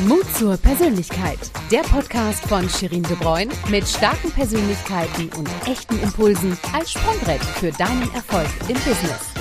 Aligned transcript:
Mut 0.00 0.26
zur 0.34 0.58
Persönlichkeit. 0.58 1.38
Der 1.72 1.80
Podcast 1.80 2.46
von 2.46 2.68
Shirin 2.68 3.02
De 3.04 3.16
Bruyne 3.16 3.50
mit 3.70 3.88
starken 3.88 4.30
Persönlichkeiten 4.30 5.30
und 5.38 5.48
echten 5.66 5.98
Impulsen 6.02 6.58
als 6.74 6.92
Sprungbrett 6.92 7.42
für 7.42 7.70
deinen 7.70 8.02
Erfolg 8.12 8.46
im 8.68 8.74
Business. 8.74 9.32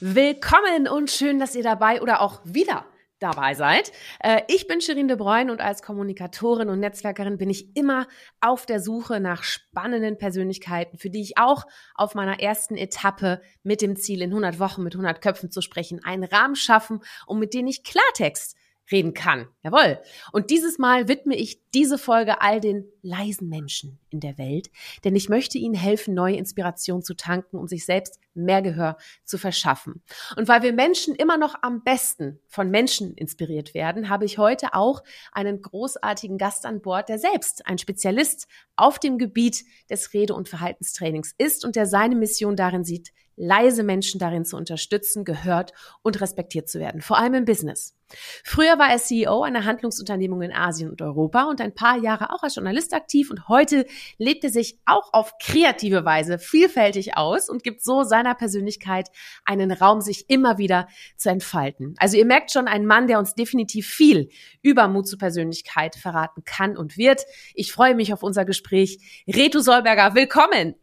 Willkommen 0.00 0.88
und 0.88 1.10
schön, 1.10 1.38
dass 1.38 1.54
ihr 1.54 1.62
dabei 1.62 2.02
oder 2.02 2.20
auch 2.20 2.42
wieder 2.44 2.84
dabei 3.18 3.54
seid. 3.54 3.90
Äh, 4.20 4.42
ich 4.48 4.66
bin 4.66 4.82
Shirin 4.82 5.08
De 5.08 5.16
Bruyne 5.16 5.50
und 5.50 5.62
als 5.62 5.80
Kommunikatorin 5.80 6.68
und 6.68 6.80
Netzwerkerin 6.80 7.38
bin 7.38 7.48
ich 7.48 7.74
immer 7.74 8.06
auf 8.42 8.66
der 8.66 8.80
Suche 8.80 9.20
nach 9.20 9.42
spannenden 9.42 10.18
Persönlichkeiten, 10.18 10.98
für 10.98 11.08
die 11.08 11.22
ich 11.22 11.38
auch 11.38 11.64
auf 11.94 12.14
meiner 12.14 12.40
ersten 12.40 12.76
Etappe 12.76 13.40
mit 13.62 13.80
dem 13.80 13.96
Ziel, 13.96 14.20
in 14.20 14.32
100 14.32 14.60
Wochen 14.60 14.82
mit 14.82 14.92
100 14.92 15.22
Köpfen 15.22 15.50
zu 15.50 15.62
sprechen, 15.62 16.04
einen 16.04 16.24
Rahmen 16.24 16.56
schaffen 16.56 17.00
und 17.26 17.38
mit 17.38 17.54
denen 17.54 17.68
ich 17.68 17.84
Klartext 17.84 18.57
reden 18.90 19.14
kann. 19.14 19.48
Jawohl. 19.62 19.98
Und 20.32 20.50
dieses 20.50 20.78
Mal 20.78 21.08
widme 21.08 21.36
ich 21.36 21.60
diese 21.74 21.98
Folge 21.98 22.40
all 22.40 22.60
den 22.60 22.90
leisen 23.02 23.48
Menschen 23.48 23.98
in 24.10 24.20
der 24.20 24.38
Welt, 24.38 24.70
denn 25.04 25.14
ich 25.14 25.28
möchte 25.28 25.58
ihnen 25.58 25.74
helfen, 25.74 26.14
neue 26.14 26.36
Inspiration 26.36 27.02
zu 27.02 27.14
tanken, 27.14 27.58
um 27.58 27.68
sich 27.68 27.84
selbst 27.84 28.18
mehr 28.34 28.62
Gehör 28.62 28.96
zu 29.24 29.36
verschaffen. 29.36 30.02
Und 30.36 30.48
weil 30.48 30.62
wir 30.62 30.72
Menschen 30.72 31.14
immer 31.14 31.36
noch 31.36 31.56
am 31.62 31.82
besten 31.82 32.40
von 32.46 32.70
Menschen 32.70 33.14
inspiriert 33.14 33.74
werden, 33.74 34.08
habe 34.08 34.24
ich 34.24 34.38
heute 34.38 34.74
auch 34.74 35.02
einen 35.32 35.60
großartigen 35.60 36.38
Gast 36.38 36.64
an 36.64 36.80
Bord, 36.80 37.08
der 37.08 37.18
selbst 37.18 37.66
ein 37.66 37.78
Spezialist 37.78 38.46
auf 38.76 38.98
dem 38.98 39.18
Gebiet 39.18 39.64
des 39.90 40.14
Rede- 40.14 40.34
und 40.34 40.48
Verhaltenstrainings 40.48 41.34
ist 41.36 41.64
und 41.64 41.76
der 41.76 41.86
seine 41.86 42.14
Mission 42.14 42.56
darin 42.56 42.84
sieht, 42.84 43.10
leise 43.36 43.82
Menschen 43.82 44.18
darin 44.18 44.44
zu 44.44 44.56
unterstützen, 44.56 45.24
gehört 45.24 45.72
und 46.02 46.20
respektiert 46.20 46.68
zu 46.68 46.80
werden, 46.80 47.00
vor 47.00 47.18
allem 47.18 47.34
im 47.34 47.44
Business. 47.44 47.97
Früher 48.44 48.78
war 48.78 48.90
er 48.90 48.98
CEO 48.98 49.42
einer 49.42 49.64
Handlungsunternehmung 49.64 50.42
in 50.42 50.52
Asien 50.52 50.90
und 50.90 51.02
Europa 51.02 51.44
und 51.44 51.60
ein 51.60 51.74
paar 51.74 51.98
Jahre 51.98 52.32
auch 52.32 52.42
als 52.42 52.54
Journalist 52.54 52.94
aktiv 52.94 53.30
und 53.30 53.48
heute 53.48 53.86
lebt 54.16 54.44
er 54.44 54.50
sich 54.50 54.78
auch 54.86 55.12
auf 55.12 55.34
kreative 55.38 56.04
Weise 56.04 56.38
vielfältig 56.38 57.16
aus 57.16 57.48
und 57.48 57.62
gibt 57.62 57.82
so 57.82 58.02
seiner 58.02 58.34
Persönlichkeit 58.34 59.08
einen 59.44 59.70
Raum, 59.70 60.00
sich 60.00 60.28
immer 60.28 60.58
wieder 60.58 60.88
zu 61.16 61.28
entfalten. 61.30 61.94
Also 61.98 62.16
ihr 62.16 62.24
merkt 62.24 62.50
schon, 62.50 62.68
ein 62.68 62.86
Mann, 62.86 63.06
der 63.06 63.18
uns 63.18 63.34
definitiv 63.34 63.86
viel 63.86 64.28
über 64.62 64.88
Mut 64.88 65.06
zur 65.06 65.18
Persönlichkeit 65.18 65.96
verraten 65.96 66.44
kann 66.44 66.76
und 66.76 66.96
wird. 66.96 67.24
Ich 67.54 67.72
freue 67.72 67.94
mich 67.94 68.12
auf 68.12 68.22
unser 68.22 68.44
Gespräch. 68.44 68.98
Retu 69.28 69.60
Solberger, 69.60 70.14
willkommen. 70.14 70.74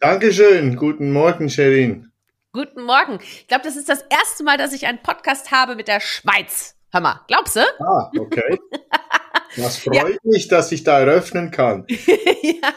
Dankeschön. 0.00 0.76
Guten 0.76 1.12
Morgen, 1.12 1.48
Sherin. 1.48 2.13
Guten 2.54 2.84
Morgen. 2.84 3.18
Ich 3.20 3.48
glaube, 3.48 3.64
das 3.64 3.74
ist 3.74 3.88
das 3.88 4.02
erste 4.02 4.44
Mal, 4.44 4.56
dass 4.56 4.72
ich 4.72 4.86
einen 4.86 5.02
Podcast 5.02 5.50
habe 5.50 5.74
mit 5.74 5.88
der 5.88 5.98
Schweiz. 5.98 6.76
Hör 6.92 7.00
mal, 7.00 7.20
glaubst 7.26 7.56
du? 7.56 7.60
Ah, 7.80 8.10
okay. 8.16 8.58
Das 9.56 9.76
freut 9.78 9.94
ja. 9.94 10.18
mich, 10.24 10.48
dass 10.48 10.72
ich 10.72 10.82
da 10.82 10.98
eröffnen 10.98 11.52
kann. 11.52 11.86
ja, 11.88 12.72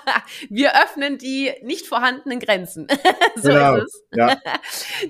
wir 0.47 0.79
öffnen 0.79 1.17
die 1.17 1.51
nicht 1.63 1.87
vorhandenen 1.87 2.39
Grenzen. 2.39 2.85
so 3.35 3.49
genau. 3.49 3.77
ist 3.77 4.03
es. 4.11 4.15
Ja. 4.15 4.37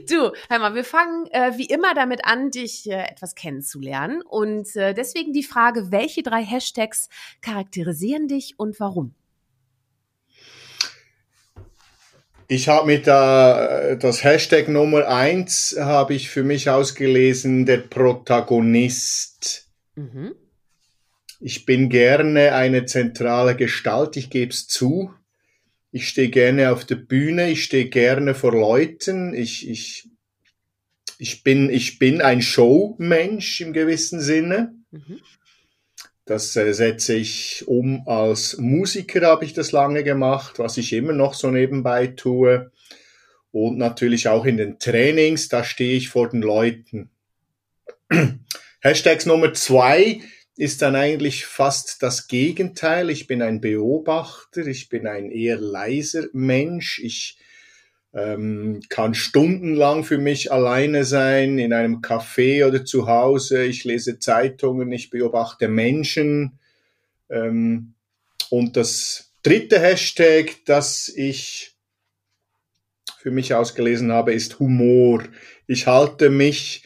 Du, 0.10 0.32
hör 0.48 0.60
mal, 0.60 0.76
wir 0.76 0.86
fangen 0.86 1.28
äh, 1.32 1.58
wie 1.58 1.66
immer 1.66 1.94
damit 1.94 2.24
an, 2.24 2.52
dich 2.52 2.90
äh, 2.90 3.04
etwas 3.12 3.36
kennenzulernen. 3.36 4.22
Und 4.22 4.78
äh, 4.78 4.94
deswegen 4.94 5.34
die 5.34 5.44
Frage, 5.44 5.92
welche 5.92 6.24
drei 6.24 6.42
Hashtags 6.42 7.10
charakterisieren 7.42 8.30
dich 8.30 8.54
und 8.58 8.80
warum? 8.80 9.14
Ich 12.50 12.70
habe 12.70 12.88
mit 12.88 13.08
äh, 13.08 13.98
das 13.98 14.24
Hashtag 14.24 14.70
Nummer 14.70 15.08
eins 15.08 15.76
habe 15.78 16.14
ich 16.14 16.30
für 16.30 16.44
mich 16.44 16.70
ausgelesen, 16.70 17.66
der 17.66 17.80
Protagonist. 17.80 19.68
Mhm. 19.96 20.34
Ich 21.40 21.66
bin 21.66 21.90
gerne 21.90 22.54
eine 22.54 22.86
zentrale 22.86 23.56
Gestalt, 23.56 24.16
ich 24.16 24.30
gebe 24.30 24.52
es 24.52 24.68
zu. 24.68 25.14
Ich 25.92 26.08
stehe 26.08 26.30
gerne 26.30 26.72
auf 26.72 26.86
der 26.86 26.96
Bühne, 26.96 27.50
ich 27.50 27.64
stehe 27.64 27.90
gerne 27.90 28.34
vor 28.34 28.54
Leuten, 28.54 29.34
ich, 29.34 29.70
ich, 29.70 30.10
ich, 31.18 31.44
bin, 31.44 31.70
ich 31.70 32.00
bin 32.00 32.22
ein 32.22 32.42
Showmensch 32.42 33.62
im 33.62 33.74
gewissen 33.74 34.22
Sinne. 34.22 34.74
Mhm. 34.92 35.20
Das 36.28 36.54
äh, 36.58 36.74
setze 36.74 37.16
ich 37.16 37.64
um 37.68 38.06
als 38.06 38.58
Musiker, 38.58 39.26
habe 39.26 39.46
ich 39.46 39.54
das 39.54 39.72
lange 39.72 40.04
gemacht, 40.04 40.60
was 40.60 40.78
ich 40.78 40.92
immer 40.92 41.14
noch 41.14 41.34
so 41.34 41.50
nebenbei 41.50 42.08
tue. 42.08 42.72
Und 43.52 43.78
natürlich 43.78 44.28
auch 44.28 44.46
in 44.46 44.58
den 44.58 44.78
Trainings, 44.78 45.48
da 45.48 45.64
stehe 45.64 45.96
ich 45.96 46.10
vor 46.10 46.30
den 46.30 46.42
Leuten. 46.42 47.10
Hashtags 48.82 49.26
Nummer 49.26 49.54
zwei 49.54 50.20
ist 50.58 50.82
dann 50.82 50.98
eigentlich 50.98 51.46
fast 51.46 52.04
das 52.04 52.28
Gegenteil. 52.28 53.10
Ich 53.10 53.28
bin 53.28 53.42
ein 53.42 53.62
Beobachter, 53.62 54.68
ich 54.68 54.90
bin 54.90 55.08
ein 55.08 55.32
eher 55.32 55.58
leiser 55.58 56.26
Mensch. 56.34 57.00
Ich 57.00 57.38
ähm, 58.14 58.82
kann 58.90 59.14
stundenlang 59.14 60.04
für 60.04 60.18
mich 60.18 60.52
alleine 60.52 61.04
sein, 61.04 61.60
in 61.60 61.74
einem 61.74 62.02
Café 62.02 62.66
oder 62.66 62.86
zu 62.86 63.08
Hause. 63.08 63.64
Ich 63.64 63.84
lese 63.84 64.20
Zeitungen, 64.20 64.92
ich 64.92 65.10
beobachte 65.10 65.68
Menschen. 65.68 66.60
Ähm, 67.30 67.94
und 68.50 68.78
das 68.78 69.34
dritte 69.44 69.80
Hashtag, 69.80 70.58
das 70.66 71.10
ich 71.10 71.76
für 73.20 73.32
mich 73.32 73.54
ausgelesen 73.54 74.12
habe, 74.12 74.34
ist 74.34 74.60
Humor. 74.60 75.24
Ich 75.68 75.86
halte 75.88 76.30
mich 76.30 76.84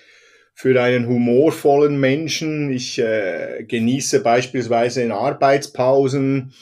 für 0.54 0.82
einen 0.82 1.08
humorvollen 1.08 2.00
Menschen. 2.00 2.72
Ich 2.72 3.00
äh, 3.00 3.64
genieße 3.68 4.22
beispielsweise 4.22 5.02
in 5.02 5.12
Arbeitspausen 5.12 6.54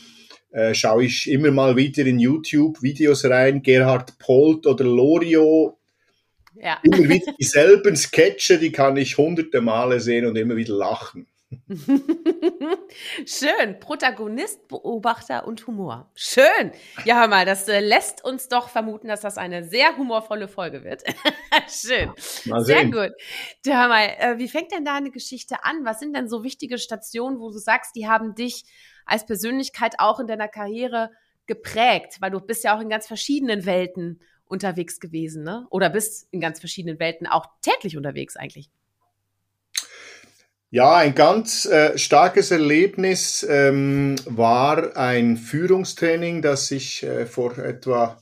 äh, 0.51 0.73
schaue 0.73 1.05
ich 1.05 1.29
immer 1.29 1.51
mal 1.51 1.75
wieder 1.75 2.05
in 2.05 2.19
YouTube 2.19 2.81
Videos 2.81 3.25
rein, 3.25 3.61
Gerhard 3.61 4.17
Polt 4.19 4.65
oder 4.65 4.83
Lorio. 4.83 5.77
Ja. 6.55 6.79
Immer 6.83 7.09
wieder 7.09 7.33
dieselben 7.39 7.95
Sketche, 7.95 8.57
die 8.57 8.71
kann 8.71 8.97
ich 8.97 9.17
hunderte 9.17 9.61
Male 9.61 9.99
sehen 9.99 10.25
und 10.25 10.38
immer 10.38 10.55
wieder 10.55 10.73
lachen. 10.73 11.27
Schön. 13.25 13.79
Protagonist, 13.79 14.67
Beobachter 14.67 15.47
und 15.47 15.65
Humor. 15.65 16.11
Schön. 16.13 16.71
Ja, 17.05 17.21
hör 17.21 17.27
mal, 17.27 17.45
das 17.45 17.67
äh, 17.67 17.79
lässt 17.79 18.23
uns 18.23 18.49
doch 18.49 18.69
vermuten, 18.69 19.07
dass 19.07 19.21
das 19.21 19.38
eine 19.38 19.63
sehr 19.63 19.97
humorvolle 19.97 20.47
Folge 20.47 20.83
wird. 20.83 21.03
Schön. 21.67 22.11
Sehr 22.17 22.85
gut. 22.85 23.11
Du, 23.65 23.71
hör 23.71 23.88
mal, 23.88 24.05
äh, 24.19 24.38
wie 24.38 24.47
fängt 24.47 24.71
denn 24.71 24.85
deine 24.85 25.09
Geschichte 25.09 25.63
an? 25.63 25.85
Was 25.85 25.99
sind 25.99 26.15
denn 26.15 26.29
so 26.29 26.43
wichtige 26.43 26.77
Stationen, 26.77 27.39
wo 27.39 27.51
du 27.51 27.57
sagst, 27.57 27.95
die 27.95 28.07
haben 28.07 28.35
dich 28.35 28.65
als 29.09 29.25
Persönlichkeit 29.25 29.95
auch 29.97 30.19
in 30.19 30.27
deiner 30.27 30.47
Karriere 30.47 31.11
geprägt? 31.47 32.17
Weil 32.19 32.31
du 32.31 32.39
bist 32.39 32.63
ja 32.63 32.77
auch 32.77 32.81
in 32.81 32.89
ganz 32.89 33.07
verschiedenen 33.07 33.65
Welten 33.65 34.21
unterwegs 34.45 34.99
gewesen, 34.99 35.43
ne? 35.43 35.67
Oder 35.69 35.89
bist 35.89 36.27
in 36.31 36.41
ganz 36.41 36.59
verschiedenen 36.59 36.99
Welten 36.99 37.27
auch 37.27 37.45
täglich 37.61 37.97
unterwegs 37.97 38.35
eigentlich. 38.35 38.69
Ja, 40.71 40.97
ein 40.97 41.15
ganz 41.15 41.65
äh, 41.65 41.97
starkes 41.97 42.51
Erlebnis 42.51 43.45
ähm, 43.49 44.15
war 44.25 44.95
ein 44.95 45.35
Führungstraining, 45.37 46.43
das 46.43 46.69
ich 46.69 47.01
äh, 47.01 47.25
vor 47.25 47.57
etwa 47.57 48.21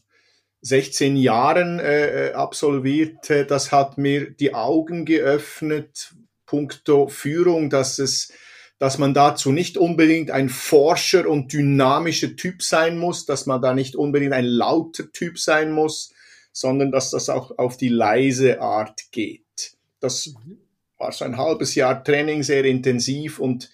16 0.62 1.18
Jahren 1.18 1.80
äh, 1.80 2.30
äh, 2.30 2.34
absolvierte. 2.34 3.46
Das 3.46 3.74
hat 3.74 3.98
mir 3.98 4.32
die 4.32 4.54
Augen 4.54 5.04
geöffnet, 5.04 6.14
puncto 6.46 7.08
Führung, 7.08 7.70
dass 7.70 8.00
es 8.00 8.32
dass 8.80 8.98
man 8.98 9.14
dazu 9.14 9.52
nicht 9.52 9.78
unbedingt 9.78 10.30
ein 10.32 10.50
forscher 10.50 11.28
und 11.28 11.52
dynamischer 11.52 12.36
Typ 12.36 12.62
sein 12.62 12.98
muss, 12.98 13.26
dass 13.26 13.46
man 13.46 13.62
da 13.62 13.74
nicht 13.74 13.96
unbedingt 13.96 14.34
ein 14.34 14.46
lauter 14.46 15.12
Typ 15.12 15.40
sein 15.40 15.72
muss, 15.72 16.14
sondern 16.52 16.92
dass 16.92 17.12
das 17.12 17.30
auch 17.30 17.58
auf 17.58 17.78
die 17.78 17.90
leise 17.90 18.62
Art 18.62 19.12
geht. 19.12 19.78
Das 20.00 20.28
mhm. 20.28 20.58
war 20.98 21.12
so 21.12 21.26
ein 21.26 21.38
halbes 21.38 21.76
Jahr 21.76 22.04
Training, 22.04 22.44
sehr 22.44 22.66
intensiv 22.66 23.40
und 23.40 23.70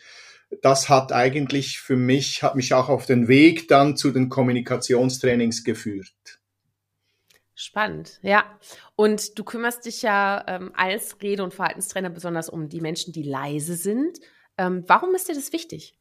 das 0.61 0.87
hat 0.87 1.11
eigentlich 1.11 1.79
für 1.79 1.95
mich, 1.95 2.43
hat 2.43 2.55
mich 2.55 2.73
auch 2.73 2.89
auf 2.89 3.05
den 3.05 3.27
Weg 3.27 3.67
dann 3.67 3.97
zu 3.97 4.11
den 4.11 4.29
Kommunikationstrainings 4.29 5.63
geführt. 5.63 6.13
Spannend, 7.55 8.19
ja. 8.21 8.43
Und 8.95 9.37
du 9.37 9.43
kümmerst 9.43 9.85
dich 9.85 10.01
ja 10.01 10.43
ähm, 10.47 10.71
als 10.75 11.21
Rede- 11.21 11.43
und 11.43 11.53
Verhaltenstrainer 11.53 12.09
besonders 12.09 12.49
um 12.49 12.67
die 12.67 12.81
Menschen, 12.81 13.13
die 13.13 13.23
leise 13.23 13.75
sind. 13.75 14.19
Ähm, 14.57 14.83
warum 14.87 15.15
ist 15.15 15.29
dir 15.29 15.35
das 15.35 15.53
wichtig? 15.53 15.97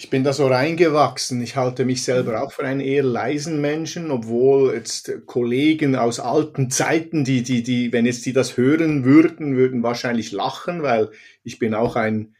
Ich 0.00 0.10
bin 0.10 0.22
da 0.22 0.32
so 0.32 0.46
reingewachsen. 0.46 1.42
Ich 1.42 1.56
halte 1.56 1.84
mich 1.84 2.04
selber 2.04 2.40
auch 2.40 2.52
für 2.52 2.62
einen 2.62 2.78
eher 2.78 3.02
leisen 3.02 3.60
Menschen, 3.60 4.12
obwohl 4.12 4.72
jetzt 4.72 5.26
Kollegen 5.26 5.96
aus 5.96 6.20
alten 6.20 6.70
Zeiten, 6.70 7.24
die, 7.24 7.42
die, 7.42 7.64
die, 7.64 7.92
wenn 7.92 8.06
jetzt 8.06 8.24
die 8.24 8.32
das 8.32 8.56
hören 8.56 9.04
würden, 9.04 9.56
würden 9.56 9.82
wahrscheinlich 9.82 10.30
lachen, 10.30 10.84
weil 10.84 11.10
ich 11.42 11.58
bin 11.58 11.74
auch 11.74 11.96
ein, 11.96 12.36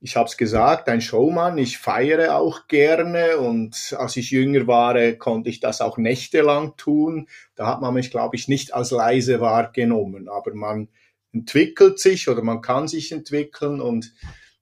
ich 0.00 0.16
habe 0.16 0.28
es 0.28 0.36
gesagt, 0.36 0.88
ein 0.88 1.00
Showmann. 1.00 1.56
Ich 1.56 1.78
feiere 1.78 2.34
auch 2.34 2.66
gerne 2.66 3.38
und 3.38 3.94
als 3.96 4.16
ich 4.16 4.32
jünger 4.32 4.66
war, 4.66 5.12
konnte 5.12 5.50
ich 5.50 5.60
das 5.60 5.80
auch 5.80 5.98
nächtelang 5.98 6.76
tun. 6.76 7.28
Da 7.54 7.68
hat 7.68 7.80
man 7.80 7.94
mich, 7.94 8.10
glaube 8.10 8.34
ich, 8.34 8.48
nicht 8.48 8.74
als 8.74 8.90
leise 8.90 9.40
wahrgenommen, 9.40 10.28
aber 10.28 10.52
man 10.52 10.88
entwickelt 11.32 11.98
sich 11.98 12.28
oder 12.28 12.42
man 12.42 12.60
kann 12.62 12.88
sich 12.88 13.12
entwickeln 13.12 13.80
und 13.80 14.12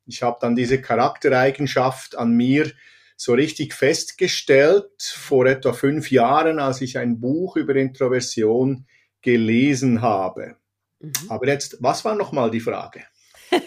ich 0.06 0.22
habe 0.22 0.38
dann 0.40 0.54
diese 0.54 0.80
Charaktereigenschaft 0.80 2.16
an 2.16 2.32
mir 2.32 2.70
so 3.16 3.32
richtig 3.32 3.74
festgestellt 3.74 5.02
vor 5.02 5.46
etwa 5.46 5.72
fünf 5.72 6.10
Jahren, 6.10 6.58
als 6.58 6.80
ich 6.80 6.98
ein 6.98 7.18
Buch 7.18 7.56
über 7.56 7.74
Introversion 7.74 8.86
gelesen 9.22 10.02
habe. 10.02 10.56
Mhm. 11.00 11.12
Aber 11.28 11.46
jetzt, 11.48 11.78
was 11.80 12.04
war 12.04 12.14
nochmal 12.14 12.50
die 12.50 12.60
Frage? 12.60 13.04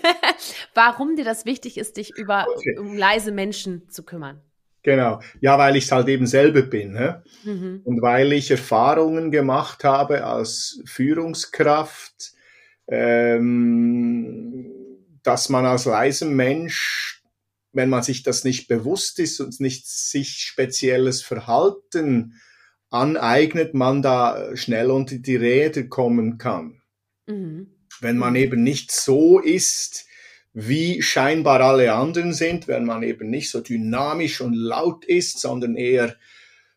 Warum 0.73 1.15
dir 1.15 1.25
das 1.25 1.45
wichtig 1.45 1.77
ist, 1.77 1.97
dich 1.97 2.15
über 2.15 2.45
okay. 2.55 2.77
um 2.77 2.95
leise 2.95 3.31
Menschen 3.31 3.89
zu 3.89 4.03
kümmern? 4.03 4.41
Genau. 4.83 5.19
Ja, 5.41 5.57
weil 5.57 5.75
ich 5.75 5.85
es 5.85 5.91
halt 5.91 6.07
eben 6.07 6.25
selber 6.25 6.61
bin. 6.61 6.93
Ne? 6.93 7.23
Mhm. 7.43 7.81
Und 7.83 8.01
weil 8.01 8.31
ich 8.33 8.49
Erfahrungen 8.49 9.31
gemacht 9.31 9.83
habe 9.83 10.23
als 10.23 10.81
Führungskraft, 10.85 12.33
ähm, 12.89 14.65
dass 15.23 15.49
man 15.49 15.65
als 15.65 15.85
leiser 15.85 16.25
Mensch, 16.25 17.23
wenn 17.71 17.89
man 17.89 18.03
sich 18.03 18.23
das 18.23 18.43
nicht 18.43 18.67
bewusst 18.67 19.19
ist 19.19 19.39
und 19.39 19.59
nicht 19.59 19.87
sich 19.87 20.39
spezielles 20.39 21.21
Verhalten 21.21 22.33
aneignet, 22.89 23.73
man 23.75 24.01
da 24.01 24.55
schnell 24.55 24.89
unter 24.89 25.17
die 25.17 25.35
Räder 25.35 25.83
kommen 25.83 26.37
kann. 26.37 26.81
Mhm. 27.27 27.67
Wenn 28.01 28.17
man 28.17 28.35
eben 28.35 28.63
nicht 28.63 28.91
so 28.91 29.39
ist, 29.39 30.05
wie 30.53 31.01
scheinbar 31.01 31.61
alle 31.61 31.93
anderen 31.93 32.33
sind, 32.33 32.67
wenn 32.67 32.85
man 32.85 33.03
eben 33.03 33.29
nicht 33.29 33.51
so 33.51 33.61
dynamisch 33.61 34.41
und 34.41 34.53
laut 34.53 35.05
ist, 35.05 35.39
sondern 35.39 35.75
eher, 35.75 36.15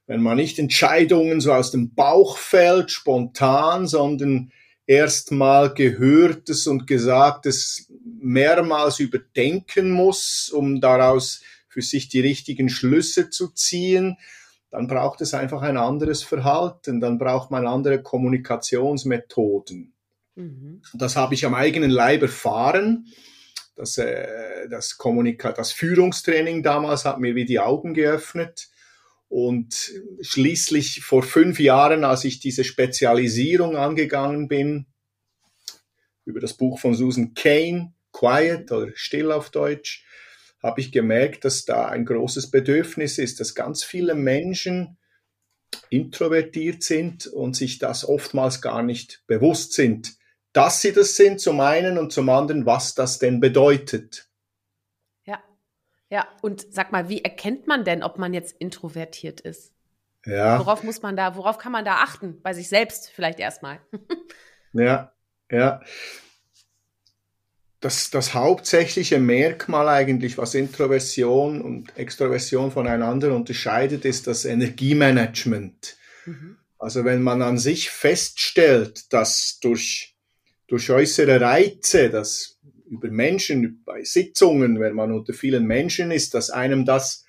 wenn 0.06 0.23
man 0.23 0.37
nicht 0.37 0.58
Entscheidungen 0.58 1.41
so 1.41 1.55
aus 1.55 1.70
dem 1.70 1.94
Bauch 1.94 2.37
fällt, 2.37 2.91
spontan, 2.91 3.87
sondern 3.87 4.53
erstmal 4.93 5.75
Gehörtes 5.75 6.67
und 6.67 6.87
Gesagtes 6.87 7.91
mehrmals 8.05 9.00
überdenken 9.00 9.91
muss, 9.91 10.50
um 10.50 10.81
daraus 10.81 11.43
für 11.69 11.83
sich 11.83 12.09
die 12.09 12.21
richtigen 12.21 12.69
Schlüsse 12.69 13.31
zu 13.31 13.49
ziehen, 13.49 14.19
dann 14.71 14.87
braucht 14.87 15.21
es 15.21 15.35
einfach 15.35 15.62
ein 15.62 15.77
anderes 15.77 16.23
Verhalten, 16.23 17.00
dann 17.00 17.19
braucht 17.19 17.50
man 17.50 17.67
andere 17.67 18.03
Kommunikationsmethoden. 18.03 19.93
Mhm. 20.35 20.83
Das 20.94 21.17
habe 21.17 21.35
ich 21.35 21.44
am 21.44 21.55
eigenen 21.55 21.91
Leib 21.91 22.23
erfahren 22.23 23.06
das, 23.75 23.99
äh, 23.99 24.69
das, 24.69 24.99
Kommunika 24.99 25.53
das 25.53 25.73
Führungstraining 25.73 26.62
damals 26.62 27.05
hat 27.05 27.21
mir 27.21 27.35
wie 27.35 27.44
die 27.44 27.61
Augen 27.61 27.94
geöffnet. 27.94 28.69
Und 29.32 29.90
schließlich 30.20 31.00
vor 31.02 31.23
fünf 31.23 31.58
Jahren, 31.58 32.05
als 32.05 32.25
ich 32.25 32.40
diese 32.40 32.64
Spezialisierung 32.64 33.76
angegangen 33.76 34.46
bin, 34.46 34.87
über 36.26 36.38
das 36.38 36.52
Buch 36.52 36.79
von 36.79 36.94
Susan 36.94 37.32
Kane, 37.32 37.94
Quiet 38.12 38.70
oder 38.70 38.93
Still 38.94 39.32
auf 39.32 39.49
Deutsch, 39.49 40.05
habe 40.62 40.81
ich 40.82 40.93
gemerkt, 40.93 41.46
dass 41.46 41.64
da 41.64 41.87
ein 41.87 42.05
großes 42.05 42.50
Bedürfnis 42.50 43.17
ist, 43.17 43.40
dass 43.40 43.55
ganz 43.55 43.82
viele 43.82 44.14
Menschen 44.14 44.99
introvertiert 45.88 46.82
sind 46.82 47.26
und 47.26 47.56
sich 47.56 47.79
das 47.79 48.06
oftmals 48.06 48.61
gar 48.61 48.82
nicht 48.82 49.25
bewusst 49.26 49.73
sind 49.73 50.17
dass 50.52 50.82
sie 50.82 50.93
das 50.93 51.17
sind 51.17 51.40
zum 51.40 51.61
einen 51.61 51.99
und 51.99 52.12
zum 52.12 52.29
anderen, 52.29 52.67
was 52.67 52.94
das 52.94 53.19
denn 53.19 53.40
bedeutet. 53.40 54.29
Ja. 56.12 56.29
Und 56.43 56.67
sag 56.70 56.93
mal, 56.93 57.09
wie 57.09 57.25
erkennt 57.25 57.67
man 57.67 57.87
denn, 57.87 58.03
ob 58.03 58.19
man 58.19 58.35
jetzt 58.35 58.55
introvertiert 58.59 59.41
ist? 59.41 59.73
Ja. 60.26 60.59
Worauf 60.59 60.82
muss 60.82 61.00
man 61.00 61.17
da, 61.17 61.37
worauf 61.37 61.56
kann 61.56 61.73
man 61.73 61.87
da 61.87 62.03
achten? 62.03 62.43
Bei 62.43 62.53
sich 62.53 62.69
selbst 62.69 63.09
vielleicht 63.09 63.41
erstmal. 63.41 63.81
ja, 64.75 65.11
ja. 65.50 65.81
Das, 67.81 68.11
das 68.11 68.35
hauptsächliche 68.35 69.19
Merkmal 69.20 69.88
eigentlich, 69.88 70.37
was 70.37 70.55
Introversion 70.55 71.62
und 71.62 71.97
Extroversion 71.97 72.70
voneinander 72.70 73.35
unterscheidet, 73.35 74.05
ist 74.05 74.26
das 74.26 74.44
Energiemanagement. 74.44 75.97
Mhm. 76.26 76.58
Also 76.79 77.06
wenn 77.06 77.23
man 77.23 77.41
an 77.41 77.56
sich 77.56 77.88
feststellt, 77.88 79.15
dass 79.15 79.61
durch 79.61 80.12
durch 80.73 80.91
äußere 80.91 81.38
Reize, 81.38 82.08
dass 82.08 82.58
über 82.93 83.11
Menschen, 83.11 83.83
bei 83.85 84.05
Sitzungen, 84.05 84.79
wenn 84.79 84.94
man 84.94 85.12
unter 85.12 85.33
vielen 85.33 85.67
Menschen 85.67 86.11
ist, 86.11 86.35
dass 86.35 86.50
einem 86.50 86.85
das 86.85 87.25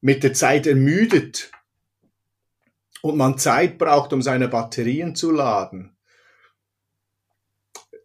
mit 0.00 0.24
der 0.24 0.32
Zeit 0.32 0.66
ermüdet 0.66 1.52
und 3.00 3.16
man 3.16 3.38
Zeit 3.38 3.78
braucht, 3.78 4.12
um 4.12 4.20
seine 4.20 4.48
Batterien 4.48 5.14
zu 5.14 5.30
laden. 5.30 5.96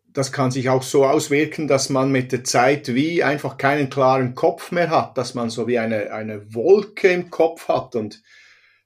Das 0.06 0.32
kann 0.32 0.52
sich 0.52 0.70
auch 0.70 0.84
so 0.84 1.08
auswirken, 1.08 1.68
dass 1.68 1.90
man 1.90 2.12
mit 2.12 2.32
der 2.32 2.44
Zeit 2.44 2.94
wie 2.94 3.24
einfach 3.24 3.58
keinen 3.58 3.90
klaren 3.90 4.36
Kopf 4.36 4.72
mehr 4.72 4.92
hat, 4.92 5.18
dass 5.18 5.34
man 5.34 5.50
so 5.50 5.68
wie 5.68 5.80
eine, 5.80 6.14
eine 6.14 6.54
Wolke 6.54 7.08
im 7.08 7.32
Kopf 7.32 7.68
hat 7.68 7.96
und 7.96 8.22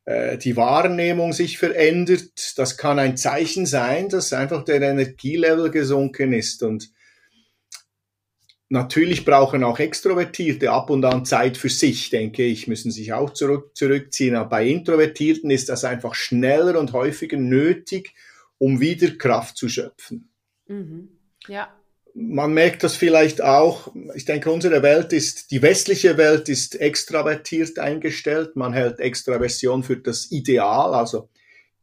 äh, 0.05 0.37
die 0.37 0.55
Wahrnehmung 0.55 1.33
sich 1.33 1.57
verändert. 1.57 2.57
Das 2.57 2.77
kann 2.77 2.97
ein 2.97 3.17
Zeichen 3.17 3.65
sein, 3.65 4.07
dass 4.07 4.31
einfach 4.31 4.63
der 4.63 4.81
Energielevel 4.81 5.69
gesunken 5.69 6.31
ist. 6.31 6.63
Und 6.63 6.91
natürlich 8.69 9.25
brauchen 9.25 9.63
auch 9.63 9.79
Extrovertierte 9.79 10.71
ab 10.71 10.89
und 10.89 11.05
an 11.05 11.25
Zeit 11.25 11.57
für 11.57 11.69
sich, 11.69 12.09
denke 12.09 12.43
ich, 12.43 12.67
müssen 12.67 12.91
sich 12.91 13.13
auch 13.13 13.31
zurück, 13.31 13.75
zurückziehen. 13.75 14.35
Aber 14.35 14.49
bei 14.49 14.67
Introvertierten 14.67 15.49
ist 15.49 15.69
das 15.69 15.83
einfach 15.83 16.15
schneller 16.15 16.79
und 16.79 16.93
häufiger 16.93 17.37
nötig, 17.37 18.13
um 18.57 18.79
wieder 18.79 19.11
Kraft 19.11 19.57
zu 19.57 19.69
schöpfen. 19.69 20.29
Mhm. 20.67 21.09
Ja 21.47 21.77
man 22.17 22.53
merkt 22.53 22.83
das 22.83 22.95
vielleicht 22.95 23.43
auch. 23.43 23.93
Ich 24.15 24.25
denke, 24.25 24.51
unsere 24.51 24.81
Welt 24.81 25.13
ist, 25.13 25.51
die 25.51 25.61
westliche 25.61 26.17
Welt 26.17 26.49
ist 26.49 26.79
extravertiert 26.79 27.77
eingestellt. 27.77 28.55
Man 28.55 28.73
hält 28.73 28.99
Extraversion 28.99 29.83
für 29.83 29.97
das 29.97 30.31
Ideal, 30.31 30.95
also 30.95 31.29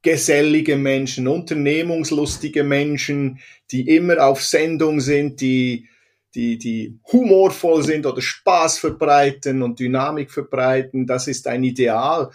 gesellige 0.03 0.77
Menschen, 0.77 1.29
unternehmungslustige 1.29 2.65
Menschen, 2.65 3.39
die 3.71 3.95
immer 3.95 4.27
auf 4.27 4.43
Sendung 4.45 5.01
sind, 5.01 5.41
die, 5.41 5.89
die, 6.35 6.59
die 6.59 6.99
humorvoll 7.13 7.83
sind 7.83 8.07
oder 8.07 8.21
Spaß 8.21 8.79
verbreiten 8.79 9.63
und 9.63 9.79
Dynamik 9.79 10.31
verbreiten. 10.31 11.07
Das 11.07 11.29
ist 11.29 11.47
ein 11.47 11.65
Ideal. 11.65 12.31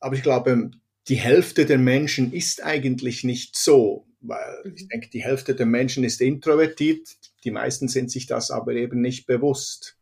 Aber 0.00 0.14
ich 0.14 0.22
glaube, 0.22 0.70
die 1.08 1.16
Hälfte 1.16 1.66
der 1.66 1.78
Menschen 1.78 2.32
ist 2.32 2.62
eigentlich 2.62 3.24
nicht 3.24 3.56
so 3.56 4.06
weil 4.24 4.62
mhm. 4.64 4.74
ich 4.76 4.88
denke, 4.88 5.08
die 5.10 5.22
Hälfte 5.22 5.54
der 5.54 5.66
Menschen 5.66 6.04
ist 6.04 6.20
introvertiert, 6.20 7.08
die 7.44 7.50
meisten 7.50 7.88
sind 7.88 8.10
sich 8.10 8.26
das 8.26 8.50
aber 8.50 8.72
eben 8.72 9.00
nicht 9.00 9.26
bewusst. 9.26 9.96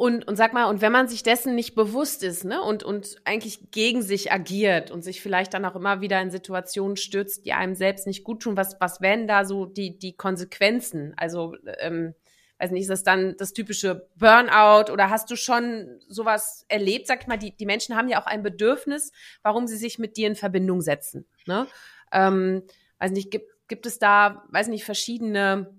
Und, 0.00 0.26
und 0.26 0.36
sag 0.36 0.54
mal, 0.54 0.64
und 0.64 0.80
wenn 0.80 0.92
man 0.92 1.08
sich 1.08 1.22
dessen 1.22 1.54
nicht 1.54 1.74
bewusst 1.74 2.22
ist, 2.22 2.46
ne, 2.46 2.62
und, 2.62 2.82
und 2.82 3.16
eigentlich 3.26 3.70
gegen 3.70 4.00
sich 4.00 4.32
agiert 4.32 4.90
und 4.90 5.02
sich 5.02 5.20
vielleicht 5.20 5.52
dann 5.52 5.66
auch 5.66 5.76
immer 5.76 6.00
wieder 6.00 6.22
in 6.22 6.30
Situationen 6.30 6.96
stürzt, 6.96 7.44
die 7.44 7.52
einem 7.52 7.74
selbst 7.74 8.06
nicht 8.06 8.24
gut 8.24 8.40
tun, 8.40 8.56
was, 8.56 8.80
was 8.80 9.02
wären 9.02 9.28
da 9.28 9.44
so 9.44 9.66
die, 9.66 9.98
die 9.98 10.14
Konsequenzen? 10.14 11.12
Also, 11.18 11.54
ähm, 11.80 12.14
weiß 12.58 12.70
nicht, 12.70 12.80
ist 12.80 12.88
das 12.88 13.02
dann 13.02 13.36
das 13.36 13.52
typische 13.52 14.08
Burnout 14.16 14.90
oder 14.90 15.10
hast 15.10 15.30
du 15.30 15.36
schon 15.36 16.00
sowas 16.08 16.64
erlebt? 16.68 17.06
Sag 17.06 17.20
ich 17.20 17.26
mal, 17.26 17.36
die, 17.36 17.54
die 17.54 17.66
Menschen 17.66 17.94
haben 17.94 18.08
ja 18.08 18.22
auch 18.22 18.26
ein 18.26 18.42
Bedürfnis, 18.42 19.12
warum 19.42 19.66
sie 19.66 19.76
sich 19.76 19.98
mit 19.98 20.16
dir 20.16 20.28
in 20.28 20.34
Verbindung 20.34 20.80
setzen. 20.80 21.26
Ne? 21.44 21.66
Ähm, 22.10 22.62
weiß 23.00 23.10
nicht, 23.10 23.30
gibt, 23.30 23.50
gibt 23.68 23.84
es 23.84 23.98
da, 23.98 24.44
weiß 24.48 24.68
nicht, 24.68 24.86
verschiedene, 24.86 25.70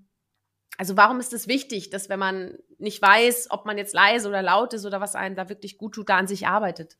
also 0.77 0.97
warum 0.97 1.19
ist 1.19 1.33
es 1.33 1.47
wichtig, 1.47 1.89
dass 1.89 2.09
wenn 2.09 2.19
man 2.19 2.57
nicht 2.77 3.01
weiß, 3.01 3.51
ob 3.51 3.65
man 3.65 3.77
jetzt 3.77 3.93
leise 3.93 4.27
oder 4.27 4.41
laut 4.41 4.73
ist 4.73 4.85
oder 4.85 5.01
was 5.01 5.15
einem 5.15 5.35
da 5.35 5.49
wirklich 5.49 5.77
gut 5.77 5.93
tut, 5.93 6.09
da 6.09 6.17
an 6.17 6.27
sich 6.27 6.47
arbeitet? 6.47 6.97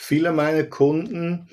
Viele 0.00 0.32
meiner 0.32 0.64
Kunden 0.64 1.48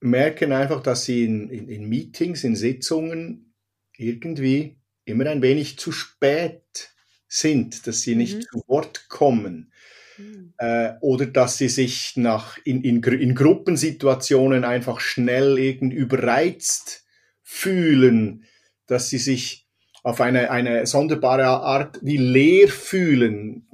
merken 0.00 0.52
einfach, 0.52 0.82
dass 0.82 1.04
sie 1.04 1.24
in, 1.24 1.48
in, 1.48 1.68
in 1.68 1.88
Meetings, 1.88 2.44
in 2.44 2.56
Sitzungen 2.56 3.54
irgendwie 3.96 4.76
immer 5.06 5.26
ein 5.30 5.40
wenig 5.40 5.78
zu 5.78 5.92
spät 5.92 6.90
sind, 7.28 7.86
dass 7.86 8.02
sie 8.02 8.14
nicht 8.14 8.36
mhm. 8.36 8.42
zu 8.42 8.64
Wort 8.66 9.08
kommen. 9.08 9.72
Mhm. 10.18 10.52
Äh, 10.58 10.92
oder 11.00 11.26
dass 11.26 11.58
sie 11.58 11.68
sich 11.68 12.16
nach, 12.16 12.58
in, 12.64 12.82
in, 12.82 13.02
in 13.02 13.34
Gruppensituationen 13.34 14.64
einfach 14.64 15.00
schnell 15.00 15.58
irgendwie 15.58 15.96
überreizt 15.96 17.04
fühlen, 17.42 18.44
dass 18.86 19.08
sie 19.08 19.18
sich 19.18 19.66
auf 20.02 20.20
eine, 20.20 20.50
eine 20.50 20.86
sonderbare 20.86 21.46
Art 21.46 21.98
wie 22.02 22.16
leer 22.16 22.68
fühlen. 22.68 23.66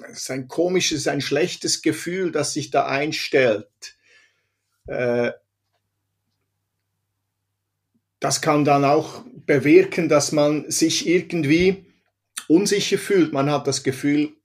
Das 0.00 0.18
ist 0.18 0.30
ein 0.30 0.48
komisches, 0.48 1.06
ein 1.08 1.20
schlechtes 1.20 1.82
Gefühl, 1.82 2.32
das 2.32 2.52
sich 2.52 2.70
da 2.70 2.86
einstellt. 2.86 3.96
Äh, 4.86 5.32
das 8.20 8.40
kann 8.40 8.64
dann 8.64 8.84
auch 8.84 9.24
bewirken, 9.46 10.08
dass 10.08 10.32
man 10.32 10.70
sich 10.70 11.06
irgendwie 11.06 11.86
unsicher 12.48 12.98
fühlt. 12.98 13.32
Man 13.32 13.50
hat 13.50 13.66
das 13.66 13.82
Gefühl, 13.82 14.35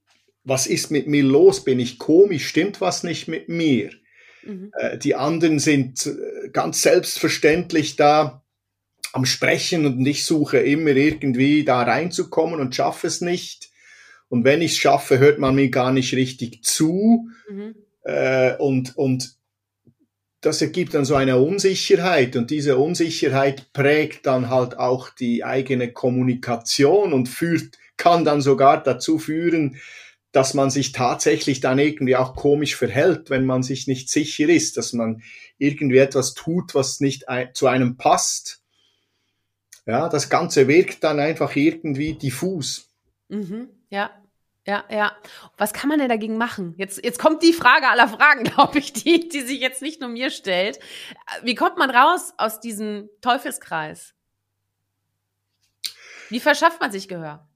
was 0.44 0.68
ist 0.68 0.92
mit 0.92 1.08
mir 1.08 1.24
los? 1.24 1.64
Bin 1.64 1.80
ich 1.80 2.00
komisch? 2.00 2.48
Stimmt 2.48 2.82
was 2.82 3.04
nicht 3.04 3.28
mit 3.28 3.50
mir? 3.50 3.92
Mhm. 4.44 4.72
Äh, 4.78 4.98
die 4.98 5.16
anderen 5.16 5.60
sind 5.60 6.06
äh, 6.06 6.50
ganz 6.50 6.82
selbstverständlich 6.82 7.96
da 7.96 8.44
am 9.14 9.26
Sprechen 9.26 9.86
und 9.86 10.06
ich 10.06 10.26
suche 10.26 10.60
immer 10.60 10.92
irgendwie 10.92 11.64
da 11.64 11.82
reinzukommen 11.84 12.60
und 12.60 12.76
schaffe 12.76 13.08
es 13.08 13.22
nicht. 13.22 13.70
Und 14.30 14.46
wenn 14.46 14.62
ich 14.62 14.72
es 14.72 14.78
schaffe, 14.78 15.20
hört 15.20 15.40
man 15.40 15.56
mir 15.56 15.70
gar 15.70 15.92
nicht 15.92 16.14
richtig 16.14 16.64
zu. 16.64 17.30
Mhm. 17.50 17.76
Äh, 18.04 18.56
und, 18.56 18.98
und 18.98 19.36
das 20.40 20.62
ergibt 20.62 20.96
dann 20.96 21.06
so 21.06 21.16
eine 21.16 21.38
Unsicherheit 21.38 22.36
und 22.36 22.50
diese 22.50 22.78
Unsicherheit 22.78 23.74
prägt 23.74 24.26
dann 24.26 24.50
halt 24.50 24.78
auch 24.78 25.10
die 25.10 25.44
eigene 25.44 25.92
Kommunikation 25.92 27.14
und 27.14 27.30
führt, 27.30 27.78
kann 27.98 28.26
dann 28.26 28.42
sogar 28.42 28.82
dazu 28.82 29.20
führen, 29.20 29.78
dass 30.32 30.54
man 30.54 30.70
sich 30.70 30.92
tatsächlich 30.94 31.60
dann 31.60 31.80
irgendwie 31.80 32.16
auch 32.16 32.36
komisch 32.36 32.76
verhält, 32.76 33.30
wenn 33.30 33.46
man 33.46 33.64
sich 33.64 33.88
nicht 33.88 34.10
sicher 34.10 34.48
ist, 34.48 34.78
dass 34.78 34.94
man 34.94 35.24
irgendwie 35.58 35.98
etwas 35.98 36.34
tut, 36.34 36.74
was 36.74 37.00
nicht 37.00 37.26
zu 37.54 37.68
einem 37.68 37.98
passt. 37.98 38.62
Ja, 39.86 40.10
das 40.10 40.30
Ganze 40.30 40.68
wirkt 40.68 41.04
dann 41.04 41.20
einfach 41.20 41.56
irgendwie 41.56 42.14
diffus. 42.14 42.90
Mhm, 43.30 43.70
ja. 43.90 44.12
Ja, 44.68 44.86
ja. 44.92 45.18
Was 45.58 45.74
kann 45.74 45.90
man 45.90 45.98
denn 45.98 46.10
dagegen 46.10 46.38
machen? 46.38 46.76
Jetzt, 46.78 47.04
jetzt 47.04 47.18
kommt 47.18 47.42
die 47.42 47.54
Frage 47.54 47.90
aller 47.90 48.08
Fragen, 48.08 48.44
glaube 48.46 48.78
ich, 48.78 48.94
die, 48.94 49.28
die 49.28 49.42
sich 49.42 49.60
jetzt 49.60 49.82
nicht 49.82 50.00
nur 50.00 50.10
mir 50.10 50.30
stellt. 50.30 50.80
Wie 51.44 51.56
kommt 51.56 51.78
man 51.78 51.90
raus 51.90 52.34
aus 52.38 52.60
diesem 52.60 53.10
Teufelskreis? 53.22 54.14
Wie 56.30 56.40
verschafft 56.40 56.80
man 56.80 56.92
sich 56.92 57.08
Gehör? 57.08 57.48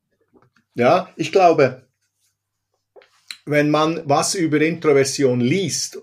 Ja, 0.74 1.10
ich 1.16 1.32
glaube, 1.32 1.88
wenn 3.46 3.70
man 3.70 4.02
was 4.06 4.36
über 4.36 4.62
Introversion 4.62 5.40
liest 5.40 6.00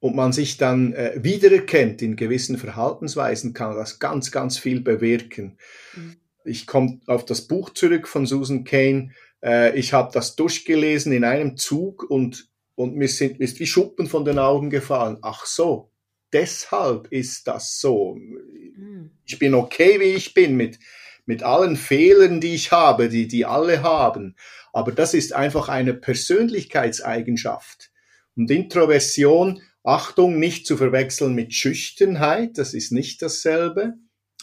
und 0.00 0.16
man 0.16 0.32
sich 0.32 0.56
dann 0.56 0.92
äh, 0.94 1.12
wiedererkennt 1.22 2.02
in 2.02 2.16
gewissen 2.16 2.58
Verhaltensweisen, 2.58 3.52
kann 3.52 3.76
das 3.76 3.98
ganz, 3.98 4.30
ganz 4.30 4.58
viel 4.58 4.80
bewirken. 4.80 5.58
Mhm. 5.94 6.16
Ich 6.44 6.66
komme 6.66 7.00
auf 7.06 7.24
das 7.24 7.42
Buch 7.42 7.70
zurück 7.70 8.06
von 8.06 8.26
Susan 8.26 8.64
Kane, 8.64 9.10
äh, 9.42 9.78
ich 9.78 9.92
habe 9.92 10.10
das 10.12 10.36
durchgelesen 10.36 11.12
in 11.12 11.24
einem 11.24 11.56
Zug 11.56 12.08
und, 12.08 12.48
und 12.74 12.96
mir, 12.96 13.08
sind, 13.08 13.38
mir 13.38 13.44
ist 13.44 13.60
wie 13.60 13.66
Schuppen 13.66 14.06
von 14.06 14.24
den 14.24 14.38
Augen 14.38 14.70
gefallen. 14.70 15.18
Ach 15.22 15.46
so, 15.46 15.90
deshalb 16.32 17.08
ist 17.10 17.46
das 17.46 17.80
so. 17.80 18.16
Hm. 18.16 19.10
Ich 19.24 19.38
bin 19.38 19.54
okay, 19.54 20.00
wie 20.00 20.14
ich 20.14 20.34
bin, 20.34 20.56
mit, 20.56 20.78
mit 21.26 21.42
allen 21.42 21.76
Fehlern, 21.76 22.40
die 22.40 22.54
ich 22.54 22.72
habe, 22.72 23.08
die, 23.08 23.28
die 23.28 23.44
alle 23.44 23.82
haben. 23.82 24.36
Aber 24.72 24.92
das 24.92 25.14
ist 25.14 25.34
einfach 25.34 25.68
eine 25.68 25.94
Persönlichkeitseigenschaft. 25.94 27.90
Und 28.36 28.50
Introversion, 28.50 29.60
Achtung, 29.82 30.38
nicht 30.38 30.66
zu 30.66 30.76
verwechseln 30.76 31.34
mit 31.34 31.54
Schüchternheit, 31.54 32.58
das 32.58 32.74
ist 32.74 32.92
nicht 32.92 33.22
dasselbe. 33.22 33.94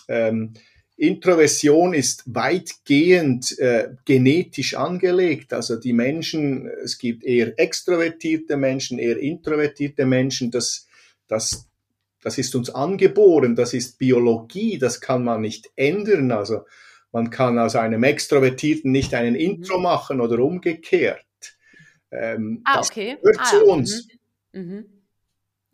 Ähm, 0.08 0.54
Introversion 0.96 1.94
ist 1.94 2.24
weitgehend 2.28 3.58
äh, 3.60 3.90
genetisch 4.06 4.75
angelegt. 4.75 5.52
Also 5.52 5.75
die 5.75 5.94
Menschen, 5.94 6.68
es 6.84 6.98
gibt 6.98 7.24
eher 7.24 7.58
extrovertierte 7.60 8.58
Menschen, 8.58 9.00
eher 9.00 9.18
introvertierte 9.18 10.06
Menschen. 10.06 10.52
Das, 10.52 10.88
das, 11.28 11.68
das 12.24 12.38
ist 12.38 12.56
uns 12.56 12.70
angeboren, 12.70 13.56
das 13.56 13.74
ist 13.74 14.00
Biologie, 14.00 14.77
das 14.77 15.01
kann 15.01 15.24
man 15.24 15.42
nicht 15.42 15.72
ändern. 15.75 16.32
Also 16.32 16.65
man 17.12 17.30
kann 17.30 17.60
aus 17.60 17.75
einem 17.75 18.03
Extrovertierten 18.03 18.92
nicht 18.92 19.13
einen 19.13 19.36
Intro 19.36 19.77
mhm. 19.77 19.84
machen 19.84 20.22
oder 20.22 20.39
umgekehrt. 20.39 21.25
Ähm, 22.12 22.62
ah, 22.65 22.77
das 22.77 22.92
okay. 22.92 23.18
gehört 23.22 23.39
ah, 23.39 23.46
zu 23.46 23.65
uns. 23.65 24.08
Mhm. 24.53 24.62
Mhm. 24.62 24.86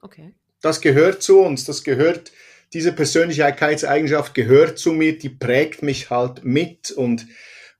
Okay. 0.02 0.34
Das 0.62 0.82
gehört 0.82 1.22
zu 1.22 1.40
uns, 1.40 1.66
das 1.66 1.84
gehört 1.84 2.32
diese 2.74 2.94
Persönlichkeitseigenschaft 2.94 4.34
gehört 4.34 4.78
zu 4.78 4.94
mir, 4.94 5.18
die 5.18 5.30
prägt 5.30 5.82
mich 5.82 6.10
halt 6.10 6.44
mit 6.44 6.92
und 6.92 7.28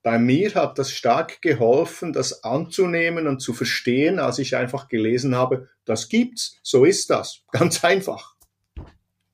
bei 0.02 0.18
mir 0.18 0.56
hat 0.56 0.80
das 0.80 0.92
stark 0.92 1.42
geholfen, 1.42 2.14
das 2.14 2.44
anzunehmen 2.44 3.28
und 3.28 3.42
zu 3.42 3.54
verstehen, 3.54 4.18
als 4.18 4.40
ich 4.40 4.56
einfach 4.56 4.88
gelesen 4.88 5.36
habe, 5.36 5.68
das 5.86 6.10
gibt's, 6.10 6.58
so 6.64 6.86
ist 6.86 7.10
das, 7.10 7.42
ganz 7.52 7.84
einfach. 7.84 8.36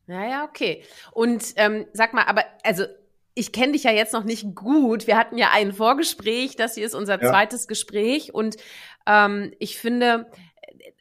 Naja, 0.08 0.44
okay. 0.44 0.84
Und 1.12 1.54
ähm, 1.56 1.86
sag 1.94 2.14
mal, 2.14 2.26
aber 2.26 2.44
also 2.64 2.86
ich 3.34 3.52
kenne 3.52 3.74
dich 3.74 3.84
ja 3.84 3.92
jetzt 3.92 4.14
noch 4.14 4.24
nicht 4.24 4.56
gut. 4.56 5.08
Wir 5.08 5.18
hatten 5.18 5.38
ja 5.38 5.50
ein 5.52 5.74
Vorgespräch, 5.74 6.56
das 6.56 6.76
hier 6.76 6.86
ist 6.86 6.96
unser 6.96 7.22
ja. 7.22 7.30
zweites 7.30 7.68
Gespräch 7.68 8.34
und 8.34 8.56
ähm, 9.06 9.54
ich 9.60 9.78
finde, 9.78 10.28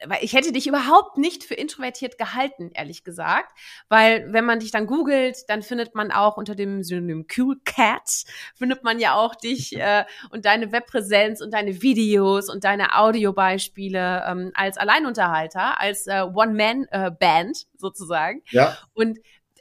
weil 0.05 0.23
ich 0.23 0.33
hätte 0.33 0.51
dich 0.51 0.67
überhaupt 0.67 1.17
nicht 1.17 1.43
für 1.43 1.53
introvertiert 1.53 2.17
gehalten, 2.17 2.71
ehrlich 2.73 3.03
gesagt. 3.03 3.57
Weil 3.89 4.31
wenn 4.31 4.45
man 4.45 4.59
dich 4.59 4.71
dann 4.71 4.87
googelt, 4.87 5.37
dann 5.47 5.61
findet 5.61 5.95
man 5.95 6.11
auch 6.11 6.37
unter 6.37 6.55
dem 6.55 6.83
Synonym 6.83 7.25
Cool 7.35 7.57
Cat, 7.65 8.23
findet 8.55 8.83
man 8.83 8.99
ja 8.99 9.15
auch 9.15 9.35
dich 9.35 9.75
äh, 9.77 10.05
und 10.29 10.45
deine 10.45 10.71
Webpräsenz 10.71 11.41
und 11.41 11.53
deine 11.53 11.81
Videos 11.81 12.49
und 12.49 12.63
deine 12.63 12.97
Audiobeispiele 12.97 14.25
ähm, 14.27 14.51
als 14.53 14.77
Alleinunterhalter, 14.77 15.79
als 15.79 16.07
äh, 16.07 16.21
One-Man-Band 16.21 17.65
sozusagen. 17.77 18.41
Ja. 18.49 18.77
Und 18.93 19.19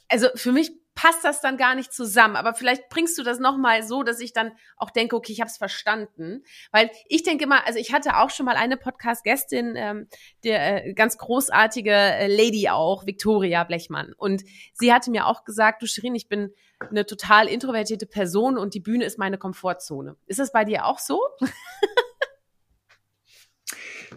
also 0.09 0.29
für 0.35 0.53
mich 0.53 0.73
passt 0.95 1.25
das 1.25 1.41
dann 1.41 1.57
gar 1.57 1.75
nicht 1.75 1.93
zusammen. 1.93 2.37
Aber 2.37 2.55
vielleicht 2.55 2.89
bringst 2.89 3.19
du 3.19 3.23
das 3.23 3.39
nochmal 3.39 3.83
so, 3.83 4.03
dass 4.03 4.21
ich 4.21 4.33
dann 4.33 4.53
auch 4.77 4.91
denke, 4.91 5.17
okay, 5.17 5.33
ich 5.33 5.41
habe 5.41 5.49
es 5.49 5.57
verstanden. 5.57 6.45
Weil 6.71 6.91
ich 7.09 7.23
denke 7.23 7.47
mal, 7.47 7.61
also 7.65 7.79
ich 7.79 7.93
hatte 7.93 8.17
auch 8.19 8.31
schon 8.31 8.47
mal 8.47 8.57
eine 8.57 8.77
Podcast-Gästin, 8.77 9.75
ähm, 9.77 10.09
der 10.45 10.87
äh, 10.87 10.95
ganz 10.95 11.19
großartige 11.19 11.91
äh, 11.91 12.27
Lady 12.29 12.69
auch, 12.69 13.07
Victoria 13.07 13.65
Blechmann. 13.65 14.13
Und 14.17 14.45
sie 14.73 14.93
hatte 14.93 15.11
mir 15.11 15.27
auch 15.27 15.45
gesagt, 15.45 15.83
du 15.83 15.87
Shirin, 15.87 16.15
ich 16.15 16.29
bin 16.29 16.53
eine 16.79 17.07
total 17.07 17.49
introvertierte 17.49 18.07
Person 18.07 18.59
und 18.59 18.75
die 18.75 18.81
Bühne 18.81 19.05
ist 19.05 19.19
meine 19.19 19.39
Komfortzone. 19.39 20.17
Ist 20.27 20.39
das 20.39 20.53
bei 20.53 20.65
dir 20.65 20.87
auch 20.87 20.99
so? 20.99 21.21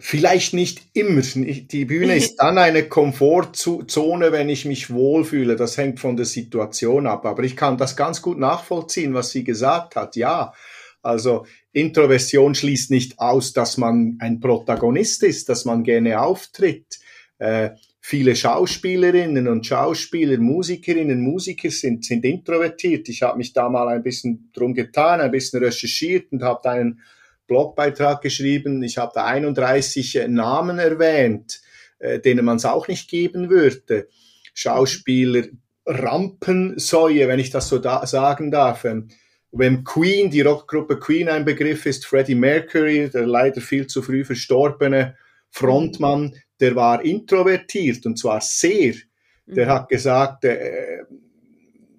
Vielleicht 0.00 0.54
nicht 0.54 0.82
immer. 0.92 1.20
Die 1.22 1.84
Bühne 1.84 2.16
ist 2.16 2.36
dann 2.38 2.58
eine 2.58 2.88
Komfortzone, 2.88 4.32
wenn 4.32 4.48
ich 4.48 4.64
mich 4.64 4.90
wohlfühle. 4.90 5.56
Das 5.56 5.76
hängt 5.76 6.00
von 6.00 6.16
der 6.16 6.26
Situation 6.26 7.06
ab. 7.06 7.26
Aber 7.26 7.42
ich 7.42 7.56
kann 7.56 7.78
das 7.78 7.96
ganz 7.96 8.22
gut 8.22 8.38
nachvollziehen, 8.38 9.14
was 9.14 9.30
sie 9.30 9.44
gesagt 9.44 9.96
hat. 9.96 10.16
Ja, 10.16 10.52
also 11.02 11.46
Introversion 11.72 12.54
schließt 12.54 12.90
nicht 12.90 13.18
aus, 13.18 13.52
dass 13.52 13.76
man 13.76 14.16
ein 14.20 14.40
Protagonist 14.40 15.22
ist, 15.22 15.48
dass 15.48 15.64
man 15.64 15.84
gerne 15.84 16.20
auftritt. 16.20 16.98
Äh, 17.38 17.70
viele 18.00 18.34
Schauspielerinnen 18.34 19.48
und 19.48 19.66
Schauspieler, 19.66 20.38
Musikerinnen, 20.38 21.20
Musiker 21.20 21.70
sind, 21.70 22.04
sind 22.04 22.24
introvertiert. 22.24 23.08
Ich 23.08 23.22
habe 23.22 23.38
mich 23.38 23.52
da 23.52 23.68
mal 23.68 23.88
ein 23.88 24.02
bisschen 24.02 24.50
drum 24.52 24.74
getan, 24.74 25.20
ein 25.20 25.30
bisschen 25.30 25.62
recherchiert 25.62 26.32
und 26.32 26.42
habe 26.42 26.68
einen 26.70 27.00
Blogbeitrag 27.48 28.20
geschrieben. 28.22 28.82
Ich 28.84 28.98
habe 28.98 29.10
da 29.14 29.24
31 29.24 30.16
äh, 30.16 30.28
Namen 30.28 30.78
erwähnt, 30.78 31.60
äh, 31.98 32.20
denen 32.20 32.44
man 32.44 32.58
es 32.58 32.64
auch 32.64 32.86
nicht 32.86 33.10
geben 33.10 33.50
würde. 33.50 34.06
Schauspieler, 34.54 35.44
Rampensäue, 35.84 37.26
wenn 37.26 37.40
ich 37.40 37.50
das 37.50 37.68
so 37.68 37.78
da 37.78 38.06
sagen 38.06 38.52
darf. 38.52 38.84
Ähm, 38.84 39.08
wenn 39.50 39.82
Queen, 39.82 40.30
die 40.30 40.42
Rockgruppe 40.42 40.98
Queen 40.98 41.28
ein 41.28 41.44
Begriff 41.44 41.86
ist, 41.86 42.06
Freddie 42.06 42.34
Mercury, 42.34 43.10
der 43.10 43.26
leider 43.26 43.60
viel 43.60 43.86
zu 43.86 44.02
früh 44.02 44.24
verstorbene 44.24 45.16
Frontmann, 45.50 46.34
der 46.60 46.76
war 46.76 47.02
introvertiert 47.02 48.04
und 48.04 48.18
zwar 48.18 48.40
sehr. 48.40 48.94
Der 49.46 49.66
mhm. 49.66 49.70
hat 49.70 49.88
gesagt, 49.88 50.44
äh, 50.44 51.04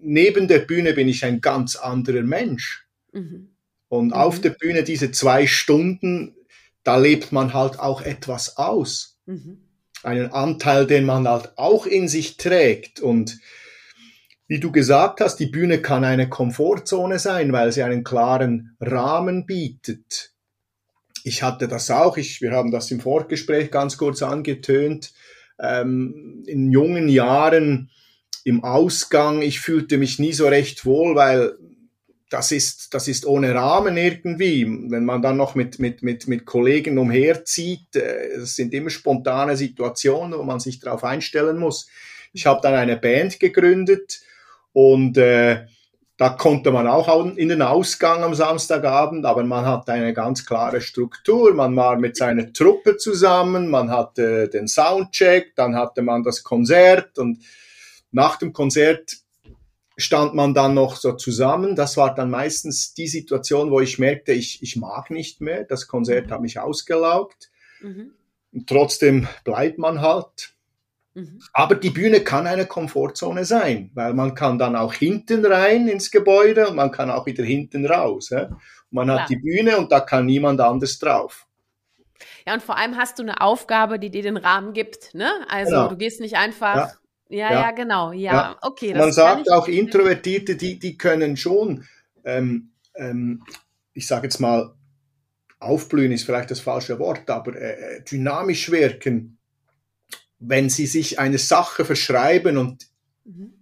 neben 0.02 0.48
der 0.48 0.60
Bühne 0.60 0.94
bin 0.94 1.08
ich 1.08 1.26
ein 1.26 1.42
ganz 1.42 1.76
anderer 1.76 2.22
Mensch. 2.22 2.88
Mhm. 3.12 3.50
Und 3.90 4.08
mhm. 4.08 4.14
auf 4.14 4.40
der 4.40 4.52
Bühne 4.52 4.84
diese 4.84 5.12
zwei 5.12 5.48
Stunden, 5.48 6.36
da 6.84 6.98
lebt 6.98 7.32
man 7.32 7.54
halt 7.54 7.80
auch 7.80 8.02
etwas 8.02 8.58
aus. 8.58 9.18
Mhm. 9.26 9.58
Einen 10.04 10.32
Anteil, 10.32 10.88
den 10.88 11.06
man 11.06 11.28
halt 11.28 11.58
auch 11.58 11.86
in 11.86 12.08
sich 12.08 12.38
trägt. 12.38 13.02
Und 13.02 13.40
wie 14.48 14.60
du 14.60 14.72
gesagt 14.72 15.20
hast, 15.20 15.38
die 15.38 15.48
Bühne 15.48 15.82
kann 15.82 16.06
eine 16.06 16.30
Komfortzone 16.30 17.20
sein, 17.20 17.52
weil 17.52 17.72
sie 17.72 17.84
einen 17.84 18.04
klaren 18.04 18.76
Rahmen 18.80 19.46
bietet. 19.46 20.32
Ich 21.24 21.44
hatte 21.44 21.68
das 21.68 21.92
auch, 21.92 22.18
ich, 22.18 22.42
wir 22.42 22.52
haben 22.52 22.72
das 22.72 22.90
im 22.92 23.02
Vorgespräch 23.02 23.72
ganz 23.72 23.98
kurz 23.98 24.24
angetönt. 24.24 25.12
Ähm, 25.60 26.44
in 26.48 26.72
jungen 26.72 27.10
Jahren 27.10 27.92
im 28.46 28.64
Ausgang, 28.64 29.42
ich 29.42 29.60
fühlte 29.60 29.98
mich 29.98 30.18
nie 30.18 30.34
so 30.34 30.48
recht 30.48 30.86
wohl, 30.86 31.16
weil 31.16 31.58
das 32.30 32.52
ist, 32.52 32.94
das 32.94 33.08
ist 33.08 33.26
ohne 33.26 33.54
Rahmen 33.56 33.98
irgendwie. 33.98 34.66
Wenn 34.66 35.04
man 35.04 35.22
dann 35.22 35.38
noch 35.38 35.56
mit, 35.56 35.80
mit, 35.80 36.04
mit, 36.04 36.28
mit 36.28 36.46
Kollegen 36.46 36.98
umherzieht, 36.98 37.96
äh, 37.96 38.28
es 38.38 38.56
sind 38.56 38.74
immer 38.74 38.90
spontane 38.90 39.58
Situationen, 39.58 40.38
wo 40.38 40.44
man 40.44 40.60
sich 40.60 40.80
darauf 40.80 41.04
einstellen 41.04 41.58
muss. 41.58 41.88
Ich 42.32 42.46
habe 42.46 42.62
dann 42.62 42.76
eine 42.76 42.98
Band 42.98 43.40
gegründet 43.40 44.22
und 44.74 45.18
äh, 45.18 45.66
da 46.18 46.30
konnte 46.30 46.72
man 46.72 46.86
auch 46.86 47.26
in 47.38 47.48
den 47.48 47.62
Ausgang 47.62 48.24
am 48.24 48.36
Samstagabend, 48.36 49.26
aber 49.26 49.42
man 49.46 49.66
hat 49.66 49.90
eine 49.90 50.14
ganz 50.14 50.46
klare 50.46 50.82
Struktur. 50.82 51.54
Man 51.54 51.74
war 51.78 51.98
mit 51.98 52.18
seiner 52.18 52.52
Truppe 52.52 52.98
zusammen, 52.98 53.70
man 53.70 53.90
hatte 53.90 54.50
den 54.50 54.68
Soundcheck, 54.68 55.56
dann 55.56 55.78
hatte 55.78 56.02
man 56.02 56.24
das 56.24 56.44
Konzert 56.44 57.18
und 57.18 57.40
nach 58.12 58.36
dem 58.36 58.52
Konzert 58.52 59.14
stand 60.00 60.34
man 60.34 60.54
dann 60.54 60.74
noch 60.74 60.96
so 60.96 61.14
zusammen. 61.14 61.76
Das 61.76 61.98
war 61.98 62.16
dann 62.16 62.30
meistens 62.30 62.94
die 62.94 63.08
Situation, 63.08 63.70
wo 63.70 63.80
ich 63.82 64.00
merkte, 64.00 64.32
ich, 64.32 64.64
ich 64.64 64.76
mag 64.78 65.12
nicht 65.12 65.42
mehr. 65.42 65.66
Das 65.66 65.88
Konzert 65.88 66.28
mhm. 66.28 66.32
hat 66.32 66.42
mich 66.42 66.60
ausgelaugt. 66.60 67.52
Mhm. 67.82 68.14
Trotzdem 68.66 69.28
bleibt 69.44 69.78
man 69.78 70.02
halt. 70.02 70.54
Mhm. 71.14 71.40
Aber 71.54 71.76
die 71.76 71.90
Bühne 71.90 72.22
kann 72.22 72.48
eine 72.48 72.66
Komfortzone 72.66 73.44
sein, 73.44 73.92
weil 73.94 74.14
man 74.14 74.36
kann 74.36 74.58
dann 74.58 74.76
auch 74.76 74.94
hinten 74.94 75.46
rein 75.46 75.88
ins 75.88 76.12
Gebäude 76.12 76.70
und 76.70 76.76
man 76.76 76.92
kann 76.92 77.12
auch 77.12 77.26
wieder 77.26 77.44
hinten 77.44 77.86
raus. 77.86 78.30
Ja? 78.30 78.50
Man 78.92 79.08
Klar. 79.08 79.22
hat 79.22 79.30
die 79.30 79.38
Bühne 79.38 79.78
und 79.78 79.92
da 79.92 80.00
kann 80.00 80.26
niemand 80.26 80.62
anders 80.62 80.98
drauf. 80.98 81.46
Ja, 82.48 82.54
und 82.54 82.64
vor 82.64 82.78
allem 82.78 82.98
hast 82.98 83.20
du 83.20 83.24
eine 83.24 83.42
Aufgabe, 83.42 84.00
die 84.00 84.10
dir 84.10 84.24
den 84.24 84.38
Rahmen 84.38 84.74
gibt. 84.74 85.14
Ne? 85.14 85.30
Also 85.50 85.72
genau. 85.72 85.88
du 85.90 85.98
gehst 85.98 86.20
nicht 86.22 86.38
einfach. 86.38 86.76
Ja. 86.76 86.92
Ja, 87.30 87.52
ja, 87.52 87.62
ja, 87.62 87.72
genau. 87.72 88.12
Ja, 88.12 88.34
ja. 88.34 88.58
okay. 88.62 88.94
Man 88.94 89.12
sagt 89.12 89.52
auch, 89.52 89.68
Introvertierte, 89.68 90.56
die, 90.56 90.80
die 90.80 90.98
können 90.98 91.38
schon, 91.38 91.86
ähm, 92.26 92.72
ähm, 92.96 93.44
ich 93.94 94.08
sage 94.08 94.28
jetzt 94.28 94.40
mal, 94.40 94.74
aufblühen 95.60 96.12
ist 96.12 96.24
vielleicht 96.24 96.52
das 96.52 96.60
falsche 96.60 97.00
Wort, 97.00 97.30
aber 97.30 97.56
äh, 97.56 97.98
äh 97.98 98.04
dynamisch 98.04 98.72
wirken 98.72 99.40
wenn 100.40 100.70
sie 100.70 100.88
sich 100.88 101.20
eine 101.20 101.38
Sache 101.38 101.86
verschreiben 101.86 102.58
und, 102.58 102.88
mhm. 103.26 103.54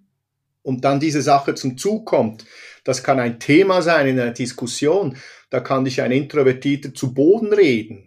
und 0.62 0.86
dann 0.86 1.00
diese 1.00 1.22
Sache 1.22 1.56
zum 1.56 1.78
Zug 1.78 2.06
kommt, 2.06 2.46
das 2.84 3.04
kann 3.04 3.20
ein 3.20 3.40
Thema 3.40 3.82
sein 3.82 4.08
in 4.08 4.20
einer 4.20 4.32
Diskussion, 4.32 5.18
da 5.50 5.60
kann 5.60 5.86
dich 5.86 6.02
ein 6.02 6.12
Introvertierter 6.12 6.94
zu 6.94 7.14
Boden 7.14 7.52
reden. 7.52 8.07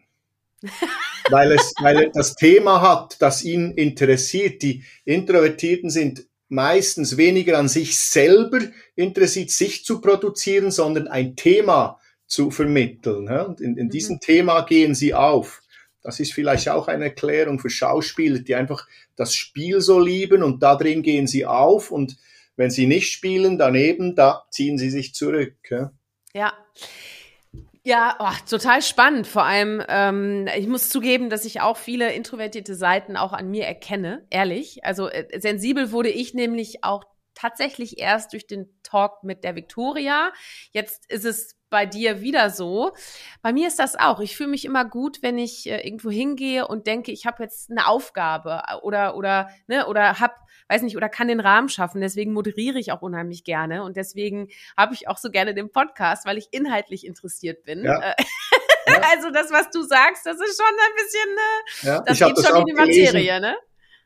weil, 1.31 1.53
es, 1.53 1.73
weil 1.81 1.97
er 2.05 2.11
das 2.11 2.35
Thema 2.35 2.81
hat, 2.81 3.17
das 3.21 3.45
ihn 3.45 3.73
interessiert. 3.73 4.63
Die 4.63 4.85
Introvertierten 5.05 5.91
sind 5.91 6.27
meistens 6.49 7.17
weniger 7.17 7.59
an 7.59 7.69
sich 7.69 7.99
selber 7.99 8.61
interessiert, 8.97 9.51
sich 9.51 9.85
zu 9.85 10.01
produzieren, 10.01 10.71
sondern 10.71 11.09
ein 11.09 11.37
Thema 11.37 11.99
zu 12.27 12.51
vermitteln. 12.51 13.29
Und 13.29 13.61
in, 13.61 13.77
in 13.77 13.87
mhm. 13.87 13.91
diesem 13.91 14.21
Thema 14.21 14.63
gehen 14.63 14.95
sie 14.95 15.15
auf. 15.15 15.63
Das 16.03 16.19
ist 16.19 16.33
vielleicht 16.33 16.69
auch 16.69 16.89
eine 16.89 17.07
Erklärung 17.07 17.59
für 17.59 17.71
Schauspieler, 17.71 18.39
die 18.39 18.55
einfach 18.55 18.87
das 19.17 19.35
Spiel 19.35 19.81
so 19.81 20.01
lieben 20.01 20.43
und 20.43 20.63
da 20.63 20.77
drin 20.77 21.03
gehen 21.03 21.27
sie 21.27 21.45
auf 21.45 21.91
und 21.91 22.17
wenn 22.57 22.71
sie 22.71 22.87
nicht 22.87 23.11
spielen, 23.11 23.59
daneben, 23.59 24.15
da 24.15 24.45
ziehen 24.51 24.79
sie 24.79 24.91
sich 24.91 25.15
zurück. 25.15 25.57
Ja. 26.33 26.53
Ja. 27.85 28.17
Oh, 28.19 28.49
total 28.49 28.83
spannend. 28.83 29.27
Vor 29.27 29.45
allem, 29.45 29.83
ähm, 29.89 30.49
ich 30.57 30.67
muss 30.67 30.91
zugeben, 30.91 31.31
dass 31.31 31.45
ich 31.45 31.61
auch 31.61 31.77
viele 31.77 32.13
introvertierte 32.13 32.75
Seiten 32.75 33.17
auch 33.17 33.33
an 33.33 33.51
mir 33.51 33.67
erkenne, 33.67 34.27
ehrlich. 34.31 34.85
Also 34.85 35.09
äh, 35.09 35.41
sensibel 35.41 35.93
wurde 35.93 36.11
ich 36.11 36.35
nämlich 36.35 36.85
auch 36.85 37.05
tatsächlich 37.35 37.99
erst 37.99 38.33
durch 38.33 38.47
den 38.47 38.69
Talk 38.83 39.23
mit 39.25 39.45
der 39.45 39.57
Victoria. 39.57 40.33
Jetzt 40.73 41.11
ist 41.11 41.25
es 41.25 41.57
bei 41.71 41.87
dir 41.87 42.21
wieder 42.21 42.51
so. 42.51 42.93
Bei 43.43 43.53
mir 43.53 43.69
ist 43.69 43.79
das 43.79 43.97
auch. 43.97 44.21
Ich 44.21 44.37
fühle 44.37 44.51
mich 44.51 44.65
immer 44.65 44.85
gut, 44.85 45.23
wenn 45.23 45.39
ich 45.39 45.67
äh, 45.67 45.81
irgendwo 45.87 46.11
hingehe 46.11 46.67
und 46.67 46.87
denke, 46.87 47.13
ich 47.13 47.25
habe 47.25 47.45
jetzt 47.45 47.71
eine 47.71 47.87
Aufgabe 47.87 48.63
oder 48.83 49.17
oder 49.17 49.49
ne 49.69 49.87
oder 49.87 50.21
hab, 50.21 50.37
weiß 50.71 50.83
nicht, 50.83 50.97
oder 50.97 51.09
kann 51.09 51.29
den 51.29 51.41
Rahmen 51.41 51.69
schaffen. 51.69 52.01
Deswegen 52.01 52.33
moderiere 52.33 52.79
ich 52.79 52.93
auch 52.93 53.03
unheimlich 53.03 53.45
gerne 53.45 53.83
und 53.83 53.97
deswegen 53.97 54.49
habe 54.77 54.95
ich 54.95 55.09
auch 55.09 55.19
so 55.19 55.31
gerne 55.31 55.53
den 55.53 55.71
Podcast, 55.71 56.25
weil 56.27 56.39
ich 56.39 56.49
inhaltlich 56.53 57.05
interessiert 57.05 57.65
bin. 57.65 57.85
Ja. 57.85 57.99
Äh, 57.99 58.15
ja. 58.19 58.25
Also 59.13 59.31
das, 59.31 59.53
was 59.53 59.71
du 59.71 59.83
sagst, 59.83 60.27
das 60.27 60.37
ist 60.41 60.61
schon 60.61 60.67
ein 60.67 60.95
bisschen, 60.97 61.31
äh, 61.39 61.87
ja, 61.87 62.01
das 62.01 62.19
geht 62.19 62.45
schon 62.45 62.61
in 62.61 62.67
die 62.67 62.73
Materie, 62.73 63.07
gelesen. 63.13 63.41
ne? 63.41 63.57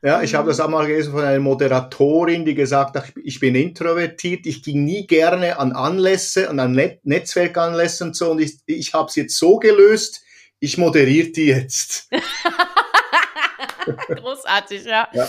Ja, 0.03 0.21
ich 0.21 0.35
habe 0.35 0.49
das 0.49 0.59
auch 0.59 0.67
mal 0.67 0.85
gelesen 0.85 1.11
von 1.11 1.23
einer 1.23 1.39
Moderatorin, 1.39 2.45
die 2.45 2.53
gesagt 2.53 2.95
hat, 2.95 3.05
ich 3.23 3.39
bin 3.39 3.55
introvertiert, 3.55 4.45
ich 4.45 4.61
ging 4.61 4.83
nie 4.83 5.07
gerne 5.07 5.57
an 5.57 5.71
Anlässe 5.71 6.49
und 6.49 6.59
an 6.59 6.73
Net 6.73 6.99
Netzwerkanlässe 7.03 8.03
und 8.03 8.15
so 8.15 8.29
und 8.29 8.39
ich, 8.39 8.59
ich 8.67 8.93
habe 8.93 9.07
es 9.07 9.15
jetzt 9.15 9.37
so 9.37 9.57
gelöst, 9.57 10.23
ich 10.59 10.77
moderiere 10.77 11.29
die 11.29 11.47
jetzt. 11.47 12.09
Großartig, 14.07 14.85
ja. 14.85 15.07
ja. 15.13 15.27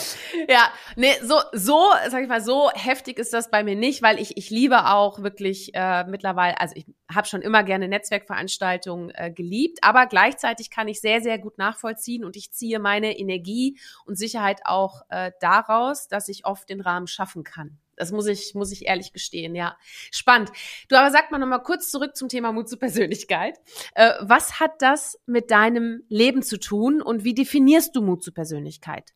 Ja, 0.48 0.72
nee, 0.96 1.12
so, 1.22 1.40
so, 1.52 1.90
sag 2.08 2.22
ich 2.22 2.28
mal, 2.28 2.40
so 2.40 2.70
heftig 2.72 3.18
ist 3.18 3.32
das 3.32 3.50
bei 3.50 3.64
mir 3.64 3.76
nicht, 3.76 4.02
weil 4.02 4.20
ich, 4.20 4.36
ich 4.36 4.50
liebe 4.50 4.86
auch 4.90 5.22
wirklich 5.22 5.70
äh, 5.74 6.04
mittlerweile, 6.04 6.60
also 6.60 6.74
ich 6.76 6.86
habe 7.12 7.26
schon 7.26 7.42
immer 7.42 7.62
gerne 7.62 7.88
Netzwerkveranstaltungen 7.88 9.10
äh, 9.14 9.30
geliebt, 9.30 9.78
aber 9.82 10.06
gleichzeitig 10.06 10.70
kann 10.70 10.88
ich 10.88 11.00
sehr, 11.00 11.20
sehr 11.20 11.38
gut 11.38 11.58
nachvollziehen 11.58 12.24
und 12.24 12.36
ich 12.36 12.52
ziehe 12.52 12.78
meine 12.78 13.18
Energie 13.18 13.78
und 14.04 14.16
Sicherheit 14.16 14.60
auch 14.64 15.02
äh, 15.08 15.32
daraus, 15.40 16.08
dass 16.08 16.28
ich 16.28 16.44
oft 16.44 16.68
den 16.68 16.80
Rahmen 16.80 17.06
schaffen 17.06 17.44
kann. 17.44 17.78
Das 17.96 18.12
muss 18.12 18.26
ich, 18.26 18.54
muss 18.54 18.72
ich 18.72 18.86
ehrlich 18.86 19.12
gestehen, 19.12 19.54
ja. 19.54 19.76
Spannend. 20.10 20.52
Du 20.88 20.96
aber 20.96 21.10
sag 21.10 21.30
mal 21.30 21.38
nochmal 21.38 21.62
kurz 21.62 21.90
zurück 21.90 22.14
zum 22.14 22.28
Thema 22.28 22.52
Mut 22.52 22.68
zur 22.68 22.78
Persönlichkeit. 22.78 23.58
Äh, 23.94 24.12
was 24.20 24.60
hat 24.60 24.80
das 24.80 25.18
mit 25.26 25.50
deinem 25.50 26.04
Leben 26.08 26.42
zu 26.42 26.58
tun 26.58 27.00
und 27.02 27.24
wie 27.24 27.34
definierst 27.34 27.96
du 27.96 28.02
Mut 28.02 28.22
zur 28.22 28.34
Persönlichkeit? 28.34 29.14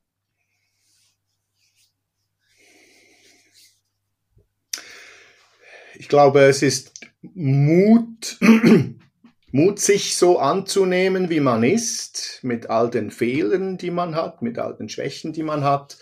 Ich 6.00 6.08
glaube, 6.08 6.40
es 6.40 6.62
ist 6.62 6.98
Mut, 7.20 8.38
Mut, 9.52 9.78
sich 9.78 10.16
so 10.16 10.38
anzunehmen, 10.38 11.28
wie 11.28 11.40
man 11.40 11.62
ist, 11.62 12.40
mit 12.42 12.70
all 12.70 12.88
den 12.88 13.10
Fehlern, 13.10 13.76
die 13.76 13.90
man 13.90 14.14
hat, 14.14 14.40
mit 14.40 14.58
all 14.58 14.74
den 14.74 14.88
Schwächen, 14.88 15.34
die 15.34 15.42
man 15.42 15.62
hat 15.62 15.98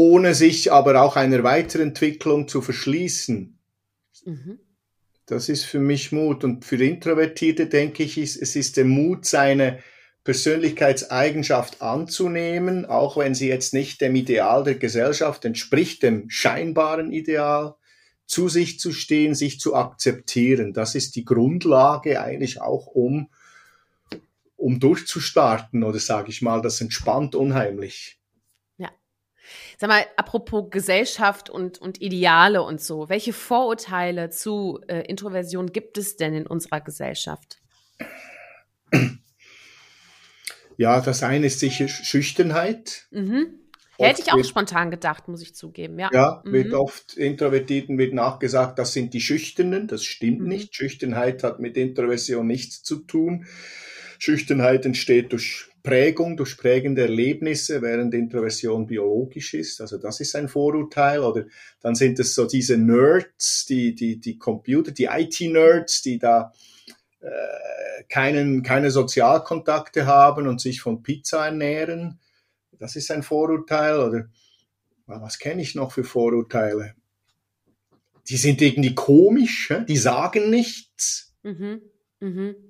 ohne 0.00 0.32
sich 0.32 0.72
aber 0.72 1.02
auch 1.02 1.16
einer 1.16 1.42
Weiterentwicklung 1.42 2.48
zu 2.48 2.62
verschließen. 2.62 3.58
Mhm. 4.24 4.58
Das 5.26 5.50
ist 5.50 5.64
für 5.64 5.78
mich 5.78 6.10
Mut. 6.10 6.42
Und 6.42 6.64
für 6.64 6.82
Introvertierte 6.82 7.66
denke 7.66 8.04
ich, 8.04 8.16
es 8.16 8.56
ist 8.56 8.78
der 8.78 8.86
Mut, 8.86 9.26
seine 9.26 9.80
Persönlichkeitseigenschaft 10.24 11.82
anzunehmen, 11.82 12.86
auch 12.86 13.18
wenn 13.18 13.34
sie 13.34 13.48
jetzt 13.48 13.74
nicht 13.74 14.00
dem 14.00 14.14
Ideal 14.14 14.64
der 14.64 14.76
Gesellschaft 14.76 15.44
entspricht, 15.44 16.02
dem 16.02 16.30
scheinbaren 16.30 17.12
Ideal, 17.12 17.74
zu 18.24 18.48
sich 18.48 18.80
zu 18.80 18.92
stehen, 18.92 19.34
sich 19.34 19.60
zu 19.60 19.74
akzeptieren. 19.74 20.72
Das 20.72 20.94
ist 20.94 21.14
die 21.14 21.26
Grundlage 21.26 22.22
eigentlich 22.22 22.62
auch, 22.62 22.86
um, 22.86 23.28
um 24.56 24.80
durchzustarten 24.80 25.84
oder 25.84 25.98
sage 25.98 26.30
ich 26.30 26.40
mal, 26.40 26.62
das 26.62 26.80
entspannt 26.80 27.34
unheimlich. 27.34 28.19
Sag 29.78 29.88
mal, 29.88 30.04
apropos 30.16 30.70
Gesellschaft 30.70 31.50
und, 31.50 31.78
und 31.78 32.00
Ideale 32.00 32.62
und 32.62 32.80
so, 32.80 33.08
welche 33.08 33.32
Vorurteile 33.32 34.30
zu 34.30 34.80
äh, 34.88 35.02
Introversion 35.02 35.72
gibt 35.72 35.98
es 35.98 36.16
denn 36.16 36.34
in 36.34 36.46
unserer 36.46 36.80
Gesellschaft? 36.80 37.58
Ja, 40.76 41.00
das 41.02 41.22
eine 41.22 41.46
ist 41.46 41.60
sicher 41.60 41.88
Schüchternheit. 41.88 43.06
Mhm. 43.10 43.60
Ja, 43.98 44.06
hätte 44.06 44.22
ich 44.22 44.32
auch 44.32 44.36
wird, 44.36 44.46
spontan 44.46 44.90
gedacht, 44.90 45.28
muss 45.28 45.42
ich 45.42 45.54
zugeben. 45.54 45.98
Ja, 45.98 46.08
ja 46.10 46.42
mhm. 46.42 46.52
wird 46.52 46.72
oft 46.72 47.18
Introvertierten 47.18 47.98
wird 47.98 48.14
nachgesagt, 48.14 48.78
das 48.78 48.94
sind 48.94 49.12
die 49.12 49.20
Schüchternen. 49.20 49.88
Das 49.88 50.04
stimmt 50.04 50.40
mhm. 50.40 50.48
nicht. 50.48 50.74
Schüchternheit 50.74 51.44
hat 51.44 51.60
mit 51.60 51.76
Introversion 51.76 52.46
nichts 52.46 52.82
zu 52.82 53.00
tun. 53.00 53.44
Schüchternheit 54.18 54.86
entsteht 54.86 55.32
durch 55.32 55.69
Prägung, 55.82 56.36
durch 56.36 56.56
prägende 56.56 57.02
Erlebnisse, 57.02 57.80
während 57.82 58.14
Introversion 58.14 58.86
biologisch 58.86 59.54
ist. 59.54 59.80
Also 59.80 59.98
das 59.98 60.20
ist 60.20 60.36
ein 60.36 60.48
Vorurteil. 60.48 61.20
Oder 61.20 61.46
dann 61.80 61.94
sind 61.94 62.18
es 62.18 62.34
so 62.34 62.46
diese 62.46 62.76
Nerds, 62.76 63.66
die, 63.66 63.94
die, 63.94 64.20
die 64.20 64.38
Computer, 64.38 64.92
die 64.92 65.08
IT-Nerds, 65.10 66.02
die 66.02 66.18
da 66.18 66.52
äh, 67.20 68.04
keinen, 68.08 68.62
keine 68.62 68.90
Sozialkontakte 68.90 70.06
haben 70.06 70.46
und 70.46 70.60
sich 70.60 70.80
von 70.80 71.02
Pizza 71.02 71.46
ernähren. 71.46 72.18
Das 72.78 72.96
ist 72.96 73.10
ein 73.10 73.22
Vorurteil. 73.22 73.98
Oder 74.00 74.28
was 75.06 75.38
kenne 75.38 75.62
ich 75.62 75.74
noch 75.74 75.92
für 75.92 76.04
Vorurteile? 76.04 76.94
Die 78.28 78.36
sind 78.36 78.62
irgendwie 78.62 78.94
komisch, 78.94 79.72
die 79.88 79.96
sagen 79.96 80.50
nichts. 80.50 81.34
Mhm. 81.42 81.82
Mhm. 82.20 82.69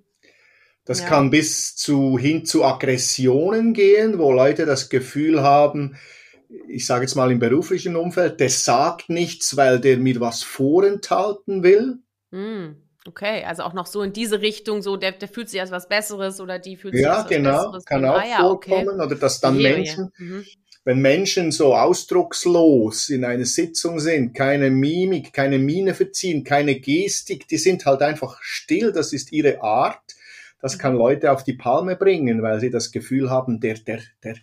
Das 0.90 1.02
ja. 1.02 1.06
kann 1.06 1.30
bis 1.30 1.76
zu, 1.76 2.18
hin 2.18 2.44
zu 2.44 2.64
Aggressionen 2.64 3.74
gehen, 3.74 4.18
wo 4.18 4.32
Leute 4.32 4.66
das 4.66 4.88
Gefühl 4.88 5.40
haben, 5.40 5.96
ich 6.66 6.84
sage 6.84 7.04
jetzt 7.04 7.14
mal 7.14 7.30
im 7.30 7.38
beruflichen 7.38 7.94
Umfeld, 7.94 8.40
der 8.40 8.50
sagt 8.50 9.08
nichts, 9.08 9.56
weil 9.56 9.78
der 9.78 9.98
mir 9.98 10.18
was 10.18 10.42
vorenthalten 10.42 11.62
will. 11.62 11.98
Hm, 12.32 12.74
okay, 13.06 13.44
also 13.44 13.62
auch 13.62 13.72
noch 13.72 13.86
so 13.86 14.02
in 14.02 14.12
diese 14.12 14.40
Richtung, 14.40 14.82
so 14.82 14.96
der, 14.96 15.12
der 15.12 15.28
fühlt 15.28 15.48
sich 15.48 15.60
als 15.60 15.70
was 15.70 15.88
Besseres 15.88 16.40
oder 16.40 16.58
die 16.58 16.76
fühlt 16.76 16.94
sich 16.94 17.04
ja, 17.04 17.18
als 17.18 17.22
was 17.22 17.30
genau, 17.30 17.50
Besseres. 17.50 17.84
Ja, 17.88 17.96
genau, 17.96 18.12
kann 18.12 18.22
auch 18.22 18.32
ah, 18.34 18.40
vorkommen. 18.40 18.88
Okay. 18.88 19.06
Oder 19.06 19.14
dass 19.14 19.40
dann 19.40 19.58
Menschen, 19.58 20.10
mhm. 20.18 20.44
wenn 20.82 20.98
Menschen 20.98 21.52
so 21.52 21.76
ausdruckslos 21.76 23.10
in 23.10 23.24
einer 23.24 23.44
Sitzung 23.44 24.00
sind, 24.00 24.34
keine 24.34 24.72
Mimik, 24.72 25.32
keine 25.32 25.60
Miene 25.60 25.94
verziehen, 25.94 26.42
keine 26.42 26.80
Gestik, 26.80 27.46
die 27.46 27.58
sind 27.58 27.86
halt 27.86 28.02
einfach 28.02 28.38
still, 28.42 28.90
das 28.90 29.12
ist 29.12 29.30
ihre 29.30 29.62
Art. 29.62 30.02
Das 30.60 30.78
kann 30.78 30.96
Leute 30.96 31.32
auf 31.32 31.44
die 31.44 31.54
Palme 31.54 31.96
bringen, 31.96 32.42
weil 32.42 32.60
sie 32.60 32.70
das 32.70 32.92
Gefühl 32.92 33.30
haben, 33.30 33.60
der, 33.60 33.74
der, 33.74 34.00
der, 34.22 34.36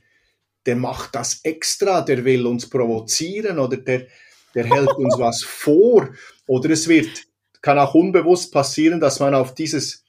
der 0.65 0.75
macht 0.75 1.15
das 1.15 1.41
extra, 1.43 2.01
der 2.01 2.25
will 2.25 2.45
uns 2.45 2.69
provozieren 2.69 3.60
oder 3.60 3.77
der, 3.77 4.08
der 4.56 4.65
hält 4.65 4.93
uns 4.93 5.15
was 5.19 5.43
vor. 5.43 6.10
Oder 6.47 6.71
es 6.71 6.88
wird, 6.88 7.25
kann 7.62 7.80
auch 7.80 7.93
unbewusst 7.93 8.51
passieren, 8.51 8.99
dass 8.99 9.19
man 9.19 9.36
auf 9.36 9.53
dieses, 9.53 10.03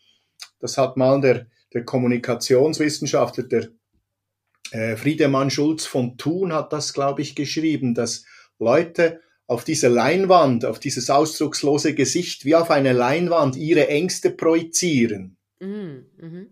das 0.61 0.79
hat 0.79 0.97
mal 0.97 1.21
der, 1.21 1.47
der 1.75 1.85
Kommunikationswissenschaftler, 1.85 3.45
der 3.45 3.69
äh, 4.71 4.97
Friedemann 4.97 5.51
Schulz 5.51 5.87
von 5.87 6.17
Thun 6.19 6.53
hat 6.53 6.73
das, 6.73 6.93
glaube 6.93 7.23
ich, 7.23 7.35
geschrieben, 7.35 7.95
dass 7.95 8.25
Leute 8.59 9.21
auf 9.47 9.65
diese 9.65 9.89
Leinwand, 9.89 10.67
auf 10.67 10.79
dieses 10.79 11.09
ausdruckslose 11.09 11.95
Gesicht, 11.95 12.45
wie 12.45 12.55
auf 12.55 12.71
eine 12.71 12.93
Leinwand 12.93 13.57
ihre 13.57 13.89
Ängste 13.89 14.31
projizieren. 14.31 15.38
Mhm. 15.61 16.07
Mhm. 16.17 16.49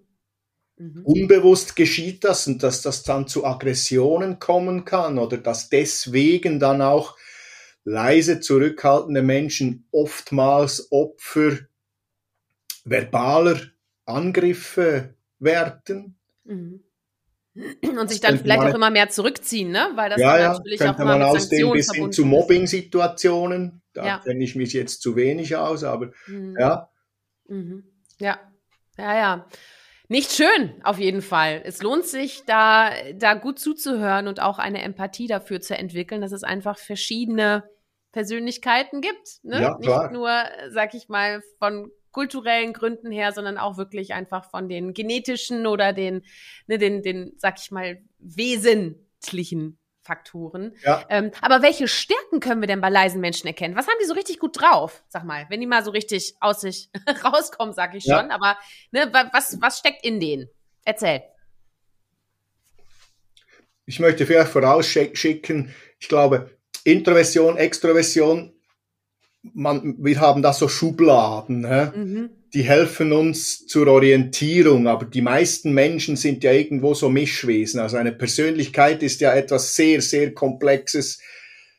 Mhm. 0.78 1.02
Unbewusst 1.04 1.74
geschieht 1.74 2.24
das 2.24 2.46
und 2.46 2.62
dass 2.62 2.82
das 2.82 3.02
dann 3.02 3.26
zu 3.26 3.44
Aggressionen 3.44 4.38
kommen 4.38 4.84
kann 4.84 5.18
oder 5.18 5.38
dass 5.38 5.70
deswegen 5.70 6.60
dann 6.60 6.82
auch 6.82 7.16
leise 7.84 8.40
zurückhaltende 8.40 9.22
Menschen 9.22 9.86
oftmals 9.90 10.90
Opfer 10.90 11.58
verbaler 12.84 13.60
Angriffe 14.04 15.14
werden. 15.38 16.18
Mhm. 16.44 16.82
Und 17.82 18.10
sich 18.10 18.20
dann 18.20 18.38
vielleicht 18.38 18.60
man, 18.60 18.70
auch 18.70 18.74
immer 18.74 18.90
mehr 18.90 19.08
zurückziehen, 19.08 19.70
ne? 19.70 19.88
Weil 19.94 20.10
das 20.10 20.20
ja, 20.20 20.52
natürlich 20.52 20.78
ja, 20.78 20.92
auch 20.92 20.98
man 20.98 21.20
mit 21.20 21.26
ausdehnen 21.26 21.72
bis 21.72 21.90
hin 21.90 22.12
zu 22.12 22.26
Mobbing-Situationen. 22.26 23.80
Da 23.94 24.06
ja. 24.06 24.18
kenne 24.18 24.44
ich 24.44 24.56
mich 24.56 24.74
jetzt 24.74 25.00
zu 25.00 25.16
wenig 25.16 25.56
aus, 25.56 25.82
aber 25.82 26.12
mhm. 26.26 26.54
ja. 26.58 26.90
Mhm. 27.48 27.84
Ja, 28.18 28.38
ja, 28.98 29.16
ja. 29.16 29.46
Nicht 30.08 30.32
schön, 30.32 30.80
auf 30.84 30.98
jeden 30.98 31.20
Fall. 31.20 31.62
Es 31.64 31.82
lohnt 31.82 32.04
sich, 32.04 32.44
da, 32.46 32.92
da 33.14 33.34
gut 33.34 33.58
zuzuhören 33.58 34.28
und 34.28 34.40
auch 34.40 34.58
eine 34.58 34.82
Empathie 34.82 35.26
dafür 35.26 35.60
zu 35.60 35.76
entwickeln, 35.76 36.20
dass 36.20 36.30
es 36.30 36.44
einfach 36.44 36.78
verschiedene 36.78 37.64
Persönlichkeiten 38.12 39.00
gibt. 39.00 39.40
Ne? 39.42 39.60
Ja, 39.60 39.74
klar. 39.74 40.02
Nicht 40.04 40.12
nur, 40.12 40.30
sag 40.70 40.94
ich 40.94 41.08
mal, 41.08 41.42
von 41.58 41.90
kulturellen 42.12 42.72
Gründen 42.72 43.10
her, 43.10 43.32
sondern 43.32 43.58
auch 43.58 43.76
wirklich 43.76 44.14
einfach 44.14 44.48
von 44.48 44.68
den 44.68 44.94
genetischen 44.94 45.66
oder 45.66 45.92
den, 45.92 46.22
ne, 46.66 46.78
den, 46.78 47.02
den, 47.02 47.34
sag 47.36 47.58
ich 47.60 47.70
mal, 47.70 48.00
wesentlichen 48.18 49.78
Faktoren. 50.06 50.74
Ja. 50.84 51.04
Ähm, 51.10 51.32
aber 51.40 51.62
welche 51.62 51.88
Stärken 51.88 52.40
können 52.40 52.60
wir 52.60 52.68
denn 52.68 52.80
bei 52.80 52.88
leisen 52.88 53.20
Menschen 53.20 53.46
erkennen? 53.46 53.76
Was 53.76 53.86
haben 53.86 53.96
die 54.00 54.06
so 54.06 54.14
richtig 54.14 54.38
gut 54.38 54.60
drauf? 54.60 55.02
Sag 55.08 55.24
mal, 55.24 55.46
wenn 55.48 55.60
die 55.60 55.66
mal 55.66 55.84
so 55.84 55.90
richtig 55.90 56.36
aus 56.40 56.60
sich 56.60 56.88
rauskommen, 57.24 57.74
sag 57.74 57.94
ich 57.94 58.04
schon. 58.04 58.12
Ja. 58.12 58.30
Aber 58.30 58.56
ne, 58.92 59.10
was, 59.32 59.60
was 59.60 59.78
steckt 59.78 60.04
in 60.04 60.20
denen? 60.20 60.48
Erzähl. 60.84 61.22
Ich 63.84 64.00
möchte 64.00 64.26
vielleicht 64.26 64.50
vorausschicken, 64.50 65.74
ich 65.98 66.08
glaube, 66.08 66.50
Introversion, 66.84 67.56
Extroversion, 67.56 68.52
man, 69.54 69.96
wir 69.98 70.20
haben 70.20 70.42
da 70.42 70.52
so 70.52 70.68
Schubladen, 70.68 71.60
mhm. 71.60 72.30
Die 72.56 72.62
helfen 72.62 73.12
uns 73.12 73.66
zur 73.66 73.86
Orientierung, 73.86 74.88
aber 74.88 75.04
die 75.04 75.20
meisten 75.20 75.74
Menschen 75.74 76.16
sind 76.16 76.42
ja 76.42 76.52
irgendwo 76.52 76.94
so 76.94 77.10
Mischwesen. 77.10 77.80
Also 77.80 77.98
eine 77.98 78.12
Persönlichkeit 78.12 79.02
ist 79.02 79.20
ja 79.20 79.34
etwas 79.34 79.76
sehr, 79.76 80.00
sehr 80.00 80.32
Komplexes, 80.32 81.20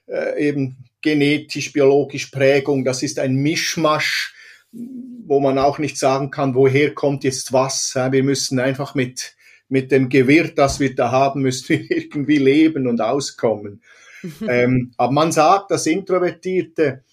äh, 0.05 0.49
eben 0.49 0.85
genetisch, 1.01 1.73
biologisch 1.73 2.27
Prägung, 2.27 2.85
das 2.85 3.01
ist 3.01 3.17
ein 3.17 3.37
Mischmasch, 3.37 4.35
wo 4.71 5.39
man 5.39 5.57
auch 5.57 5.79
nicht 5.79 5.97
sagen 5.97 6.29
kann, 6.29 6.53
woher 6.53 6.93
kommt 6.93 7.23
jetzt 7.23 7.51
was. 7.51 7.95
Wir 7.95 8.23
müssen 8.23 8.59
einfach 8.59 8.93
mit, 8.93 9.35
mit 9.69 9.91
dem 9.91 10.09
Gewirr, 10.09 10.49
das 10.49 10.79
wir 10.79 10.93
da 10.93 11.09
haben, 11.09 11.41
müssen 11.41 11.69
wir 11.69 11.89
irgendwie 11.89 12.37
leben 12.37 12.85
und 12.85 13.01
auskommen. 13.01 13.81
ähm, 14.47 14.91
aber 14.97 15.11
man 15.11 15.31
sagt, 15.31 15.71
dass 15.71 15.87
Introvertierte 15.87 17.03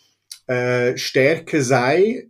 äh, 0.48 0.98
Stärke 0.98 1.62
sei, 1.62 2.28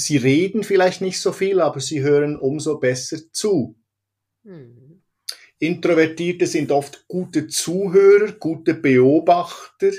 sie 0.00 0.16
reden 0.16 0.64
vielleicht 0.64 1.00
nicht 1.00 1.20
so 1.20 1.32
viel, 1.32 1.60
aber 1.60 1.80
sie 1.80 2.00
hören 2.00 2.36
umso 2.36 2.78
besser 2.78 3.18
zu. 3.32 3.76
Mhm. 4.42 5.02
Introvertierte 5.58 6.46
sind 6.46 6.72
oft 6.72 7.06
gute 7.06 7.46
Zuhörer, 7.46 8.32
gute 8.32 8.74
Beobachter. 8.74 9.90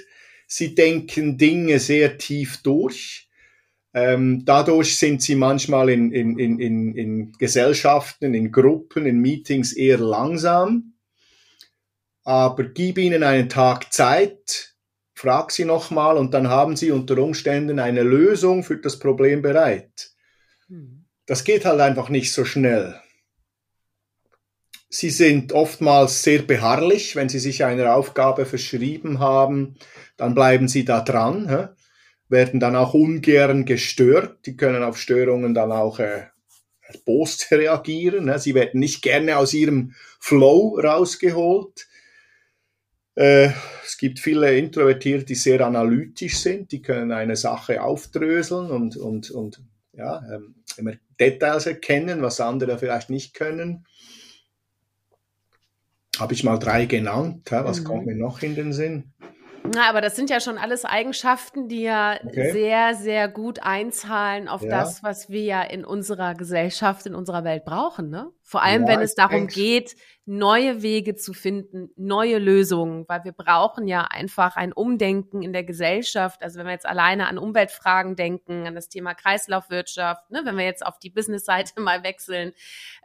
Sie 0.48 0.74
denken 0.74 1.38
Dinge 1.38 1.80
sehr 1.80 2.18
tief 2.18 2.62
durch. 2.64 3.30
Ähm, 3.94 4.44
dadurch 4.46 4.98
sind 4.98 5.22
sie 5.22 5.36
manchmal 5.36 5.90
in, 5.90 6.12
in, 6.12 6.40
in, 6.40 6.96
in 6.96 7.32
Gesellschaften, 7.34 8.34
in 8.34 8.52
Gruppen, 8.52 9.06
in 9.06 9.20
Meetings 9.20 9.74
eher 9.74 9.98
langsam 9.98 10.92
aber 12.24 12.66
gib 12.66 12.98
ihnen 12.98 13.24
einen 13.24 13.50
Tag 13.50 13.92
Zeit, 13.92 14.71
frag 15.22 15.52
sie 15.52 15.66
nochmal 15.66 16.18
und 16.18 16.34
dann 16.34 16.50
haben 16.50 16.76
sie 16.76 16.90
unter 16.90 17.20
Umständen 17.20 17.78
eine 17.78 18.02
Lösung 18.02 18.64
für 18.64 18.78
das 18.78 18.98
Problem 18.98 19.44
bereit. 19.44 20.10
Hm. 20.68 21.06
Das 21.28 21.44
geht 21.44 21.64
halt 21.64 21.80
einfach 21.80 22.10
nicht 22.10 22.34
so 22.34 22.44
schnell. 22.44 23.00
Sie 24.90 25.12
sind 25.12 25.54
oftmals 25.54 26.24
sehr 26.24 26.42
beharrlich, 26.42 27.16
wenn 27.16 27.30
sie 27.30 27.38
sich 27.38 27.64
einer 27.64 27.94
Aufgabe 27.94 28.48
verschrieben 28.48 29.20
haben, 29.20 29.76
dann 30.18 30.34
bleiben 30.34 30.68
sie 30.68 30.86
da 30.86 31.02
dran, 31.02 31.48
hä? 31.48 31.68
werden 32.28 32.60
dann 32.60 32.76
auch 32.76 32.96
ungern 32.96 33.66
gestört, 33.66 34.48
die 34.48 34.58
können 34.58 34.82
auf 34.82 34.98
Störungen 34.98 35.54
dann 35.54 35.72
auch 35.72 36.00
äh, 36.00 36.24
erbost 36.82 37.52
reagieren, 37.52 38.28
hä? 38.28 38.40
sie 38.40 38.56
werden 38.56 38.80
nicht 38.80 39.04
gerne 39.04 39.38
aus 39.38 39.54
ihrem 39.54 39.94
Flow 40.20 40.80
rausgeholt. 40.80 41.88
Äh, 43.22 43.52
es 43.86 43.98
gibt 44.00 44.20
viele 44.20 44.58
Introvertierte, 44.58 45.26
die 45.26 45.36
sehr 45.36 45.62
analytisch 45.62 46.40
sind, 46.40 46.72
die 46.72 46.82
können 46.82 47.12
eine 47.12 47.36
Sache 47.36 47.84
aufdröseln 47.84 48.72
und, 48.72 48.98
und, 48.98 49.30
und 49.30 49.62
ja, 49.94 50.24
ähm, 50.34 50.56
immer 50.78 50.94
Details 51.20 51.68
erkennen, 51.68 52.24
was 52.24 52.42
andere 52.42 52.80
vielleicht 52.80 53.12
nicht 53.12 53.36
können. 53.36 53.86
Habe 56.18 56.34
ich 56.34 56.44
mal 56.44 56.58
drei 56.58 56.86
genannt. 56.86 57.52
Was 57.52 57.82
mhm. 57.82 57.84
kommt 57.84 58.06
mir 58.08 58.16
noch 58.16 58.42
in 58.42 58.56
den 58.56 58.74
Sinn? 58.74 59.14
Na, 59.72 59.88
aber 59.88 60.02
das 60.02 60.16
sind 60.16 60.32
ja 60.32 60.40
schon 60.40 60.58
alles 60.58 60.84
Eigenschaften, 60.84 61.68
die 61.68 61.84
ja 61.84 62.18
okay. 62.26 62.52
sehr, 62.52 62.96
sehr 62.96 63.28
gut 63.28 63.60
einzahlen 63.62 64.48
auf 64.48 64.64
ja. 64.64 64.70
das, 64.70 65.04
was 65.04 65.30
wir 65.30 65.44
ja 65.44 65.62
in 65.62 65.86
unserer 65.86 66.34
Gesellschaft, 66.34 67.06
in 67.06 67.14
unserer 67.14 67.44
Welt 67.44 67.66
brauchen. 67.66 68.10
Ne? 68.10 68.32
Vor 68.52 68.64
allem, 68.64 68.82
ja, 68.82 68.90
wenn 68.90 69.00
es 69.00 69.16
darum 69.16 69.48
geht, 69.48 69.96
neue 70.26 70.82
Wege 70.82 71.16
zu 71.16 71.32
finden, 71.32 71.90
neue 71.96 72.38
Lösungen, 72.38 73.06
weil 73.08 73.24
wir 73.24 73.32
brauchen 73.32 73.88
ja 73.88 74.04
einfach 74.04 74.58
ein 74.58 74.74
Umdenken 74.74 75.42
in 75.42 75.54
der 75.54 75.64
Gesellschaft. 75.64 76.44
Also 76.44 76.60
wenn 76.60 76.66
wir 76.66 76.74
jetzt 76.74 76.86
alleine 76.86 77.30
an 77.30 77.38
Umweltfragen 77.38 78.18
denken, 78.18 78.68
an 78.68 78.76
das 78.76 78.90
Thema 78.90 79.14
Kreislaufwirtschaft, 79.14 80.30
ne, 80.32 80.42
wenn 80.44 80.58
wir 80.58 80.66
jetzt 80.66 80.86
auf 80.86 81.00
die 81.00 81.10
Business-Seite 81.10 81.80
mal 81.80 82.04
wechseln, 82.04 82.52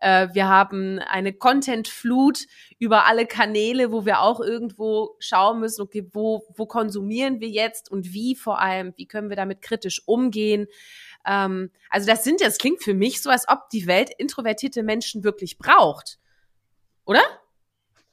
äh, 0.01 0.27
wir 0.33 0.49
haben 0.49 0.99
eine 0.99 1.33
Content-Flut 1.33 2.41
über 2.81 3.07
alle 3.07 3.27
Kanäle, 3.27 3.93
wo 3.93 4.05
wir 4.05 4.23
auch 4.23 4.41
irgendwo 4.41 5.15
schauen 5.21 5.61
müssen, 5.61 5.83
okay, 5.83 6.11
wo, 6.13 6.43
wo 6.57 6.67
konsumieren 6.67 7.39
wir 7.39 7.49
jetzt 7.49 7.89
und 7.89 8.13
wie 8.13 8.35
vor 8.35 8.59
allem, 8.61 8.95
wie 8.97 9.07
können 9.07 9.29
wir 9.29 9.37
damit 9.37 9.63
kritisch 9.63 10.03
umgehen. 10.07 10.67
Ähm, 11.27 11.71
also 11.91 12.07
das 12.07 12.25
sind, 12.25 12.41
das 12.41 12.59
klingt 12.59 12.83
für 12.83 12.95
mich 12.95 13.21
so, 13.21 13.31
als 13.31 13.49
ob 13.49 13.69
die 13.71 13.87
Welt 13.87 14.11
introvertierte 14.19 14.83
Menschen 14.83 15.25
wirklich 15.25 15.59
braucht 15.59 16.19
oder? 17.07 17.23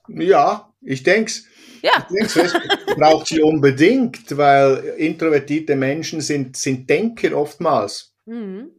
Ja, 0.07 0.73
ich 0.81 1.03
denk's. 1.03 1.45
Ja. 1.81 2.07
Ich 2.09 2.15
denk's, 2.15 2.35
es 2.35 2.53
braucht 2.95 3.27
sie 3.27 3.41
unbedingt, 3.41 4.37
weil 4.37 4.95
introvertierte 4.97 5.75
Menschen 5.75 6.21
sind, 6.21 6.55
sind 6.55 6.89
Denker 6.89 7.35
oftmals. 7.35 8.13
Mhm. 8.25 8.69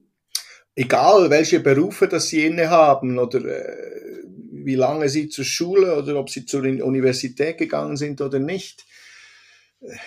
Egal, 0.74 1.30
welche 1.30 1.60
Berufe 1.60 2.08
das 2.08 2.28
sie 2.28 2.46
innehaben 2.46 3.18
oder 3.18 3.44
äh, 3.44 4.24
wie 4.50 4.74
lange 4.74 5.08
sie 5.08 5.28
zur 5.28 5.44
Schule 5.44 5.96
oder 5.96 6.18
ob 6.18 6.30
sie 6.30 6.46
zur 6.46 6.62
Universität 6.62 7.58
gegangen 7.58 7.96
sind 7.96 8.20
oder 8.20 8.38
nicht 8.38 8.84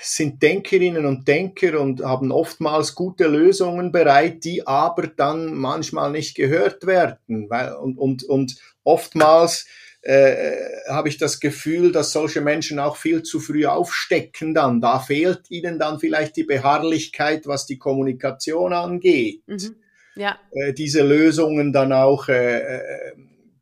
sind 0.02 0.42
Denkerinnen 0.42 1.06
und 1.06 1.28
Denker 1.28 1.80
und 1.80 2.04
haben 2.04 2.32
oftmals 2.32 2.96
gute 2.96 3.28
Lösungen 3.28 3.92
bereit, 3.92 4.44
die 4.44 4.66
aber 4.66 5.08
dann 5.08 5.54
manchmal 5.54 6.12
nicht 6.12 6.36
gehört 6.36 6.86
werden. 6.88 7.50
Und, 7.80 7.98
und, 7.98 8.24
und 8.24 8.58
oftmals 8.84 9.68
äh, 10.02 10.56
habe 10.90 11.10
ich 11.10 11.18
das 11.18 11.40
Gefühl, 11.40 11.92
dass 11.92 12.12
solche 12.12 12.42
Menschen 12.42 12.80
auch 12.80 12.98
viel 12.98 13.24
zu 13.24 13.40
früh 13.40 13.66
aufstecken 13.66 14.54
dann. 14.54 14.82
Da 14.82 15.00
fehlt 15.00 15.50
ihnen 15.50 15.80
dann 15.80 16.00
vielleicht 16.00 16.38
die 16.38 16.46
Beharrlichkeit, 16.46 17.46
was 17.46 17.66
die 17.66 17.78
Kommunikation 17.78 18.74
angeht. 18.74 19.42
Mhm. 19.48 19.76
Ja. 20.16 20.40
Äh, 20.52 20.74
diese 20.74 21.04
Lösungen 21.04 21.74
dann 21.74 21.94
auch 21.94 22.30
äh, 22.30 22.60
äh 22.60 23.14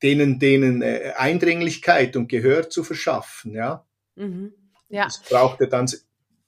denen, 0.04 0.38
denen 0.40 0.82
äh, 0.82 1.14
Eindringlichkeit 1.16 2.16
und 2.16 2.28
Gehör 2.28 2.70
zu 2.70 2.84
verschaffen, 2.84 3.54
ja. 3.54 3.86
Mhm. 4.16 4.54
Ja. 4.90 5.08
Es 5.08 5.20
brauchte 5.20 5.68
dann 5.68 5.88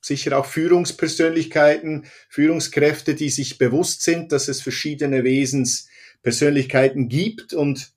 sicher 0.08 0.38
auch 0.40 0.46
Führungspersönlichkeiten, 0.46 2.06
Führungskräfte, 2.30 3.14
die 3.16 3.30
sich 3.30 3.58
bewusst 3.58 4.02
sind, 4.02 4.32
dass 4.32 4.48
es 4.48 4.62
verschiedene 4.62 5.24
Wesenspersönlichkeiten 5.24 7.10
gibt 7.10 7.54
und 7.54 7.92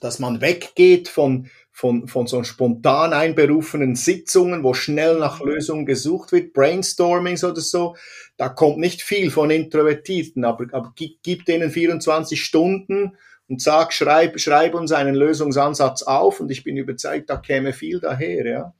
dass 0.00 0.18
man 0.18 0.40
weggeht 0.40 1.08
von, 1.08 1.48
von, 1.72 2.08
von 2.08 2.26
so 2.26 2.42
spontan 2.44 3.12
einberufenen 3.12 3.96
Sitzungen, 3.96 4.62
wo 4.62 4.74
schnell 4.74 5.18
nach 5.18 5.40
Lösungen 5.40 5.86
gesucht 5.86 6.30
wird, 6.32 6.52
Brainstormings 6.52 7.42
oder 7.42 7.60
so. 7.60 7.96
Da 8.36 8.48
kommt 8.48 8.78
nicht 8.78 9.02
viel 9.02 9.30
von 9.30 9.50
Introvertierten, 9.50 10.44
aber, 10.44 10.66
aber 10.72 10.92
gib, 10.94 11.22
gib 11.22 11.44
denen 11.46 11.70
24 11.70 12.44
Stunden 12.44 13.16
und 13.48 13.60
sag, 13.60 13.92
schreib, 13.92 14.38
schreib 14.40 14.74
uns 14.74 14.92
einen 14.92 15.14
Lösungsansatz 15.14 16.02
auf 16.02 16.40
und 16.40 16.50
ich 16.50 16.64
bin 16.64 16.76
überzeugt, 16.76 17.30
da 17.30 17.36
käme 17.36 17.72
viel 17.72 18.00
daher, 18.00 18.46
ja. 18.46 18.74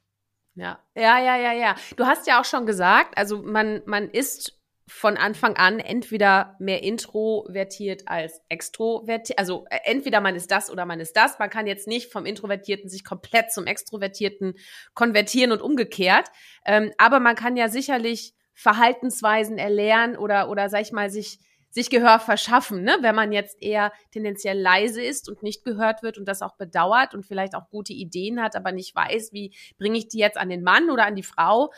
Ja, 0.55 0.79
ja, 0.95 1.19
ja, 1.19 1.35
ja, 1.37 1.53
ja. 1.53 1.75
Du 1.97 2.05
hast 2.05 2.27
ja 2.27 2.39
auch 2.39 2.45
schon 2.45 2.65
gesagt, 2.65 3.17
also 3.17 3.41
man, 3.41 3.81
man 3.85 4.09
ist 4.09 4.57
von 4.87 5.17
Anfang 5.17 5.57
an 5.57 5.79
entweder 5.79 6.55
mehr 6.59 6.83
introvertiert 6.83 8.03
als 8.07 8.41
extrovertiert. 8.49 9.39
Also 9.39 9.65
entweder 9.83 10.21
man 10.21 10.35
ist 10.35 10.51
das 10.51 10.69
oder 10.69 10.85
man 10.85 10.99
ist 10.99 11.17
das. 11.17 11.39
Man 11.39 11.49
kann 11.49 11.65
jetzt 11.67 11.87
nicht 11.87 12.11
vom 12.11 12.25
Introvertierten 12.25 12.89
sich 12.89 13.03
komplett 13.03 13.51
zum 13.51 13.65
Extrovertierten 13.65 14.53
konvertieren 14.93 15.51
und 15.51 15.61
umgekehrt. 15.61 16.27
Ähm, 16.65 16.91
aber 16.97 17.19
man 17.19 17.35
kann 17.35 17.57
ja 17.57 17.67
sicherlich 17.67 18.33
Verhaltensweisen 18.53 19.57
erlernen 19.57 20.15
oder, 20.15 20.49
oder 20.49 20.69
sag 20.69 20.81
ich 20.81 20.91
mal, 20.91 21.09
sich 21.09 21.39
sich 21.75 21.89
Gehör 21.89 22.19
verschaffen, 22.19 22.83
ne? 22.83 22.99
wenn 23.01 23.15
man 23.15 23.33
jetzt 23.33 23.61
eher 23.61 23.91
tendenziell 24.11 24.57
leise 24.57 25.03
ist 25.03 25.27
und 25.27 25.43
nicht 25.43 25.65
gehört 25.65 26.03
wird 26.03 26.17
und 26.17 26.25
das 26.25 26.41
auch 26.41 26.55
bedauert 26.55 27.13
und 27.13 27.25
vielleicht 27.25 27.53
auch 27.53 27.69
gute 27.69 27.91
Ideen 27.91 28.41
hat, 28.41 28.55
aber 28.55 28.71
nicht 28.71 28.95
weiß, 28.95 29.33
wie 29.33 29.53
bringe 29.77 29.97
ich 29.97 30.07
die 30.07 30.19
jetzt 30.19 30.37
an 30.37 30.47
den 30.47 30.63
Mann 30.63 30.89
oder 30.89 31.05
an 31.05 31.15
die 31.15 31.23
Frau. 31.23 31.73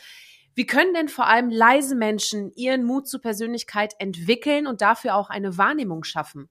Wie 0.54 0.68
können 0.68 0.94
denn 0.94 1.10
vor 1.10 1.26
allem 1.26 1.50
leise 1.50 1.96
Menschen 1.96 2.52
ihren 2.56 2.84
Mut 2.84 3.08
zur 3.08 3.22
Persönlichkeit 3.22 3.96
entwickeln 3.98 4.68
und 4.68 4.82
dafür 4.82 5.16
auch 5.16 5.32
eine 5.32 5.58
Wahrnehmung 5.58 6.04
schaffen? 6.04 6.48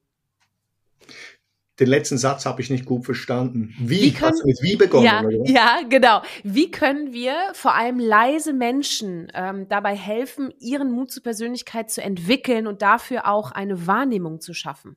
Den 1.79 1.89
letzten 1.89 2.17
Satz 2.17 2.47
habe 2.47 2.63
ich 2.63 2.71
nicht 2.71 2.87
gut 2.87 3.05
verstanden. 3.05 3.75
Wie? 3.79 4.01
wie 4.01 4.13
können, 4.13 4.39
mit 4.45 4.63
wie 4.63 4.77
begonnen? 4.77 5.05
Ja, 5.05 5.23
ja, 5.45 5.81
genau. 5.89 6.23
Wie 6.43 6.71
können 6.71 7.13
wir 7.13 7.35
vor 7.53 7.75
allem 7.75 7.99
leise 7.99 8.55
Menschen 8.55 9.31
ähm, 9.35 9.69
dabei 9.69 9.95
helfen, 9.95 10.55
ihren 10.59 10.91
Mut 10.91 11.11
zur 11.11 11.23
Persönlichkeit 11.23 11.91
zu 11.91 12.03
entwickeln 12.03 12.67
und 12.67 12.81
dafür 12.81 13.29
auch 13.29 13.53
eine 13.53 13.87
Wahrnehmung 13.87 14.41
zu 14.41 14.55
schaffen? 14.55 14.97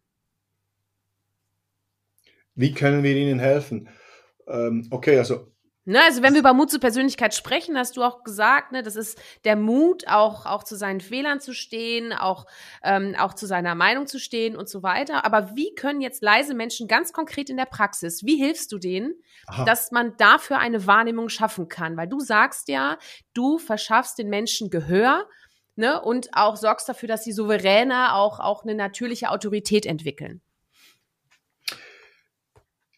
Wie 2.56 2.74
können 2.74 3.04
wir 3.04 3.16
ihnen 3.16 3.40
helfen? 3.40 3.90
Ähm, 4.48 4.88
okay, 4.90 5.18
also 5.18 5.52
Ne, 5.90 6.04
also 6.04 6.22
wenn 6.22 6.34
wir 6.34 6.42
über 6.42 6.54
Mut 6.54 6.70
zur 6.70 6.80
Persönlichkeit 6.80 7.34
sprechen, 7.34 7.76
hast 7.76 7.98
du 7.98 8.04
auch 8.04 8.24
gesagt, 8.24 8.72
ne, 8.72 8.84
das 8.84 8.96
ist 8.96 9.20
der 9.44 9.56
Mut, 9.56 10.08
auch, 10.08 10.46
auch 10.46 10.64
zu 10.64 10.76
seinen 10.76 11.02
Fehlern 11.02 11.40
zu 11.40 11.52
stehen, 11.56 12.14
auch, 12.14 12.46
ähm, 12.84 13.16
auch 13.18 13.34
zu 13.34 13.48
seiner 13.48 13.74
Meinung 13.74 14.06
zu 14.06 14.20
stehen 14.20 14.56
und 14.56 14.70
so 14.70 14.84
weiter. 14.84 15.26
Aber 15.26 15.56
wie 15.56 15.74
können 15.74 16.00
jetzt 16.00 16.22
leise 16.22 16.54
Menschen 16.54 16.88
ganz 16.88 17.12
konkret 17.12 17.50
in 17.50 17.58
der 17.58 17.66
Praxis, 17.66 18.24
wie 18.24 18.36
hilfst 18.36 18.72
du 18.72 18.78
denen, 18.78 19.16
Aha. 19.48 19.66
dass 19.66 19.90
man 19.90 20.16
dafür 20.18 20.60
eine 20.60 20.86
Wahrnehmung 20.86 21.28
schaffen 21.28 21.70
kann? 21.70 21.98
Weil 21.98 22.08
du 22.08 22.20
sagst 22.20 22.68
ja, 22.68 23.00
du 23.34 23.58
verschaffst 23.58 24.20
den 24.20 24.30
Menschen 24.30 24.70
Gehör 24.70 25.26
ne, 25.76 26.00
und 26.00 26.30
auch 26.34 26.56
sorgst 26.56 26.88
dafür, 26.88 27.08
dass 27.08 27.24
sie 27.24 27.32
souveräner 27.32 28.14
auch, 28.14 28.40
auch 28.40 28.62
eine 28.62 28.76
natürliche 28.76 29.32
Autorität 29.32 29.88
entwickeln. 29.88 30.42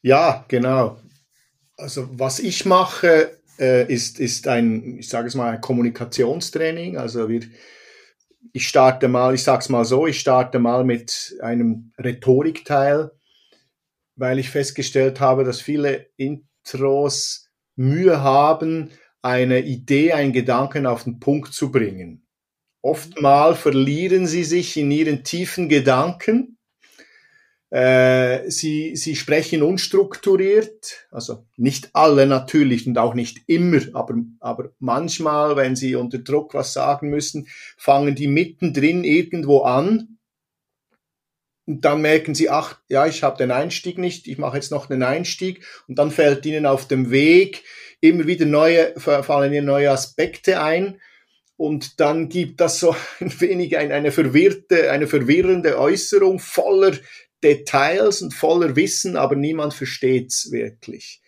Ja, 0.02 0.44
genau. 0.50 0.98
Also 1.82 2.08
was 2.12 2.40
ich 2.40 2.66
mache, 2.66 3.38
äh, 3.60 3.92
ist, 3.92 4.20
ist 4.20 4.48
ein, 4.48 5.00
ich 5.00 5.10
sage 5.10 5.28
es 5.28 5.36
mal, 5.36 5.52
ein 5.52 5.62
Kommunikationstraining. 5.62 6.98
Also 6.98 7.28
wir, 7.28 7.42
ich 8.54 8.68
starte 8.68 9.08
mal, 9.08 9.34
ich 9.34 9.44
sage 9.44 9.60
es 9.60 9.70
mal 9.70 9.84
so, 9.84 10.06
ich 10.06 10.20
starte 10.20 10.60
mal 10.60 10.84
mit 10.84 11.36
einem 11.42 11.92
Rhetorikteil, 11.98 13.12
weil 14.16 14.40
ich 14.40 14.50
festgestellt 14.50 15.20
habe, 15.20 15.44
dass 15.44 15.60
viele 15.60 16.08
Intros 16.18 17.50
Mühe 17.76 18.22
haben, 18.22 18.92
eine 19.24 19.62
Idee, 19.62 20.14
einen 20.14 20.34
Gedanken 20.34 20.86
auf 20.86 21.04
den 21.04 21.20
Punkt 21.20 21.54
zu 21.54 21.72
bringen. 21.72 22.28
Oftmal 22.84 23.56
verlieren 23.56 24.28
sie 24.28 24.44
sich 24.44 24.78
in 24.78 24.92
ihren 24.92 25.24
tiefen 25.24 25.70
Gedanken 25.70 26.51
äh, 27.72 28.52
sie, 28.52 28.98
sie 28.98 29.16
sprechen 29.16 29.64
unstrukturiert, 29.64 31.08
also 31.10 31.46
nicht 31.56 31.90
alle 31.94 32.28
natürlich 32.28 32.86
und 32.86 32.98
auch 32.98 33.14
nicht 33.14 33.40
immer, 33.48 33.80
aber, 33.94 34.16
aber 34.42 34.72
manchmal, 34.80 35.56
wenn 35.56 35.78
sie 35.78 35.96
unter 35.96 36.18
Druck 36.20 36.54
was 36.54 36.74
sagen 36.74 37.10
müssen, 37.10 37.48
fangen 37.78 38.14
die 38.14 38.28
mittendrin 38.28 39.06
irgendwo 39.06 39.62
an. 39.62 40.18
Und 41.66 41.86
dann 41.86 42.02
merken 42.02 42.36
sie, 42.36 42.50
ach 42.50 42.82
ja, 42.90 43.06
ich 43.06 43.24
habe 43.24 43.38
den 43.38 43.52
Einstieg 43.52 43.98
nicht, 43.98 44.28
ich 44.28 44.38
mache 44.38 44.58
jetzt 44.58 44.72
noch 44.72 44.90
einen 44.90 45.04
Einstieg. 45.04 45.66
Und 45.88 45.98
dann 45.98 46.12
fällt 46.12 46.46
ihnen 46.46 46.66
auf 46.66 46.90
dem 46.90 47.10
Weg 47.10 47.64
immer 48.02 48.28
wieder 48.28 48.46
neue, 48.46 49.00
fallen 49.00 49.54
ihnen 49.54 49.68
neue 49.68 49.92
Aspekte 49.92 50.62
ein. 50.62 51.00
Und 51.56 52.02
dann 52.02 52.28
gibt 52.28 52.60
das 52.60 52.80
so 52.80 52.96
ein 53.22 53.40
wenig 53.40 53.78
eine, 53.78 53.94
eine 53.94 54.12
verwirrte, 54.12 54.92
eine 54.92 55.08
verwirrende 55.08 55.80
Äußerung 55.80 56.40
voller 56.40 56.98
Details 57.44 58.22
und 58.22 58.34
voller 58.34 58.76
Wissen, 58.76 59.18
aber 59.18 59.36
niemand 59.36 59.74
versteht's 59.74 60.52
wirklich. 60.52 61.22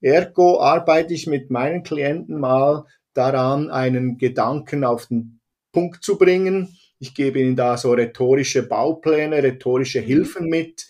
Ergo 0.00 0.60
arbeite 0.60 1.14
ich 1.14 1.26
mit 1.26 1.50
meinen 1.50 1.82
Klienten 1.82 2.38
mal 2.38 2.86
daran, 3.14 3.70
einen 3.70 4.16
Gedanken 4.18 4.84
auf 4.84 5.06
den 5.06 5.40
Punkt 5.72 6.04
zu 6.04 6.16
bringen. 6.16 6.76
Ich 7.00 7.14
gebe 7.14 7.40
ihnen 7.40 7.56
da 7.56 7.76
so 7.76 7.92
rhetorische 7.92 8.62
Baupläne, 8.62 9.42
rhetorische 9.42 10.00
mhm. 10.00 10.06
Hilfen 10.06 10.48
mit, 10.48 10.86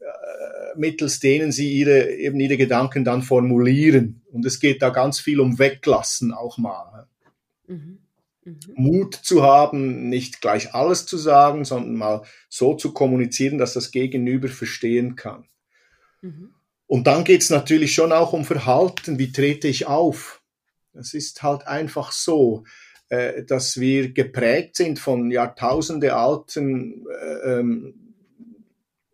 äh, 0.00 0.78
mittels 0.78 1.18
denen 1.20 1.52
sie 1.52 1.72
ihre, 1.72 2.10
eben 2.10 2.38
ihre 2.40 2.56
Gedanken 2.56 3.04
dann 3.04 3.22
formulieren. 3.22 4.22
Und 4.30 4.44
es 4.44 4.60
geht 4.60 4.82
da 4.82 4.90
ganz 4.90 5.20
viel 5.20 5.40
um 5.40 5.58
Weglassen 5.58 6.32
auch 6.32 6.58
mal. 6.58 7.06
Mhm. 7.66 8.01
Mhm. 8.44 8.58
Mut 8.74 9.14
zu 9.14 9.42
haben, 9.42 10.08
nicht 10.08 10.40
gleich 10.40 10.74
alles 10.74 11.06
zu 11.06 11.16
sagen, 11.16 11.64
sondern 11.64 11.94
mal 11.94 12.22
so 12.48 12.74
zu 12.74 12.92
kommunizieren, 12.92 13.58
dass 13.58 13.74
das 13.74 13.90
Gegenüber 13.90 14.48
verstehen 14.48 15.16
kann. 15.16 15.46
Mhm. 16.20 16.54
Und 16.86 17.06
dann 17.06 17.24
geht 17.24 17.42
es 17.42 17.50
natürlich 17.50 17.94
schon 17.94 18.12
auch 18.12 18.32
um 18.32 18.44
Verhalten. 18.44 19.18
Wie 19.18 19.32
trete 19.32 19.68
ich 19.68 19.86
auf? 19.86 20.42
Es 20.92 21.14
ist 21.14 21.42
halt 21.42 21.66
einfach 21.66 22.12
so, 22.12 22.64
äh, 23.08 23.44
dass 23.44 23.80
wir 23.80 24.12
geprägt 24.12 24.76
sind 24.76 24.98
von 24.98 25.30
Jahrtausende 25.30 26.14
alten, 26.14 27.06
äh, 27.08 27.58
ähm, 27.58 27.94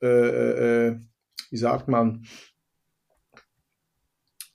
äh, 0.03 0.07
äh, 0.07 0.97
wie 1.51 1.57
sagt 1.57 1.89
man, 1.89 2.27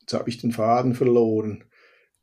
jetzt 0.01 0.13
habe 0.13 0.29
ich 0.29 0.39
den 0.39 0.51
Faden 0.51 0.95
verloren. 0.95 1.63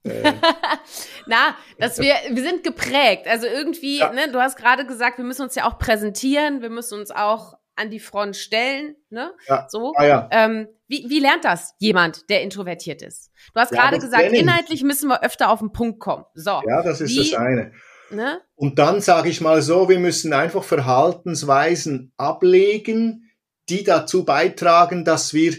Äh. 0.03 0.33
Na, 1.27 1.57
dass 1.79 1.99
wir, 1.99 2.15
wir 2.31 2.43
sind 2.43 2.65
geprägt. 2.65 3.27
Also 3.27 3.47
irgendwie, 3.47 3.99
ja. 3.99 4.13
ne, 4.13 4.31
du 4.33 4.41
hast 4.41 4.57
gerade 4.57 4.87
gesagt, 4.87 5.19
wir 5.19 5.25
müssen 5.25 5.43
uns 5.43 5.55
ja 5.55 5.69
auch 5.69 5.79
präsentieren, 5.79 6.63
wir 6.63 6.71
müssen 6.71 6.99
uns 6.99 7.11
auch 7.11 7.55
an 7.77 7.91
die 7.91 8.01
Front 8.01 8.37
stellen, 8.37 8.97
ne? 9.09 9.33
Ja. 9.49 9.67
So. 9.71 9.95
Ah, 9.97 10.07
ja. 10.07 10.29
ähm, 10.33 10.69
wie, 10.87 11.07
wie 11.09 11.19
lernt 11.19 11.45
das 11.45 11.75
jemand, 11.79 12.29
der 12.29 12.43
introvertiert 12.43 13.01
ist? 13.01 13.31
Du 13.55 13.61
hast 13.61 13.73
ja, 13.73 13.81
gerade 13.81 13.99
gesagt, 13.99 14.33
inhaltlich 14.33 14.83
müssen 14.83 15.09
wir 15.09 15.23
öfter 15.23 15.51
auf 15.51 15.61
den 15.61 15.73
Punkt 15.73 15.99
kommen. 16.01 16.25
So. 16.35 16.61
Ja, 16.67 16.83
das 16.83 17.01
ist 17.01 17.11
wie, 17.11 17.31
das 17.31 17.41
eine. 17.41 17.73
Ne? 18.11 18.41
Und 18.57 18.79
dann 18.79 19.01
sage 19.01 19.29
ich 19.29 19.41
mal 19.41 19.63
so, 19.63 19.89
wir 19.89 19.99
müssen 19.99 20.33
einfach 20.33 20.65
Verhaltensweisen 20.65 22.13
ablegen, 22.17 23.31
die 23.69 23.85
dazu 23.85 24.25
beitragen, 24.25 25.05
dass 25.05 25.33
wir 25.33 25.55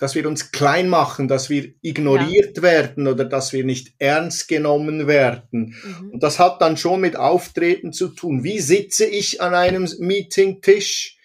dass 0.00 0.14
wir 0.14 0.26
uns 0.26 0.50
klein 0.50 0.88
machen, 0.88 1.28
dass 1.28 1.50
wir 1.50 1.74
ignoriert 1.82 2.56
ja. 2.56 2.62
werden 2.62 3.06
oder 3.06 3.26
dass 3.26 3.52
wir 3.52 3.64
nicht 3.64 3.92
ernst 3.98 4.48
genommen 4.48 5.06
werden. 5.06 5.76
Mhm. 5.82 6.10
Und 6.12 6.22
das 6.22 6.38
hat 6.38 6.62
dann 6.62 6.78
schon 6.78 7.02
mit 7.02 7.16
Auftreten 7.16 7.92
zu 7.92 8.08
tun. 8.08 8.42
Wie 8.42 8.60
sitze 8.60 9.04
ich 9.04 9.42
an 9.42 9.54
einem 9.54 9.86
Meetingtisch? 9.98 11.18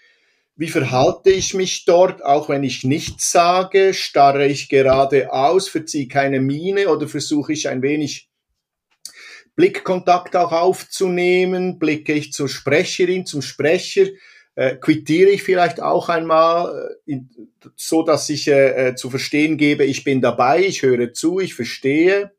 Wie 0.58 0.68
verhalte 0.68 1.32
ich 1.32 1.54
mich 1.54 1.86
dort, 1.86 2.24
auch 2.24 2.50
wenn 2.50 2.64
ich 2.64 2.84
nichts 2.84 3.32
sage? 3.32 3.94
Starre 3.94 4.46
ich 4.46 4.68
geradeaus, 4.68 5.70
verziehe 5.70 6.10
keine 6.10 6.42
Miene 6.42 6.90
oder 6.90 7.08
versuche 7.08 7.54
ich 7.54 7.70
ein 7.70 7.82
wenig 7.82 8.28
Blickkontakt 9.56 10.36
auch 10.36 10.52
aufzunehmen? 10.52 11.80
Blicke 11.80 12.12
ich 12.12 12.34
zur 12.34 12.50
Sprecherin, 12.50 13.26
zum 13.26 13.42
Sprecher? 13.42 14.08
Äh, 14.56 14.76
quittiere 14.76 15.30
ich 15.30 15.44
vielleicht 15.44 15.82
auch 15.82 16.10
einmal, 16.10 16.98
äh, 17.06 17.20
so 17.76 18.04
dass 18.04 18.30
ich 18.30 18.48
äh, 18.48 18.90
äh, 18.90 18.96
zu 18.96 19.10
verstehen 19.10 19.58
gebe, 19.58 19.86
ich 19.86 20.04
bin 20.04 20.22
dabei, 20.22 20.64
ich 20.64 20.82
höre 20.82 21.14
zu, 21.14 21.40
ich 21.40 21.54
verstehe. 21.54 22.32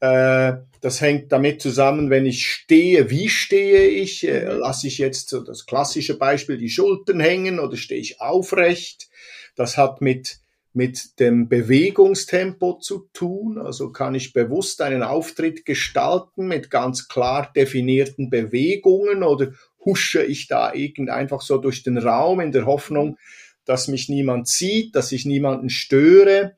Äh, 0.00 0.54
das 0.80 1.00
hängt 1.00 1.30
damit 1.30 1.62
zusammen, 1.62 2.10
wenn 2.10 2.26
ich 2.26 2.50
stehe, 2.50 3.08
wie 3.08 3.28
stehe 3.28 3.86
ich? 3.86 4.26
Äh, 4.26 4.52
mhm. 4.52 4.58
lasse 4.58 4.88
ich 4.88 4.98
jetzt 4.98 5.28
so 5.28 5.40
das 5.40 5.64
klassische 5.64 6.18
Beispiel 6.18 6.58
die 6.58 6.70
Schultern 6.70 7.20
hängen 7.20 7.60
oder 7.60 7.76
stehe 7.76 8.00
ich 8.00 8.20
aufrecht? 8.20 9.08
Das 9.54 9.76
hat 9.76 10.00
mit 10.00 10.42
mit 10.74 11.20
dem 11.20 11.48
Bewegungstempo 11.48 12.78
zu 12.78 13.08
tun. 13.12 13.58
Also 13.58 13.92
kann 13.92 14.14
ich 14.14 14.32
bewusst 14.32 14.80
einen 14.80 15.02
Auftritt 15.02 15.66
gestalten 15.66 16.48
mit 16.48 16.70
ganz 16.70 17.08
klar 17.08 17.52
definierten 17.54 18.30
Bewegungen 18.30 19.22
oder 19.22 19.52
husche 19.84 20.22
ich 20.22 20.48
da 20.48 20.72
irgend 20.72 21.10
einfach 21.10 21.40
so 21.40 21.58
durch 21.58 21.82
den 21.82 21.98
Raum 21.98 22.40
in 22.40 22.52
der 22.52 22.66
Hoffnung, 22.66 23.18
dass 23.64 23.88
mich 23.88 24.08
niemand 24.08 24.48
sieht, 24.48 24.94
dass 24.94 25.12
ich 25.12 25.24
niemanden 25.24 25.70
störe. 25.70 26.56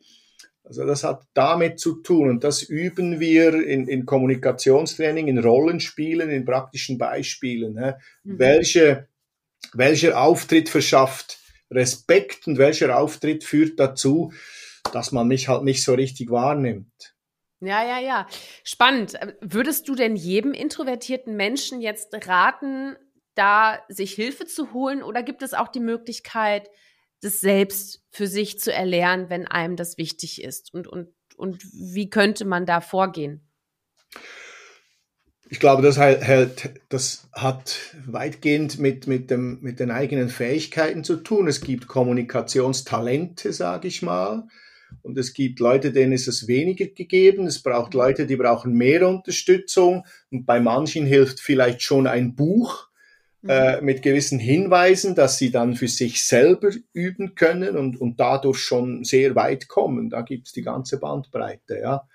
Also 0.65 0.87
das 0.87 1.05
hat 1.05 1.25
damit 1.35 1.79
zu 1.79 2.01
tun 2.01 2.31
und 2.31 2.45
das 2.45 2.63
üben 2.63 3.21
wir 3.21 3.55
in, 3.55 3.87
in 3.87 4.07
Kommunikationstraining, 4.07 5.29
in 5.29 5.39
Rollenspielen, 5.39 6.31
in 6.31 6.47
praktischen 6.47 6.97
Beispielen. 6.97 7.75
Ne? 7.75 7.99
Mhm. 8.23 8.39
Welche, 8.39 9.09
welcher 9.75 10.19
Auftritt 10.19 10.71
verschafft 10.71 11.39
Respekt 11.71 12.47
und 12.47 12.57
welcher 12.57 12.99
Auftritt 12.99 13.45
führt 13.45 13.79
dazu, 13.79 14.33
dass 14.93 15.13
man 15.13 15.29
mich 15.29 15.49
halt 15.49 15.65
nicht 15.65 15.83
so 15.83 15.95
richtig 15.95 16.31
wahrnimmt. 16.31 17.15
Ja, 17.61 17.83
ja, 17.85 17.99
ja. 17.99 18.27
Spannend. 18.63 19.15
Würdest 19.41 19.89
du 19.89 19.95
denn 19.95 20.17
jedem 20.17 20.53
introvertierten 20.53 21.37
Menschen 21.37 21.81
jetzt 21.81 22.15
raten, 22.27 22.97
da 23.35 23.81
sich 23.89 24.15
Hilfe 24.15 24.47
zu 24.47 24.73
holen 24.73 25.03
oder 25.03 25.23
gibt 25.23 25.43
es 25.43 25.55
auch 25.55 25.69
die 25.69 25.81
Möglichkeit, 25.81 26.69
das 27.21 27.41
selbst 27.41 28.03
für 28.11 28.27
sich 28.27 28.59
zu 28.59 28.73
erlernen, 28.73 29.31
wenn 29.31 29.47
einem 29.47 29.77
das 29.77 29.99
wichtig 29.99 30.43
ist? 30.43 30.73
Und, 30.73 30.87
und, 30.87 31.09
und 31.37 31.63
wie 31.73 32.11
könnte 32.11 32.45
man 32.45 32.67
da 32.67 32.81
vorgehen? 32.81 33.49
Ich 35.51 35.61
glaube, 35.61 35.83
das, 35.83 35.99
halt, 35.99 36.81
das 36.89 37.29
hat 37.33 37.95
weitgehend 38.07 38.79
mit, 38.79 39.07
mit, 39.07 39.31
dem, 39.31 39.61
mit 39.61 39.79
den 39.79 39.91
eigenen 39.91 40.29
Fähigkeiten 40.29 41.05
zu 41.05 41.17
tun. 41.17 41.49
Es 41.49 41.61
gibt 41.61 41.87
Kommunikationstalente, 41.87 43.53
sage 43.53 43.89
ich 43.89 44.01
mal. 44.01 44.49
Und 45.03 45.19
es 45.19 45.35
gibt 45.35 45.61
Leute, 45.61 45.93
denen 45.93 46.13
ist 46.13 46.29
es 46.29 46.49
weniger 46.49 46.87
gegeben. 46.87 47.47
Es 47.47 47.63
braucht 47.63 47.95
Leute, 47.95 48.27
die 48.27 48.37
brauchen 48.37 48.73
mehr 48.73 49.07
Unterstützung. 49.07 50.07
Und 50.31 50.47
bei 50.47 50.61
manchen 50.61 51.05
hilft 51.05 51.41
vielleicht 51.41 51.83
schon 51.83 52.07
ein 52.07 52.35
Buch. 52.35 52.89
Äh, 53.49 53.81
mit 53.81 54.03
gewissen 54.03 54.39
Hinweisen, 54.39 55.15
dass 55.15 55.39
sie 55.39 55.51
dann 55.51 55.75
für 55.75 55.89
sich 55.89 56.25
selber 56.25 56.71
üben 56.93 57.35
können 57.35 57.77
und, 57.77 58.01
und 58.01 58.19
dadurch 58.19 58.59
schon 58.59 59.05
sehr 59.05 59.35
weit 59.35 59.69
kommen. 59.69 60.11
Da 60.11 60.23
gibt 60.23 60.47
es 60.47 60.53
die 60.53 60.63
ganze 60.63 60.99
Bandbreite, 60.99 61.79
ja. 61.79 62.09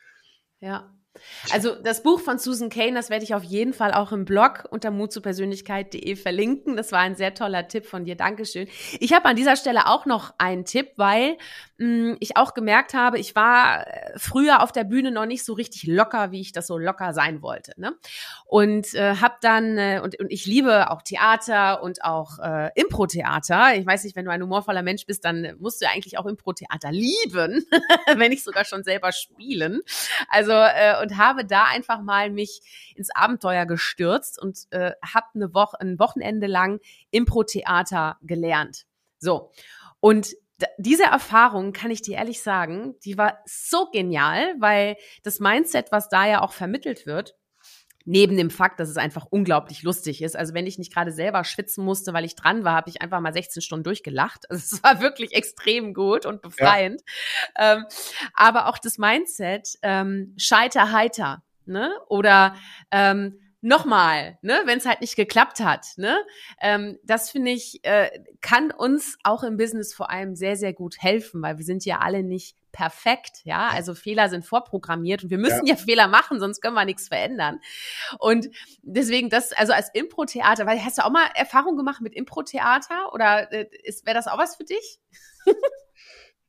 Ja, 0.59 0.91
also 1.51 1.75
das 1.75 2.03
Buch 2.03 2.19
von 2.19 2.37
Susan 2.37 2.69
Kane, 2.69 2.93
das 2.93 3.09
werde 3.09 3.23
ich 3.23 3.33
auf 3.33 3.43
jeden 3.43 3.73
Fall 3.73 3.93
auch 3.93 4.11
im 4.11 4.25
Blog 4.25 4.67
unter 4.69 4.91
mutzupersönlichkeit.de 4.91 6.15
verlinken. 6.15 6.77
Das 6.77 6.91
war 6.91 6.99
ein 6.99 7.15
sehr 7.15 7.33
toller 7.33 7.67
Tipp 7.67 7.85
von 7.85 8.05
dir. 8.05 8.15
Dankeschön. 8.15 8.67
Ich 8.99 9.13
habe 9.13 9.25
an 9.25 9.35
dieser 9.35 9.55
Stelle 9.55 9.87
auch 9.87 10.05
noch 10.05 10.33
einen 10.37 10.65
Tipp, 10.65 10.91
weil 10.97 11.37
mh, 11.77 11.87
hm, 11.87 12.17
ich 12.19 12.37
auch 12.37 12.53
gemerkt 12.53 12.93
habe, 12.93 13.19
ich 13.19 13.35
war 13.35 13.87
äh, 13.87 14.11
früher 14.17 14.61
auf 14.61 14.71
der 14.71 14.83
Bühne 14.83 15.11
noch 15.11 15.25
nicht 15.25 15.43
so 15.43 15.53
richtig 15.53 15.83
locker, 15.83 16.31
wie 16.31 16.41
ich 16.41 16.51
das 16.51 16.67
so 16.67 16.77
locker 16.77 17.13
sein 17.13 17.41
wollte. 17.41 17.73
Ne? 17.77 17.93
Und 18.45 18.93
äh, 18.93 19.15
habe 19.15 19.35
dann, 19.41 19.77
äh, 19.77 20.01
und, 20.03 20.19
und 20.19 20.31
ich 20.31 20.45
liebe 20.45 20.91
auch 20.91 21.01
Theater 21.01 21.81
und 21.81 22.03
auch 22.03 22.39
äh, 22.39 22.69
Impro-Theater. 22.75 23.75
Ich 23.75 23.85
weiß 23.85 24.03
nicht, 24.03 24.15
wenn 24.15 24.25
du 24.25 24.31
ein 24.31 24.41
humorvoller 24.41 24.83
Mensch 24.83 25.05
bist, 25.05 25.25
dann 25.25 25.55
musst 25.59 25.81
du 25.81 25.85
ja 25.85 25.91
eigentlich 25.91 26.17
auch 26.17 26.25
Impro-Theater 26.25 26.91
lieben, 26.91 27.65
wenn 28.15 28.29
nicht 28.29 28.43
sogar 28.43 28.65
schon 28.65 28.83
selber 28.83 29.11
spielen. 29.11 29.81
Also 30.27 30.51
äh, 30.51 30.98
und 31.01 31.17
habe 31.17 31.45
da 31.45 31.65
einfach 31.65 32.01
mal 32.01 32.29
mich 32.29 32.61
ins 32.95 33.09
Abenteuer 33.13 33.65
gestürzt 33.65 34.41
und 34.41 34.67
äh, 34.71 34.91
habe 35.03 35.27
eine 35.35 35.53
Woche, 35.53 35.79
ein 35.79 35.99
Wochenende 35.99 36.47
lang 36.47 36.79
Impro-Theater 37.11 38.17
gelernt. 38.21 38.85
So. 39.19 39.51
Und 39.99 40.35
diese 40.77 41.03
Erfahrung, 41.03 41.71
kann 41.71 41.91
ich 41.91 42.01
dir 42.01 42.17
ehrlich 42.17 42.41
sagen, 42.41 42.95
die 43.05 43.17
war 43.17 43.39
so 43.45 43.89
genial, 43.91 44.55
weil 44.59 44.97
das 45.23 45.39
Mindset, 45.39 45.91
was 45.91 46.09
da 46.09 46.27
ja 46.27 46.41
auch 46.41 46.51
vermittelt 46.51 47.05
wird, 47.05 47.35
neben 48.09 48.37
dem 48.37 48.49
Fakt, 48.49 48.79
dass 48.79 48.89
es 48.89 48.97
einfach 48.97 49.27
unglaublich 49.29 49.83
lustig 49.83 50.23
ist. 50.23 50.35
Also 50.35 50.55
wenn 50.55 50.65
ich 50.65 50.79
nicht 50.79 50.91
gerade 50.91 51.11
selber 51.11 51.43
schwitzen 51.43 51.85
musste, 51.85 52.11
weil 52.11 52.25
ich 52.25 52.33
dran 52.33 52.63
war, 52.63 52.73
habe 52.73 52.89
ich 52.89 53.03
einfach 53.03 53.19
mal 53.19 53.31
16 53.31 53.61
Stunden 53.61 53.83
durchgelacht. 53.83 54.49
Also 54.49 54.77
es 54.77 54.83
war 54.83 54.99
wirklich 54.99 55.33
extrem 55.33 55.93
gut 55.93 56.25
und 56.25 56.41
befreiend. 56.41 57.01
Ja. 57.55 57.73
Ähm, 57.73 57.85
aber 58.33 58.65
auch 58.67 58.79
das 58.79 58.97
Mindset, 58.97 59.77
ähm, 59.83 60.33
scheiter 60.37 60.91
heiter, 60.91 61.43
ne? 61.65 61.91
Oder 62.07 62.55
ähm, 62.89 63.39
nochmal, 63.61 64.39
ne, 64.41 64.61
wenn 64.65 64.79
es 64.79 64.87
halt 64.87 65.01
nicht 65.01 65.15
geklappt 65.15 65.59
hat, 65.59 65.85
ne, 65.97 66.17
ähm, 66.61 66.97
das 67.03 67.29
finde 67.29 67.51
ich 67.51 67.83
äh, 67.83 68.09
kann 68.41 68.71
uns 68.71 69.17
auch 69.23 69.43
im 69.43 69.57
Business 69.57 69.93
vor 69.93 70.09
allem 70.09 70.35
sehr 70.35 70.55
sehr 70.55 70.73
gut 70.73 70.95
helfen, 70.97 71.43
weil 71.43 71.57
wir 71.59 71.65
sind 71.65 71.85
ja 71.85 71.99
alle 71.99 72.23
nicht 72.23 72.55
perfekt, 72.71 73.41
ja, 73.43 73.69
also 73.69 73.95
Fehler 73.95 74.29
sind 74.29 74.45
vorprogrammiert 74.45 75.23
und 75.23 75.29
wir 75.29 75.37
müssen 75.37 75.65
ja, 75.65 75.73
ja 75.73 75.75
Fehler 75.75 76.07
machen, 76.07 76.39
sonst 76.39 76.61
können 76.61 76.75
wir 76.75 76.85
nichts 76.85 77.07
verändern. 77.07 77.59
Und 78.19 78.49
deswegen 78.81 79.29
das, 79.29 79.51
also 79.53 79.73
als 79.73 79.89
Impro-Theater, 79.93 80.65
weil 80.65 80.83
hast 80.83 80.97
du 80.97 81.05
auch 81.05 81.11
mal 81.11 81.27
Erfahrung 81.35 81.77
gemacht 81.77 82.01
mit 82.01 82.13
Impro-Theater 82.13 83.13
oder 83.13 83.51
äh, 83.51 83.69
wäre 84.03 84.15
das 84.15 84.27
auch 84.27 84.37
was 84.37 84.55
für 84.55 84.65
dich? 84.65 84.99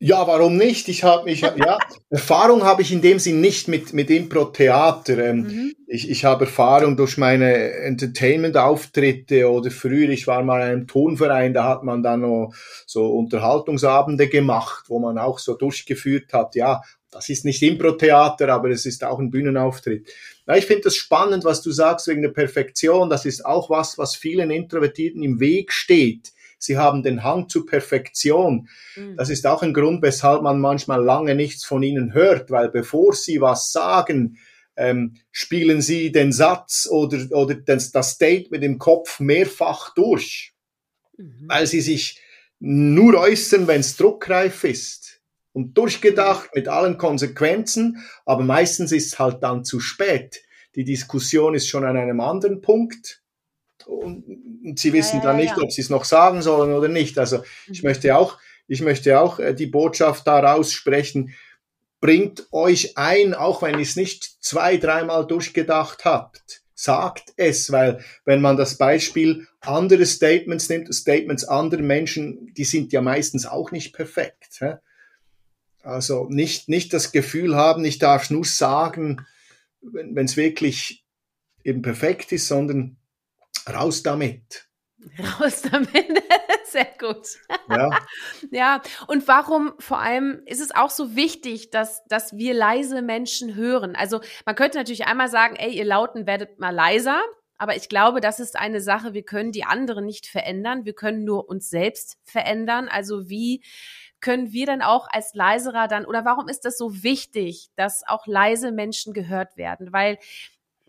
Ja, 0.03 0.27
warum 0.27 0.57
nicht? 0.57 0.89
Ich 0.89 1.05
habe 1.05 1.25
mich, 1.25 1.43
ja, 1.43 1.79
Erfahrung 2.11 2.65
habe 2.65 2.81
ich 2.81 2.91
in 2.91 3.03
dem 3.03 3.19
Sinn 3.19 3.43
nicht 3.43 3.69
mit, 3.69 3.93
mit 3.93 4.09
Impro-Theater. 4.09 5.19
Ähm, 5.19 5.37
mhm. 5.37 5.75
Ich, 5.87 6.09
ich 6.09 6.25
habe 6.25 6.47
Erfahrung 6.47 6.97
durch 6.97 7.19
meine 7.19 7.73
Entertainment-Auftritte 7.73 9.51
oder 9.51 9.71
früher, 9.71 10.09
ich 10.09 10.27
war 10.27 10.43
mal 10.43 10.63
in 10.63 10.69
einem 10.69 10.87
Tonverein, 10.87 11.53
da 11.53 11.65
hat 11.65 11.85
man 11.85 12.03
dann 12.03 12.23
noch 12.23 12.55
so 12.87 13.11
Unterhaltungsabende 13.11 14.29
gemacht, 14.29 14.85
wo 14.89 15.01
man 15.01 15.19
auch 15.19 15.39
so 15.39 15.55
durchgeführt 15.55 16.33
hat, 16.33 16.55
ja, 16.55 16.81
das 17.11 17.29
ist 17.29 17.45
nicht 17.45 17.61
Impro-Theater, 17.63 18.49
aber 18.49 18.71
es 18.71 18.87
ist 18.87 19.05
auch 19.05 19.19
ein 19.19 19.31
Bühnenauftritt. 19.31 20.09
Ja, 20.47 20.57
ich 20.57 20.65
finde 20.65 20.85
das 20.85 20.97
spannend, 20.97 21.45
was 21.45 21.61
du 21.61 21.73
sagst 21.73 22.07
wegen 22.07 22.23
der 22.23 22.31
Perfektion. 22.31 23.11
Das 23.11 23.27
ist 23.27 23.45
auch 23.45 23.69
was, 23.69 23.99
was 23.99 24.17
vielen 24.17 24.51
Introvertierten 24.51 25.23
im 25.23 25.41
Weg 25.41 25.73
steht 25.73 26.33
sie 26.61 26.79
haben 26.79 27.03
den 27.03 27.25
Hang 27.25 27.49
zur 27.49 27.67
Perfektion. 27.67 28.69
Mhm. 28.95 29.17
Das 29.17 29.31
ist 29.31 29.47
auch 29.47 29.63
ein 29.63 29.75
Grund, 29.75 30.03
weshalb 30.03 30.43
man 30.43 30.61
manchmal 30.61 31.03
lange 31.03 31.35
nichts 31.35 31.65
von 31.65 31.83
ihnen 31.83 32.15
hört, 32.15 32.51
weil 32.51 32.69
bevor 32.69 33.15
sie 33.15 33.41
was 33.41 33.73
sagen, 33.73 34.39
ähm, 34.77 35.17
spielen 35.31 35.81
sie 35.83 36.13
den 36.13 36.33
Satz 36.33 36.87
oder, 36.91 37.19
oder 37.33 37.55
das, 37.55 37.91
das 37.91 38.13
Statement 38.13 38.63
im 38.63 38.79
Kopf 38.79 39.21
mehrfach 39.21 39.95
durch, 39.95 40.55
mhm. 41.17 41.47
weil 41.49 41.67
sie 41.67 41.81
sich 41.81 42.21
nur 42.61 43.15
äußern, 43.19 43.67
wenn 43.67 43.81
es 43.81 43.97
druckreif 43.97 44.65
ist 44.65 45.21
und 45.53 45.77
durchgedacht 45.77 46.51
mit 46.55 46.69
allen 46.69 46.99
Konsequenzen, 46.99 48.05
aber 48.25 48.45
meistens 48.45 48.93
ist 48.93 49.07
es 49.07 49.19
halt 49.19 49.43
dann 49.43 49.65
zu 49.65 49.81
spät. 49.81 50.43
Die 50.77 50.85
Diskussion 50.85 51.55
ist 51.55 51.69
schon 51.69 51.85
an 51.85 51.97
einem 51.97 52.21
anderen 52.21 52.61
Punkt 52.61 53.20
und 53.87 54.79
sie 54.79 54.93
wissen 54.93 55.21
dann 55.23 55.37
nicht, 55.37 55.57
ob 55.59 55.73
sie 55.73 55.83
es 55.83 55.91
noch 55.91 56.05
sagen 56.05 56.43
sollen 56.43 56.73
oder 56.73 56.89
nicht. 56.89 57.19
Also 57.19 57.43
ich 57.71 57.83
mhm. 57.83 57.89
möchte 57.89 58.17
auch, 58.17 58.39
ich 58.67 58.81
möchte 58.81 59.21
auch 59.21 59.39
äh, 59.39 59.55
die 59.55 59.67
Botschaft 59.67 60.27
daraus 60.27 60.73
sprechen, 60.73 61.35
bringt 62.01 62.47
euch 62.51 62.97
ein, 62.97 63.35
auch 63.35 63.63
wenn 63.63 63.75
ihr 63.75 63.83
es 63.83 63.97
nicht 63.97 64.43
zwei, 64.43 64.77
dreimal 64.77 65.27
durchgedacht 65.27 66.05
habt. 66.05 66.63
Sagt 66.75 67.35
es, 67.37 67.71
weil 67.73 68.03
wenn 68.25 68.41
man 68.41 68.57
das 68.57 68.79
Beispiel 68.79 69.47
andere 69.61 70.07
Statements 70.07 70.71
nimmt, 70.71 70.93
Statements 70.95 71.45
anderer 71.45 71.83
Menschen, 71.83 72.55
die 72.55 72.65
sind 72.65 72.93
ja 72.93 73.03
meistens 73.03 73.45
auch 73.45 73.71
nicht 73.71 73.93
perfekt. 73.93 74.65
Also 75.83 76.27
nicht, 76.31 76.71
nicht 76.71 76.95
das 76.95 77.13
Gefühl 77.13 77.55
haben, 77.55 77.85
ich 77.85 77.99
darf 77.99 78.31
nur 78.31 78.47
sagen, 78.47 79.27
wenn 79.83 80.25
es 80.25 80.39
wirklich 80.39 81.05
eben 81.65 81.83
perfekt 81.83 82.33
ist, 82.33 82.49
sondern 82.49 82.97
Raus 83.73 84.03
damit. 84.03 84.69
Raus 85.19 85.63
damit. 85.63 85.93
Sehr 86.65 86.89
gut. 86.99 87.27
Ja. 87.69 87.91
ja. 88.51 88.83
Und 89.07 89.27
warum 89.27 89.73
vor 89.79 89.99
allem 89.99 90.43
ist 90.47 90.61
es 90.61 90.75
auch 90.75 90.91
so 90.91 91.17
wichtig, 91.17 91.71
dass, 91.71 92.05
dass 92.07 92.37
wir 92.37 92.55
leise 92.55 93.03
Menschen 93.03 93.55
hören? 93.55 93.97
Also 93.97 94.21
man 94.45 94.55
könnte 94.55 94.79
natürlich 94.79 95.07
einmal 95.07 95.29
sagen, 95.29 95.57
ey, 95.57 95.73
ihr 95.73 95.85
Lauten 95.85 96.27
werdet 96.27 96.59
mal 96.59 96.75
leiser. 96.75 97.23
Aber 97.57 97.77
ich 97.77 97.89
glaube, 97.89 98.21
das 98.21 98.41
ist 98.41 98.59
eine 98.59 98.81
Sache, 98.81 99.13
wir 99.13 99.23
können 99.23 99.53
die 99.53 99.65
anderen 99.65 100.07
nicht 100.07 100.27
verändern. 100.27 100.87
Wir 100.87 100.95
können 100.95 101.25
nur 101.25 101.49
uns 101.49 101.69
selbst 101.69 102.19
verändern. 102.25 102.89
Also 102.89 103.29
wie 103.29 103.63
können 104.21 104.53
wir 104.53 104.67
dann 104.67 104.83
auch 104.83 105.09
als 105.11 105.35
Leiserer 105.35 105.89
dann, 105.89 106.07
oder 106.07 106.25
warum 106.25 106.49
ist 106.49 106.65
das 106.65 106.79
so 106.79 107.03
wichtig, 107.03 107.69
dass 107.77 108.03
auch 108.07 108.27
leise 108.27 108.71
Menschen 108.71 109.13
gehört 109.13 109.57
werden? 109.57 109.93
Weil 109.93 110.19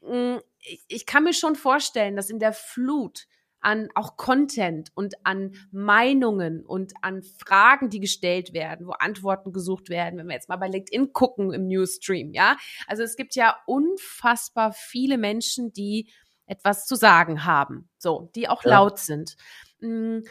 mh, 0.02 0.42
mm, 0.62 0.78
ich 0.88 1.06
kann 1.06 1.24
mir 1.24 1.34
schon 1.34 1.56
vorstellen, 1.56 2.16
dass 2.16 2.30
in 2.30 2.40
der 2.40 2.54
Flut 2.54 3.28
an 3.62 3.90
auch 3.94 4.18
Content 4.18 4.90
und 4.96 5.16
an 5.24 5.54
Meinungen 5.72 6.66
und 6.66 6.94
an 7.02 7.22
Fragen, 7.22 7.90
die 7.90 8.00
gestellt 8.00 8.54
werden, 8.54 8.88
wo 8.88 8.92
Antworten 8.92 9.54
gesucht 9.54 9.90
werden, 9.90 10.18
wenn 10.18 10.28
wir 10.28 10.34
jetzt 10.34 10.50
mal 10.50 10.58
bei 10.58 10.68
LinkedIn 10.68 11.14
gucken 11.14 11.54
im 11.54 11.68
Newsstream, 11.68 12.34
ja. 12.34 12.58
Also 12.88 13.04
es 13.04 13.16
gibt 13.16 13.36
ja 13.36 13.58
unfassbar 13.68 14.74
viele 14.74 15.18
Menschen, 15.18 15.72
die 15.72 16.12
etwas 16.48 16.86
zu 16.86 16.96
sagen 16.96 17.46
haben, 17.46 17.90
so, 17.98 18.32
die 18.36 18.50
auch 18.50 18.64
ja. 18.64 18.72
laut 18.72 19.00
sind. 19.00 19.38
Hm, 19.80 20.24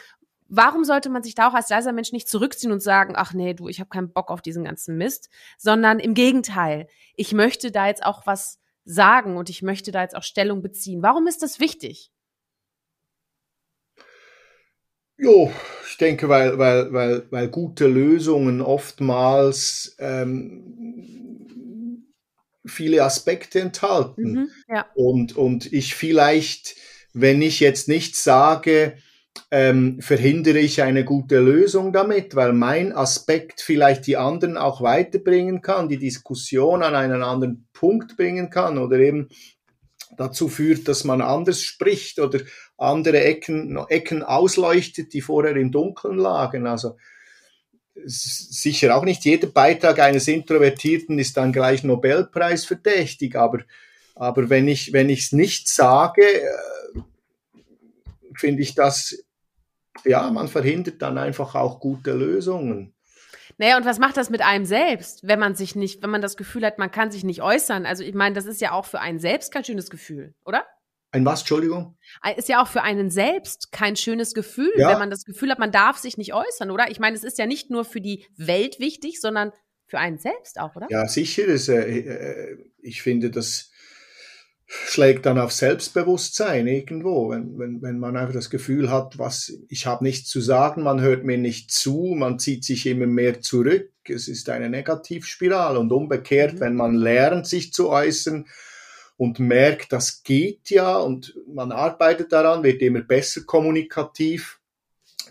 warum 0.47 0.83
sollte 0.83 1.09
man 1.09 1.23
sich 1.23 1.33
da 1.33 1.49
auch 1.49 1.53
als 1.53 1.69
leiser 1.69 1.93
Mensch 1.93 2.11
nicht 2.11 2.27
zurückziehen 2.27 2.73
und 2.73 2.83
sagen, 2.83 3.13
ach 3.15 3.33
nee, 3.33 3.53
du, 3.53 3.69
ich 3.69 3.79
habe 3.79 3.89
keinen 3.89 4.11
Bock 4.11 4.29
auf 4.29 4.41
diesen 4.41 4.65
ganzen 4.65 4.97
Mist, 4.97 5.29
sondern 5.57 5.99
im 5.99 6.13
Gegenteil, 6.13 6.87
ich 7.15 7.31
möchte 7.31 7.71
da 7.71 7.87
jetzt 7.87 8.05
auch 8.05 8.25
was 8.27 8.59
sagen 8.83 9.37
und 9.37 9.49
ich 9.49 9.61
möchte 9.61 9.91
da 9.91 10.01
jetzt 10.01 10.15
auch 10.15 10.23
Stellung 10.23 10.61
beziehen. 10.61 11.01
Warum 11.01 11.27
ist 11.27 11.43
das 11.43 11.59
wichtig? 11.59 12.11
Jo, 15.17 15.51
ich 15.87 15.97
denke, 15.97 16.29
weil, 16.29 16.57
weil, 16.57 16.91
weil, 16.93 17.27
weil 17.29 17.47
gute 17.47 17.87
Lösungen 17.87 18.59
oftmals 18.59 19.95
ähm, 19.99 22.07
viele 22.65 23.03
Aspekte 23.03 23.59
enthalten. 23.59 24.31
Mhm, 24.31 24.49
ja. 24.67 24.87
und, 24.95 25.37
und 25.37 25.71
ich 25.71 25.93
vielleicht, 25.93 26.75
wenn 27.13 27.43
ich 27.43 27.59
jetzt 27.59 27.87
nicht 27.87 28.15
sage, 28.15 28.97
ähm, 29.49 30.01
verhindere 30.01 30.59
ich 30.59 30.81
eine 30.81 31.03
gute 31.03 31.39
Lösung 31.39 31.91
damit, 31.91 32.35
weil 32.35 32.53
mein 32.53 32.93
Aspekt 32.93 33.61
vielleicht 33.61 34.07
die 34.07 34.17
anderen 34.17 34.57
auch 34.57 34.81
weiterbringen 34.81 35.61
kann, 35.61 35.89
die 35.89 35.97
Diskussion 35.97 36.83
an 36.83 36.95
einen 36.95 37.23
anderen 37.23 37.67
Punkt 37.73 38.17
bringen 38.17 38.49
kann 38.49 38.77
oder 38.77 38.97
eben 38.97 39.29
dazu 40.17 40.47
führt, 40.47 40.87
dass 40.87 41.03
man 41.03 41.21
anders 41.21 41.61
spricht 41.61 42.19
oder 42.19 42.39
andere 42.77 43.23
Ecken, 43.23 43.77
Ecken 43.89 44.23
ausleuchtet, 44.23 45.13
die 45.13 45.21
vorher 45.21 45.55
im 45.55 45.71
Dunkeln 45.71 46.17
lagen. 46.17 46.67
Also 46.67 46.97
sicher 48.05 48.95
auch 48.95 49.03
nicht 49.03 49.25
jeder 49.25 49.47
Beitrag 49.47 49.99
eines 49.99 50.27
Introvertierten 50.27 51.19
ist 51.19 51.37
dann 51.37 51.51
gleich 51.51 51.83
Nobelpreis 51.83 52.65
verdächtig, 52.65 53.35
aber, 53.35 53.59
aber 54.15 54.49
wenn 54.49 54.67
ich 54.67 54.93
wenn 54.93 55.09
ich 55.09 55.25
es 55.25 55.31
nicht 55.33 55.67
sage, 55.67 56.21
äh, 56.23 56.47
finde 58.41 58.61
ich 58.61 58.75
das, 58.75 59.23
ja, 60.03 60.29
man 60.29 60.49
verhindert 60.49 61.01
dann 61.01 61.17
einfach 61.17 61.55
auch 61.55 61.79
gute 61.79 62.11
Lösungen. 62.11 62.93
Naja, 63.57 63.77
und 63.77 63.85
was 63.85 63.99
macht 63.99 64.17
das 64.17 64.29
mit 64.29 64.41
einem 64.41 64.65
selbst, 64.65 65.27
wenn 65.27 65.39
man 65.39 65.55
sich 65.55 65.75
nicht, 65.75 66.01
wenn 66.01 66.09
man 66.09 66.21
das 66.21 66.35
Gefühl 66.35 66.65
hat, 66.65 66.77
man 66.77 66.91
kann 66.91 67.11
sich 67.11 67.23
nicht 67.23 67.41
äußern? 67.41 67.85
Also 67.85 68.03
ich 68.03 68.13
meine, 68.13 68.35
das 68.35 68.45
ist 68.45 68.59
ja 68.59 68.71
auch 68.71 68.85
für 68.85 68.99
einen 68.99 69.19
selbst 69.19 69.51
kein 69.51 69.63
schönes 69.63 69.89
Gefühl, 69.89 70.33
oder? 70.45 70.65
Ein 71.11 71.25
was, 71.25 71.41
Entschuldigung? 71.41 71.97
Ist 72.37 72.47
ja 72.47 72.63
auch 72.63 72.67
für 72.67 72.83
einen 72.83 73.09
selbst 73.09 73.71
kein 73.71 73.97
schönes 73.97 74.33
Gefühl, 74.33 74.71
ja. 74.77 74.89
wenn 74.89 74.99
man 74.99 75.09
das 75.09 75.25
Gefühl 75.25 75.51
hat, 75.51 75.59
man 75.59 75.71
darf 75.71 75.97
sich 75.97 76.17
nicht 76.17 76.33
äußern, 76.33 76.71
oder? 76.71 76.89
Ich 76.89 76.99
meine, 76.99 77.15
es 77.15 77.23
ist 77.23 77.37
ja 77.37 77.45
nicht 77.45 77.69
nur 77.69 77.83
für 77.83 77.99
die 77.99 78.25
Welt 78.37 78.79
wichtig, 78.79 79.19
sondern 79.19 79.51
für 79.87 79.99
einen 79.99 80.17
selbst 80.17 80.57
auch, 80.57 80.75
oder? 80.75 80.87
Ja, 80.89 81.07
sicher. 81.07 81.43
Ist, 81.43 81.67
äh, 81.67 81.81
äh 81.81 82.57
ich 82.81 83.01
finde, 83.01 83.29
das 83.29 83.70
schlägt 84.73 85.25
dann 85.25 85.37
auf 85.37 85.51
Selbstbewusstsein 85.51 86.65
irgendwo, 86.65 87.29
wenn, 87.29 87.59
wenn, 87.59 87.81
wenn 87.81 87.99
man 87.99 88.15
einfach 88.15 88.33
das 88.33 88.49
Gefühl 88.49 88.89
hat, 88.89 89.19
was 89.19 89.51
ich 89.67 89.85
habe 89.85 90.05
nichts 90.05 90.29
zu 90.29 90.39
sagen, 90.39 90.83
man 90.83 91.01
hört 91.01 91.25
mir 91.25 91.37
nicht 91.37 91.71
zu, 91.71 92.15
man 92.17 92.39
zieht 92.39 92.63
sich 92.63 92.85
immer 92.85 93.05
mehr 93.05 93.41
zurück. 93.41 93.91
Es 94.05 94.29
ist 94.29 94.47
eine 94.47 94.69
Negativspirale 94.69 95.77
und 95.77 95.91
umgekehrt, 95.91 96.53
mhm. 96.53 96.59
wenn 96.61 96.75
man 96.75 96.95
lernt, 96.95 97.47
sich 97.47 97.73
zu 97.73 97.89
äußern 97.89 98.47
und 99.17 99.39
merkt, 99.39 99.91
das 99.91 100.23
geht 100.23 100.69
ja 100.69 100.95
und 100.95 101.35
man 101.53 101.73
arbeitet 101.73 102.31
daran, 102.31 102.63
wird 102.63 102.81
immer 102.81 103.01
besser 103.01 103.41
kommunikativ, 103.41 104.61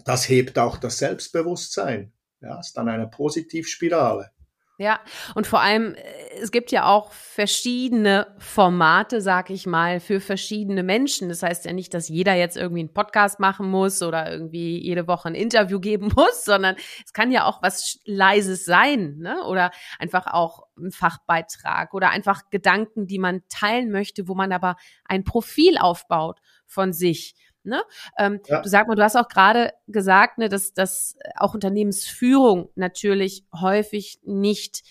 das 0.04 0.28
hebt 0.28 0.58
auch 0.58 0.76
das 0.76 0.98
Selbstbewusstsein. 0.98 2.12
Ja, 2.42 2.60
ist 2.60 2.74
dann 2.74 2.90
eine 2.90 3.06
Positivspirale. 3.06 4.32
Ja, 4.80 4.98
und 5.34 5.46
vor 5.46 5.60
allem, 5.60 5.94
äh, 5.94 6.00
es 6.40 6.50
gibt 6.50 6.72
ja 6.72 6.86
auch 6.86 7.12
verschiedene 7.12 8.34
Formate, 8.38 9.20
sag 9.20 9.50
ich 9.50 9.66
mal, 9.66 10.00
für 10.00 10.20
verschiedene 10.20 10.82
Menschen. 10.82 11.28
Das 11.28 11.42
heißt 11.42 11.66
ja 11.66 11.74
nicht, 11.74 11.92
dass 11.92 12.08
jeder 12.08 12.32
jetzt 12.32 12.56
irgendwie 12.56 12.80
einen 12.80 12.94
Podcast 12.94 13.40
machen 13.40 13.68
muss 13.68 14.00
oder 14.00 14.32
irgendwie 14.32 14.82
jede 14.82 15.06
Woche 15.06 15.28
ein 15.28 15.34
Interview 15.34 15.80
geben 15.80 16.10
muss, 16.16 16.46
sondern 16.46 16.76
es 17.04 17.12
kann 17.12 17.30
ja 17.30 17.44
auch 17.44 17.60
was 17.60 17.98
Leises 18.06 18.64
sein, 18.64 19.18
ne? 19.18 19.44
Oder 19.44 19.70
einfach 19.98 20.26
auch 20.26 20.62
ein 20.78 20.92
Fachbeitrag 20.92 21.92
oder 21.92 22.08
einfach 22.08 22.48
Gedanken, 22.48 23.06
die 23.06 23.18
man 23.18 23.42
teilen 23.50 23.90
möchte, 23.90 24.28
wo 24.28 24.34
man 24.34 24.50
aber 24.50 24.76
ein 25.04 25.24
Profil 25.24 25.76
aufbaut 25.76 26.40
von 26.66 26.94
sich. 26.94 27.34
Ne? 27.62 27.82
Ähm, 28.18 28.40
ja. 28.46 28.62
Du 28.62 28.68
sag 28.68 28.88
mal, 28.88 28.94
du 28.94 29.02
hast 29.02 29.16
auch 29.16 29.28
gerade 29.28 29.72
gesagt, 29.86 30.38
ne, 30.38 30.48
dass, 30.48 30.72
dass 30.72 31.16
auch 31.36 31.54
Unternehmensführung 31.54 32.70
natürlich 32.74 33.44
häufig 33.54 34.18
nicht 34.24 34.82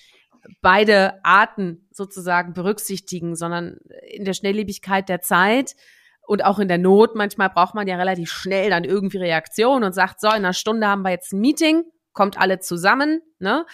beide 0.61 1.23
Arten 1.23 1.87
sozusagen 1.91 2.53
berücksichtigen, 2.53 3.35
sondern 3.35 3.77
in 4.07 4.25
der 4.25 4.33
Schnelllebigkeit 4.33 5.09
der 5.09 5.21
Zeit 5.21 5.75
und 6.25 6.45
auch 6.45 6.59
in 6.59 6.67
der 6.67 6.77
Not, 6.77 7.15
manchmal 7.15 7.49
braucht 7.49 7.73
man 7.73 7.87
ja 7.87 7.95
relativ 7.95 8.29
schnell 8.31 8.69
dann 8.69 8.83
irgendwie 8.83 9.17
Reaktion 9.17 9.83
und 9.83 9.93
sagt, 9.93 10.21
so, 10.21 10.27
in 10.27 10.35
einer 10.35 10.53
Stunde 10.53 10.87
haben 10.87 11.01
wir 11.01 11.09
jetzt 11.09 11.33
ein 11.33 11.39
Meeting 11.39 11.83
kommt 12.13 12.37
alle 12.37 12.59
zusammen, 12.59 13.21
ne? 13.39 13.65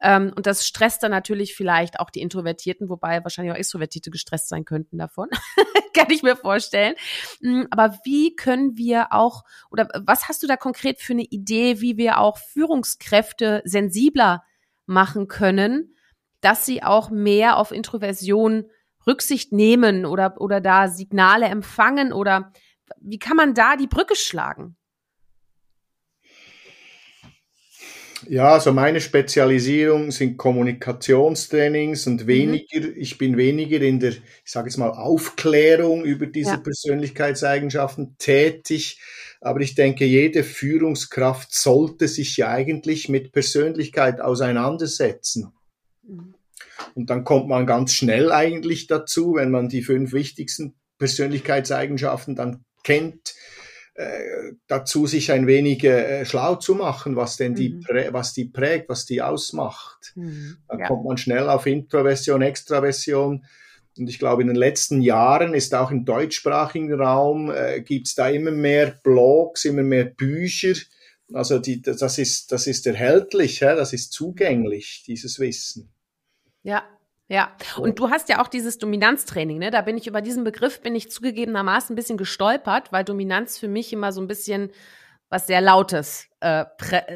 Ähm, 0.00 0.32
und 0.36 0.46
das 0.46 0.66
stresst 0.66 1.02
dann 1.02 1.10
natürlich 1.10 1.54
vielleicht 1.54 2.00
auch 2.00 2.10
die 2.10 2.20
Introvertierten, 2.20 2.88
wobei 2.88 3.22
wahrscheinlich 3.22 3.52
auch 3.52 3.58
Extrovertierte 3.58 4.10
gestresst 4.10 4.48
sein 4.48 4.64
könnten 4.64 4.98
davon. 4.98 5.28
Kann 5.94 6.10
ich 6.10 6.22
mir 6.22 6.36
vorstellen. 6.36 6.94
Mm, 7.40 7.64
aber 7.70 7.98
wie 8.04 8.34
können 8.34 8.76
wir 8.76 9.12
auch, 9.12 9.44
oder 9.70 9.88
was 10.04 10.28
hast 10.28 10.42
du 10.42 10.46
da 10.46 10.56
konkret 10.56 11.00
für 11.00 11.12
eine 11.12 11.22
Idee, 11.22 11.80
wie 11.80 11.96
wir 11.96 12.18
auch 12.18 12.38
Führungskräfte 12.38 13.62
sensibler 13.64 14.42
machen 14.86 15.28
können, 15.28 15.94
dass 16.40 16.66
sie 16.66 16.82
auch 16.82 17.10
mehr 17.10 17.56
auf 17.56 17.70
Introversion 17.70 18.70
Rücksicht 19.06 19.52
nehmen 19.52 20.04
oder, 20.06 20.40
oder 20.40 20.60
da 20.60 20.88
Signale 20.88 21.46
empfangen 21.46 22.12
oder 22.12 22.52
wie 23.00 23.18
kann 23.18 23.36
man 23.36 23.54
da 23.54 23.76
die 23.76 23.86
Brücke 23.86 24.16
schlagen? 24.16 24.76
Ja, 28.28 28.54
also 28.54 28.72
meine 28.72 29.00
Spezialisierung 29.00 30.10
sind 30.10 30.36
Kommunikationstrainings 30.36 32.06
und 32.06 32.22
mhm. 32.22 32.26
weniger, 32.26 32.80
mhm. 32.80 32.94
ich 32.96 33.18
bin 33.18 33.36
weniger 33.36 33.80
in 33.80 34.00
der, 34.00 34.12
ich 34.12 34.22
sage 34.50 34.68
jetzt 34.68 34.76
mal, 34.76 34.90
Aufklärung 34.90 36.04
über 36.04 36.26
diese 36.26 36.52
ja. 36.52 36.56
Persönlichkeitseigenschaften 36.58 38.16
tätig. 38.18 39.00
Aber 39.40 39.60
ich 39.60 39.74
denke, 39.74 40.04
jede 40.06 40.42
Führungskraft 40.42 41.54
sollte 41.54 42.08
sich 42.08 42.36
ja 42.36 42.48
eigentlich 42.48 43.08
mit 43.08 43.32
Persönlichkeit 43.32 44.20
auseinandersetzen. 44.20 45.52
Mhm. 46.02 46.34
Und 46.94 47.10
dann 47.10 47.24
kommt 47.24 47.48
man 47.48 47.66
ganz 47.66 47.92
schnell 47.92 48.32
eigentlich 48.32 48.86
dazu, 48.86 49.34
wenn 49.34 49.50
man 49.50 49.68
die 49.68 49.82
fünf 49.82 50.12
wichtigsten 50.12 50.74
Persönlichkeitseigenschaften 50.98 52.36
dann 52.36 52.64
kennt, 52.82 53.34
dazu, 54.66 55.06
sich 55.06 55.30
ein 55.30 55.46
wenig 55.46 55.84
äh, 55.84 56.24
schlau 56.24 56.56
zu 56.56 56.74
machen, 56.74 57.14
was 57.14 57.36
denn 57.36 57.54
die, 57.54 57.70
mhm. 57.70 57.84
was 58.10 58.32
die 58.32 58.46
prägt, 58.46 58.88
was 58.88 59.06
die 59.06 59.22
ausmacht. 59.22 60.12
Mhm. 60.16 60.56
Dann 60.68 60.80
ja. 60.80 60.86
kommt 60.88 61.04
man 61.04 61.16
schnell 61.16 61.48
auf 61.48 61.66
Introversion, 61.66 62.42
Extraversion. 62.42 63.44
Und 63.96 64.08
ich 64.08 64.18
glaube, 64.18 64.42
in 64.42 64.48
den 64.48 64.56
letzten 64.56 65.00
Jahren 65.00 65.54
ist 65.54 65.74
auch 65.74 65.92
im 65.92 66.04
deutschsprachigen 66.04 66.92
Raum, 66.92 67.52
äh, 67.52 67.80
gibt 67.82 68.08
es 68.08 68.16
da 68.16 68.28
immer 68.28 68.50
mehr 68.50 68.98
Blogs, 69.02 69.64
immer 69.64 69.84
mehr 69.84 70.06
Bücher. 70.06 70.74
Also 71.32 71.60
die, 71.60 71.80
das, 71.80 72.18
ist, 72.18 72.50
das 72.50 72.66
ist 72.66 72.86
erhältlich, 72.88 73.60
ja? 73.60 73.76
das 73.76 73.92
ist 73.92 74.12
zugänglich, 74.12 75.04
dieses 75.06 75.38
Wissen. 75.38 75.92
Ja, 76.64 76.82
ja, 77.28 77.56
und 77.78 77.98
du 77.98 78.10
hast 78.10 78.28
ja 78.28 78.42
auch 78.42 78.48
dieses 78.48 78.76
Dominanztraining, 78.76 79.58
ne? 79.58 79.70
Da 79.70 79.80
bin 79.80 79.96
ich 79.96 80.06
über 80.06 80.20
diesen 80.20 80.44
Begriff 80.44 80.82
bin 80.82 80.94
ich 80.94 81.10
zugegebenermaßen 81.10 81.94
ein 81.94 81.96
bisschen 81.96 82.18
gestolpert, 82.18 82.92
weil 82.92 83.02
Dominanz 83.02 83.56
für 83.56 83.68
mich 83.68 83.92
immer 83.94 84.12
so 84.12 84.20
ein 84.20 84.26
bisschen 84.26 84.70
was 85.30 85.46
sehr 85.46 85.62
Lautes 85.62 86.28
äh, 86.40 86.66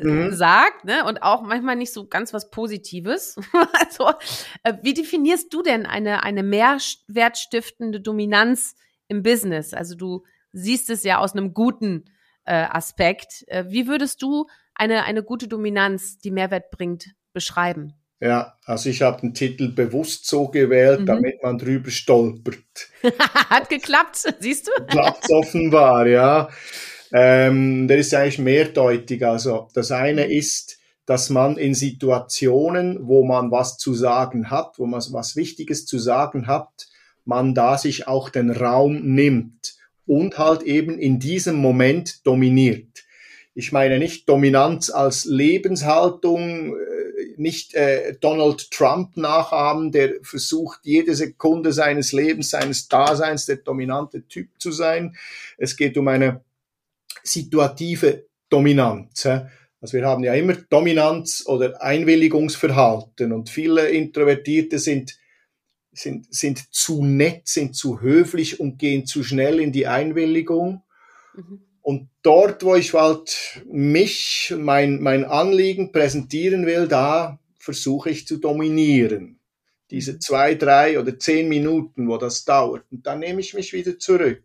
mhm. 0.02 0.32
sagt, 0.32 0.86
ne? 0.86 1.04
Und 1.04 1.22
auch 1.22 1.42
manchmal 1.42 1.76
nicht 1.76 1.92
so 1.92 2.06
ganz 2.06 2.32
was 2.32 2.50
Positives. 2.50 3.36
also, 3.80 4.08
äh, 4.62 4.74
wie 4.82 4.94
definierst 4.94 5.52
du 5.52 5.62
denn 5.62 5.84
eine 5.84 6.22
eine 6.22 6.42
mehrwertstiftende 6.42 8.00
Dominanz 8.00 8.76
im 9.08 9.22
Business? 9.22 9.74
Also 9.74 9.94
du 9.94 10.24
siehst 10.52 10.88
es 10.88 11.04
ja 11.04 11.18
aus 11.18 11.34
einem 11.34 11.52
guten 11.52 12.06
äh, 12.44 12.54
Aspekt. 12.54 13.44
Äh, 13.48 13.66
wie 13.68 13.86
würdest 13.86 14.22
du 14.22 14.46
eine 14.74 15.04
eine 15.04 15.22
gute 15.22 15.48
Dominanz, 15.48 16.16
die 16.16 16.30
Mehrwert 16.30 16.70
bringt, 16.70 17.10
beschreiben? 17.34 17.97
Ja, 18.20 18.54
also 18.64 18.88
ich 18.88 19.02
habe 19.02 19.20
den 19.20 19.32
Titel 19.32 19.68
bewusst 19.68 20.26
so 20.26 20.48
gewählt, 20.48 21.00
mhm. 21.00 21.06
damit 21.06 21.42
man 21.42 21.56
drüber 21.56 21.90
stolpert. 21.90 22.88
Hat 23.48 23.68
geklappt, 23.68 24.34
siehst 24.40 24.66
du? 24.66 24.84
Klappt 24.86 25.30
offenbar, 25.30 26.06
ja. 26.06 26.48
Ähm, 27.12 27.86
der 27.86 27.98
ist 27.98 28.12
eigentlich 28.14 28.38
mehrdeutig. 28.38 29.24
Also 29.24 29.68
das 29.74 29.92
eine 29.92 30.26
mhm. 30.26 30.32
ist, 30.32 30.78
dass 31.06 31.30
man 31.30 31.56
in 31.56 31.74
Situationen, 31.74 33.06
wo 33.06 33.24
man 33.24 33.50
was 33.50 33.78
zu 33.78 33.94
sagen 33.94 34.50
hat, 34.50 34.78
wo 34.78 34.86
man 34.86 35.02
was 35.12 35.36
Wichtiges 35.36 35.86
zu 35.86 35.98
sagen 35.98 36.46
hat, 36.46 36.88
man 37.24 37.54
da 37.54 37.78
sich 37.78 38.08
auch 38.08 38.30
den 38.30 38.50
Raum 38.50 39.14
nimmt 39.14 39.76
und 40.06 40.38
halt 40.38 40.62
eben 40.62 40.98
in 40.98 41.20
diesem 41.20 41.56
Moment 41.56 42.26
dominiert. 42.26 43.04
Ich 43.54 43.72
meine 43.72 43.98
nicht 43.98 44.28
Dominanz 44.28 44.90
als 44.90 45.24
Lebenshaltung, 45.24 46.74
nicht 47.38 47.74
äh, 47.74 48.16
Donald 48.20 48.70
Trump 48.70 49.16
nachahmen, 49.16 49.92
der 49.92 50.14
versucht, 50.22 50.80
jede 50.82 51.14
Sekunde 51.14 51.72
seines 51.72 52.12
Lebens, 52.12 52.50
seines 52.50 52.88
Daseins 52.88 53.46
der 53.46 53.56
dominante 53.56 54.26
Typ 54.26 54.48
zu 54.58 54.72
sein. 54.72 55.16
Es 55.56 55.76
geht 55.76 55.96
um 55.96 56.08
eine 56.08 56.42
situative 57.22 58.26
Dominanz. 58.48 59.26
Also 59.80 59.96
wir 59.96 60.06
haben 60.06 60.24
ja 60.24 60.34
immer 60.34 60.54
Dominanz 60.54 61.44
oder 61.46 61.80
Einwilligungsverhalten 61.82 63.32
und 63.32 63.50
viele 63.50 63.88
Introvertierte 63.88 64.78
sind, 64.78 65.18
sind, 65.92 66.32
sind 66.34 66.72
zu 66.74 67.04
nett, 67.04 67.46
sind 67.46 67.76
zu 67.76 68.00
höflich 68.00 68.58
und 68.58 68.78
gehen 68.78 69.06
zu 69.06 69.22
schnell 69.22 69.60
in 69.60 69.72
die 69.72 69.86
Einwilligung. 69.86 70.82
Mhm. 71.34 71.67
Und 71.88 72.10
dort, 72.20 72.64
wo 72.64 72.74
ich 72.74 72.92
halt 72.92 73.62
mich, 73.66 74.52
mein, 74.54 75.00
mein 75.00 75.24
Anliegen 75.24 75.90
präsentieren 75.90 76.66
will, 76.66 76.86
da 76.86 77.38
versuche 77.58 78.10
ich 78.10 78.26
zu 78.26 78.36
dominieren. 78.36 79.40
Diese 79.90 80.12
mhm. 80.12 80.20
zwei, 80.20 80.54
drei 80.54 81.00
oder 81.00 81.18
zehn 81.18 81.48
Minuten, 81.48 82.06
wo 82.06 82.18
das 82.18 82.44
dauert. 82.44 82.84
Und 82.90 83.06
dann 83.06 83.20
nehme 83.20 83.40
ich 83.40 83.54
mich 83.54 83.72
wieder 83.72 83.98
zurück. 83.98 84.42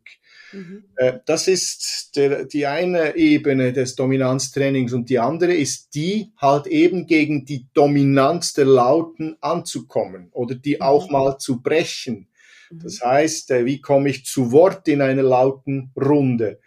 Mhm. 0.54 0.86
Äh, 0.96 1.20
das 1.26 1.50
ist 1.50 2.16
der, 2.16 2.46
die 2.46 2.66
eine 2.66 3.18
Ebene 3.18 3.74
des 3.74 3.96
Dominanztrainings 3.96 4.94
und 4.94 5.10
die 5.10 5.20
andere 5.20 5.54
ist 5.54 5.94
die, 5.96 6.32
halt 6.38 6.66
eben 6.68 7.08
gegen 7.08 7.44
die 7.44 7.68
Dominanz 7.74 8.54
der 8.54 8.68
Lauten 8.68 9.36
anzukommen 9.42 10.30
oder 10.32 10.56
die 10.56 10.76
mhm. 10.76 10.82
auch 10.82 11.10
mal 11.10 11.38
zu 11.40 11.62
brechen. 11.62 12.30
Mhm. 12.72 12.80
Das 12.80 13.02
heißt, 13.02 13.52
äh, 13.52 13.66
wie 13.66 13.82
komme 13.82 14.08
ich 14.08 14.24
zu 14.24 14.54
Wort 14.54 14.88
in 14.88 15.02
einer 15.02 15.24
lauten 15.24 15.92
Runde? 15.98 16.62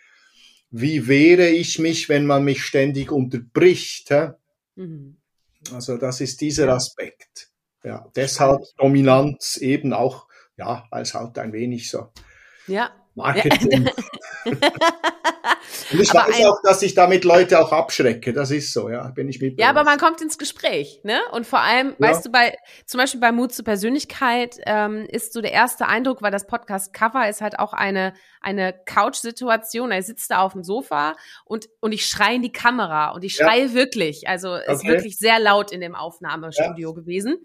Wie 0.71 1.07
wehre 1.07 1.49
ich 1.49 1.79
mich, 1.79 2.09
wenn 2.09 2.27
man 2.27 2.45
mich 2.45 2.65
ständig 2.65 3.11
unterbricht? 3.11 4.11
Mhm. 4.75 5.17
Also 5.73 5.97
das 5.97 6.21
ist 6.21 6.41
dieser 6.41 6.69
Aspekt. 6.69 7.51
Ja, 7.83 8.11
deshalb 8.17 8.63
Dominanz 8.77 9.57
eben 9.59 9.93
auch, 9.93 10.27
ja, 10.57 10.87
als 10.91 11.15
halt 11.15 11.39
ein 11.39 11.53
wenig 11.53 11.91
so. 11.91 12.09
Ja, 12.67 12.91
Marketing. 13.15 13.89
Und 15.93 16.01
ich 16.01 16.11
aber 16.11 16.29
weiß 16.29 16.45
auch, 16.47 16.61
dass 16.63 16.83
ich 16.83 16.95
damit 16.95 17.25
Leute 17.25 17.61
auch 17.61 17.73
abschrecke. 17.73 18.33
Das 18.33 18.51
ist 18.51 18.73
so, 18.73 18.91
ja, 18.91 19.09
bin 19.09 19.29
ich 19.29 19.41
mit. 19.41 19.59
Ja, 19.59 19.71
aber 19.71 19.85
man 19.85 19.99
kommt 19.99 20.21
ins 20.21 20.39
Gespräch, 20.39 21.01
ne? 21.05 21.21
Und 21.33 21.47
vor 21.47 21.61
allem, 21.61 21.95
ja. 21.99 22.09
weißt 22.09 22.27
du, 22.27 22.31
bei 22.31 22.57
zum 22.87 22.99
Beispiel 22.99 23.21
bei 23.21 23.33
Mut 23.33 23.53
zur 23.53 23.65
Persönlichkeit 23.65 24.59
ähm, 24.67 25.07
ist 25.09 25.33
so 25.33 25.41
der 25.41 25.53
erste 25.53 25.87
Eindruck, 25.87 26.23
weil 26.23 26.31
das 26.33 26.47
Podcast 26.47 26.93
Cover 26.93 27.29
ist 27.29 27.41
halt 27.41 27.59
auch 27.59 27.73
eine 27.73 28.15
eine 28.41 28.75
Couch-Situation. 28.87 29.91
Er 29.91 30.03
sitzt 30.03 30.31
da 30.31 30.39
auf 30.39 30.53
dem 30.53 30.65
Sofa 30.65 31.15
und 31.45 31.69
und 31.81 31.93
ich 31.93 32.07
schreie 32.07 32.37
in 32.37 32.43
die 32.43 32.53
Kamera 32.53 33.11
und 33.11 33.25
ich 33.25 33.35
schreie 33.35 33.67
ja. 33.67 33.75
wirklich. 33.75 34.29
Also 34.29 34.55
okay. 34.55 34.73
ist 34.73 34.85
wirklich 34.85 35.17
sehr 35.17 35.39
laut 35.39 35.73
in 35.73 35.81
dem 35.81 35.95
Aufnahmestudio 35.95 36.91
ja. 36.91 36.95
gewesen. 36.95 37.39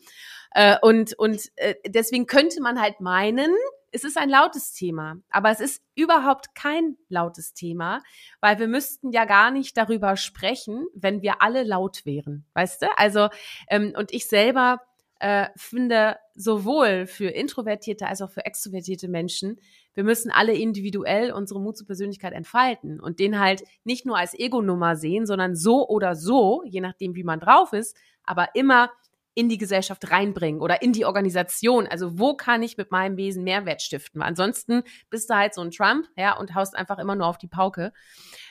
Äh, 0.53 0.77
und 0.81 1.17
und 1.17 1.41
äh, 1.55 1.75
deswegen 1.87 2.25
könnte 2.25 2.61
man 2.61 2.81
halt 2.81 2.99
meinen, 2.99 3.51
es 3.91 4.03
ist 4.03 4.17
ein 4.17 4.29
lautes 4.29 4.73
Thema, 4.73 5.17
aber 5.29 5.51
es 5.51 5.59
ist 5.59 5.83
überhaupt 5.95 6.55
kein 6.55 6.97
lautes 7.09 7.53
Thema, 7.53 8.01
weil 8.39 8.59
wir 8.59 8.67
müssten 8.67 9.11
ja 9.11 9.25
gar 9.25 9.51
nicht 9.51 9.77
darüber 9.77 10.15
sprechen, 10.17 10.87
wenn 10.93 11.21
wir 11.21 11.41
alle 11.41 11.63
laut 11.63 12.05
wären, 12.05 12.45
weißt 12.53 12.83
du? 12.83 12.87
Also 12.97 13.29
ähm, 13.69 13.93
und 13.97 14.13
ich 14.13 14.27
selber 14.27 14.79
äh, 15.19 15.49
finde 15.55 16.17
sowohl 16.33 17.05
für 17.05 17.27
introvertierte 17.27 18.07
als 18.07 18.21
auch 18.21 18.31
für 18.31 18.45
extrovertierte 18.45 19.07
Menschen, 19.07 19.59
wir 19.93 20.03
müssen 20.03 20.31
alle 20.31 20.53
individuell 20.53 21.31
unsere 21.31 21.61
Mut 21.61 21.77
zur 21.77 21.85
Persönlichkeit 21.85 22.33
entfalten 22.33 22.99
und 22.99 23.19
den 23.19 23.39
halt 23.39 23.63
nicht 23.83 24.05
nur 24.05 24.17
als 24.17 24.33
Ego-Nummer 24.33 24.95
sehen, 24.95 25.27
sondern 25.27 25.55
so 25.55 25.87
oder 25.87 26.15
so, 26.15 26.63
je 26.65 26.81
nachdem 26.81 27.13
wie 27.13 27.23
man 27.23 27.39
drauf 27.39 27.73
ist, 27.73 27.95
aber 28.23 28.55
immer 28.55 28.89
in 29.33 29.47
die 29.47 29.57
Gesellschaft 29.57 30.11
reinbringen 30.11 30.61
oder 30.61 30.81
in 30.81 30.91
die 30.91 31.05
Organisation. 31.05 31.87
Also 31.87 32.19
wo 32.19 32.35
kann 32.35 32.63
ich 32.63 32.77
mit 32.77 32.91
meinem 32.91 33.17
Wesen 33.17 33.43
Mehrwert 33.43 33.81
stiften? 33.81 34.21
ansonsten 34.21 34.83
bist 35.09 35.29
du 35.29 35.35
halt 35.35 35.53
so 35.53 35.61
ein 35.61 35.71
Trump, 35.71 36.07
ja, 36.17 36.37
und 36.37 36.53
haust 36.53 36.75
einfach 36.75 36.99
immer 36.99 37.15
nur 37.15 37.27
auf 37.27 37.37
die 37.37 37.47
Pauke. 37.47 37.93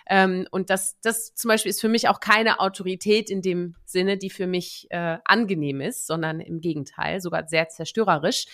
Ähm, 0.08 0.46
und 0.50 0.70
das, 0.70 0.98
das 1.02 1.34
zum 1.34 1.48
Beispiel 1.48 1.70
ist 1.70 1.80
für 1.80 1.88
mich 1.88 2.08
auch 2.08 2.20
keine 2.20 2.60
Autorität 2.60 3.30
in 3.30 3.42
dem 3.42 3.76
Sinne, 3.84 4.16
die 4.16 4.30
für 4.30 4.46
mich 4.46 4.86
äh, 4.90 5.18
angenehm 5.24 5.80
ist, 5.80 6.06
sondern 6.06 6.40
im 6.40 6.60
Gegenteil, 6.60 7.20
sogar 7.20 7.46
sehr 7.46 7.68
zerstörerisch. 7.68 8.46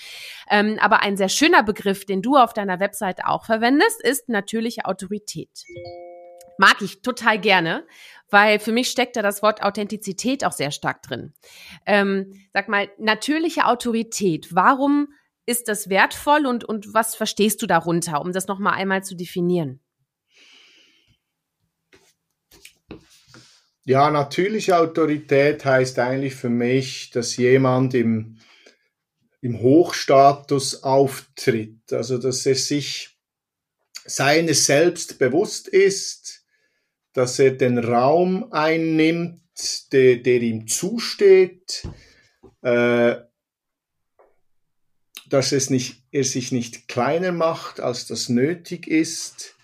Ähm, 0.51 0.79
aber 0.81 1.03
ein 1.03 1.17
sehr 1.17 1.29
schöner 1.29 1.63
Begriff, 1.63 2.05
den 2.05 2.23
du 2.23 2.37
auf 2.37 2.53
deiner 2.53 2.81
Webseite 2.81 3.27
auch 3.27 3.45
verwendest, 3.45 4.03
ist 4.03 4.29
natürliche 4.29 4.85
Autorität. 4.85 5.65
Mag 6.59 6.81
ich 6.81 7.03
total 7.03 7.39
gerne 7.39 7.87
weil 8.31 8.59
für 8.59 8.73
mich 8.73 8.89
steckt 8.89 9.17
da 9.17 9.23
das 9.23 9.43
Wort 9.43 9.63
Authentizität 9.63 10.45
auch 10.45 10.53
sehr 10.53 10.71
stark 10.71 11.03
drin. 11.03 11.33
Ähm, 11.87 12.33
sag 12.53 12.69
mal, 12.69 12.89
natürliche 12.99 13.67
Autorität, 13.67 14.55
warum 14.55 15.09
ist 15.47 15.69
das 15.69 15.89
wertvoll 15.89 16.47
und, 16.47 16.65
und 16.65 16.93
was 16.93 17.15
verstehst 17.15 17.63
du 17.63 17.67
darunter, 17.67 18.21
um 18.21 18.33
das 18.33 18.49
nochmal 18.49 18.75
einmal 18.75 19.05
zu 19.05 19.15
definieren? 19.15 19.81
Ja, 23.85 24.11
natürliche 24.11 24.77
Autorität 24.77 25.65
heißt 25.65 26.01
eigentlich 26.01 26.35
für 26.35 26.49
mich, 26.49 27.11
dass 27.11 27.37
jemand 27.37 27.95
im, 27.95 28.39
im 29.41 29.61
Hochstatus 29.61 30.83
auftritt, 30.83 31.93
also 31.93 32.19
dass 32.19 32.45
er 32.47 32.57
sich 32.57 33.17
seines 34.05 34.67
selbst 34.67 35.21
bewusst 35.21 35.69
ist, 35.69 36.26
dass 37.17 37.39
er 37.39 37.53
den 37.53 37.79
Raum 37.79 38.53
einnimmt, 38.53 39.41
der, 39.91 40.17
der 40.17 40.43
ihm 40.43 40.69
zusteht, 40.69 41.89
äh, 42.61 43.17
dass 45.31 45.53
es 45.53 45.71
nicht, 45.71 46.05
er 46.11 46.25
sich 46.25 46.53
nicht 46.53 46.89
kleiner 46.89 47.33
macht, 47.33 47.81
als 47.81 48.07
das 48.07 48.29
nötig 48.29 48.87
ist, 48.87 49.57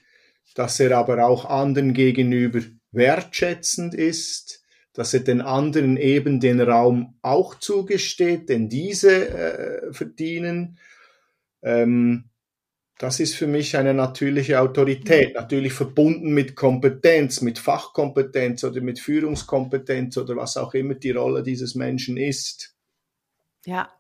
dass 0.55 0.81
er 0.81 0.97
aber 0.97 1.27
auch 1.27 1.45
anderen 1.45 1.93
gegenüber 1.93 2.61
wertschätzend 2.91 3.93
ist, 3.93 4.65
dass 4.95 5.13
er 5.13 5.21
den 5.21 5.43
anderen 5.43 5.99
eben 5.99 6.41
den 6.41 6.59
Raum 6.59 7.19
auch 7.21 7.59
zugesteht, 7.59 8.49
denn 8.49 8.71
diese 8.71 9.29
äh, 9.29 9.93
verdienen. 9.93 10.79
Ähm, 11.63 12.31
das 12.99 13.21
ist 13.21 13.35
für 13.35 13.47
mich 13.47 13.77
eine 13.77 13.95
natürliche 13.95 14.61
Autorität, 14.61 15.31
mhm. 15.31 15.35
natürlich 15.35 15.73
verbunden 15.73 16.33
mit 16.33 16.55
Kompetenz, 16.55 17.41
mit 17.41 17.59
Fachkompetenz 17.59 18.65
oder 18.65 18.81
mit 18.81 19.01
Führungskompetenz 19.01 20.17
oder 20.17 20.37
was 20.37 20.57
auch 20.57 20.75
immer 20.75 20.95
die 20.95 21.11
Rolle 21.11 21.43
dieses 21.43 21.75
Menschen 21.75 22.17
ist. 22.17 22.77
Ja. 23.67 23.91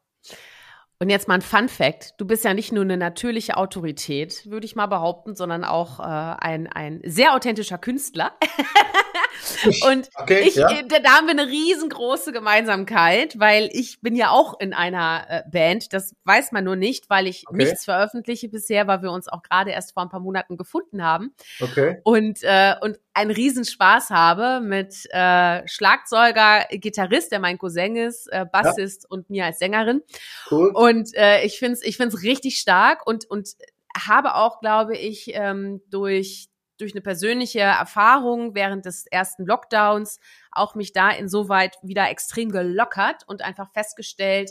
Und 0.98 1.10
jetzt 1.10 1.26
mal 1.26 1.34
ein 1.34 1.42
Fun 1.42 1.68
Fact. 1.68 2.14
Du 2.18 2.24
bist 2.24 2.44
ja 2.44 2.54
nicht 2.54 2.70
nur 2.70 2.84
eine 2.84 2.96
natürliche 2.96 3.56
Autorität, 3.56 4.48
würde 4.48 4.66
ich 4.66 4.76
mal 4.76 4.86
behaupten, 4.86 5.34
sondern 5.34 5.64
auch 5.64 5.98
äh, 5.98 6.02
ein, 6.02 6.68
ein 6.68 7.00
sehr 7.04 7.34
authentischer 7.34 7.78
Künstler. 7.78 8.36
Und 9.86 10.10
okay, 10.14 10.44
ich, 10.46 10.56
ja. 10.56 10.68
Da 10.82 11.10
haben 11.10 11.26
wir 11.26 11.32
eine 11.32 11.46
riesengroße 11.46 12.32
Gemeinsamkeit, 12.32 13.38
weil 13.38 13.68
ich 13.72 14.00
bin 14.00 14.14
ja 14.14 14.30
auch 14.30 14.58
in 14.60 14.72
einer 14.72 15.26
äh, 15.28 15.42
Band. 15.50 15.92
Das 15.92 16.14
weiß 16.24 16.52
man 16.52 16.64
nur 16.64 16.76
nicht, 16.76 17.10
weil 17.10 17.26
ich 17.26 17.44
okay. 17.46 17.56
nichts 17.56 17.84
veröffentliche 17.84 18.48
bisher, 18.48 18.86
weil 18.86 19.02
wir 19.02 19.10
uns 19.10 19.28
auch 19.28 19.42
gerade 19.42 19.70
erst 19.70 19.92
vor 19.94 20.02
ein 20.02 20.08
paar 20.08 20.20
Monaten 20.20 20.56
gefunden 20.56 21.02
haben. 21.02 21.34
Okay. 21.60 22.00
Und, 22.04 22.42
äh, 22.42 22.74
und 22.80 22.98
einen 23.14 23.30
Riesenspaß 23.30 24.10
habe 24.10 24.60
mit 24.60 25.06
äh, 25.10 25.66
Schlagzeuger, 25.68 26.66
Gitarrist, 26.70 27.32
der 27.32 27.40
mein 27.40 27.58
Cousin 27.58 27.96
ist, 27.96 28.26
äh, 28.32 28.46
Bassist 28.50 29.02
ja. 29.02 29.06
und 29.10 29.30
mir 29.30 29.44
als 29.44 29.58
Sängerin. 29.58 30.02
Cool. 30.50 30.70
Und 30.74 31.14
äh, 31.14 31.42
ich 31.44 31.58
finde 31.58 31.74
es 31.74 31.82
ich 31.82 31.96
find's 31.96 32.22
richtig 32.22 32.58
stark 32.58 33.06
und, 33.06 33.28
und 33.28 33.50
habe 33.96 34.34
auch, 34.34 34.60
glaube 34.60 34.96
ich, 34.96 35.32
ähm, 35.34 35.82
durch 35.90 36.48
durch 36.82 36.92
eine 36.94 37.00
persönliche 37.00 37.60
Erfahrung 37.60 38.54
während 38.54 38.84
des 38.84 39.06
ersten 39.06 39.46
Lockdowns 39.46 40.20
auch 40.50 40.74
mich 40.74 40.92
da 40.92 41.10
insoweit 41.10 41.78
wieder 41.82 42.10
extrem 42.10 42.50
gelockert 42.50 43.22
und 43.26 43.42
einfach 43.42 43.70
festgestellt, 43.72 44.50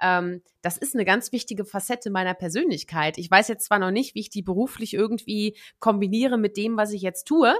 ähm, 0.00 0.42
das 0.62 0.76
ist 0.76 0.94
eine 0.94 1.04
ganz 1.04 1.32
wichtige 1.32 1.64
Facette 1.64 2.10
meiner 2.10 2.34
Persönlichkeit. 2.34 3.18
Ich 3.18 3.30
weiß 3.30 3.48
jetzt 3.48 3.66
zwar 3.66 3.78
noch 3.78 3.90
nicht, 3.90 4.14
wie 4.14 4.20
ich 4.20 4.30
die 4.30 4.42
beruflich 4.42 4.94
irgendwie 4.94 5.56
kombiniere 5.78 6.38
mit 6.38 6.56
dem, 6.56 6.76
was 6.76 6.92
ich 6.92 7.02
jetzt 7.02 7.24
tue, 7.24 7.54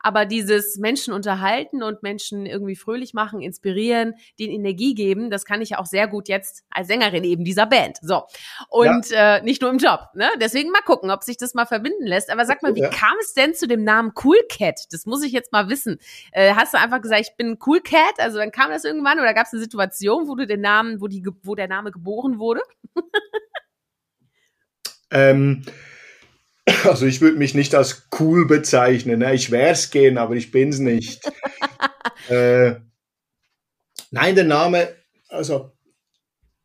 aber 0.00 0.26
dieses 0.26 0.76
Menschen 0.78 1.14
unterhalten 1.14 1.82
und 1.82 2.02
Menschen 2.02 2.46
irgendwie 2.46 2.76
fröhlich 2.76 3.14
machen, 3.14 3.40
inspirieren, 3.40 4.14
den 4.38 4.50
Energie 4.50 4.94
geben, 4.94 5.30
das 5.30 5.44
kann 5.44 5.62
ich 5.62 5.70
ja 5.70 5.78
auch 5.78 5.86
sehr 5.86 6.08
gut 6.08 6.28
jetzt 6.28 6.64
als 6.70 6.88
Sängerin 6.88 7.24
eben 7.24 7.44
dieser 7.44 7.66
Band. 7.66 7.98
So. 8.02 8.24
Und 8.68 9.10
ja. 9.10 9.36
äh, 9.36 9.42
nicht 9.42 9.62
nur 9.62 9.70
im 9.70 9.78
Job. 9.78 10.08
Ne? 10.14 10.28
Deswegen 10.40 10.70
mal 10.70 10.82
gucken, 10.82 11.10
ob 11.10 11.22
sich 11.22 11.36
das 11.36 11.54
mal 11.54 11.66
verbinden 11.66 12.06
lässt. 12.06 12.30
Aber 12.30 12.44
sag 12.44 12.62
mal, 12.62 12.74
wie 12.74 12.80
ja. 12.80 12.88
kam 12.88 13.14
es 13.20 13.34
denn 13.34 13.54
zu 13.54 13.68
dem 13.68 13.84
Namen 13.84 14.12
Cool 14.22 14.38
Cat? 14.48 14.86
Das 14.90 15.06
muss 15.06 15.22
ich 15.22 15.32
jetzt 15.32 15.52
mal 15.52 15.68
wissen. 15.68 15.98
Äh, 16.32 16.54
hast 16.54 16.74
du 16.74 16.78
einfach 16.78 17.00
gesagt, 17.00 17.22
ich 17.22 17.36
bin 17.36 17.58
Cool 17.64 17.80
Cat? 17.80 18.18
Also 18.18 18.38
dann 18.38 18.50
kam 18.50 18.70
das 18.70 18.84
irgendwann 18.84 19.20
oder 19.20 19.34
gab 19.34 19.46
es 19.46 19.52
eine 19.52 19.62
Situation, 19.62 20.26
wo 20.26 20.34
du 20.34 20.46
den 20.46 20.60
Namen, 20.60 21.00
wo 21.00 21.06
die, 21.06 21.24
wo 21.42 21.54
der 21.54 21.68
Name 21.68 21.92
geboren 21.92 22.39
wurde? 22.40 22.62
ähm, 25.12 25.62
also 26.84 27.06
ich 27.06 27.20
würde 27.20 27.38
mich 27.38 27.54
nicht 27.54 27.74
als 27.74 28.08
cool 28.18 28.46
bezeichnen. 28.46 29.20
Ne? 29.20 29.34
Ich 29.34 29.50
wäre 29.50 29.70
es 29.70 29.90
gehen, 29.90 30.18
aber 30.18 30.34
ich 30.34 30.50
bin 30.50 30.70
es 30.70 30.78
nicht. 30.78 31.22
äh, 32.28 32.74
nein, 34.10 34.34
der 34.34 34.44
Name, 34.44 34.88
also 35.28 35.72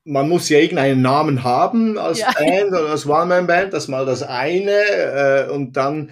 man 0.03 0.29
muss 0.29 0.49
ja 0.49 0.59
irgendeinen 0.59 1.01
Namen 1.01 1.43
haben 1.43 1.97
als 1.97 2.19
ja. 2.19 2.31
Band 2.37 2.69
oder 2.69 2.89
als 2.89 3.07
One-Man-Band, 3.07 3.73
das 3.73 3.87
mal 3.87 4.05
das 4.05 4.23
eine. 4.23 4.71
Äh, 4.71 5.49
und 5.51 5.75
dann 5.77 6.11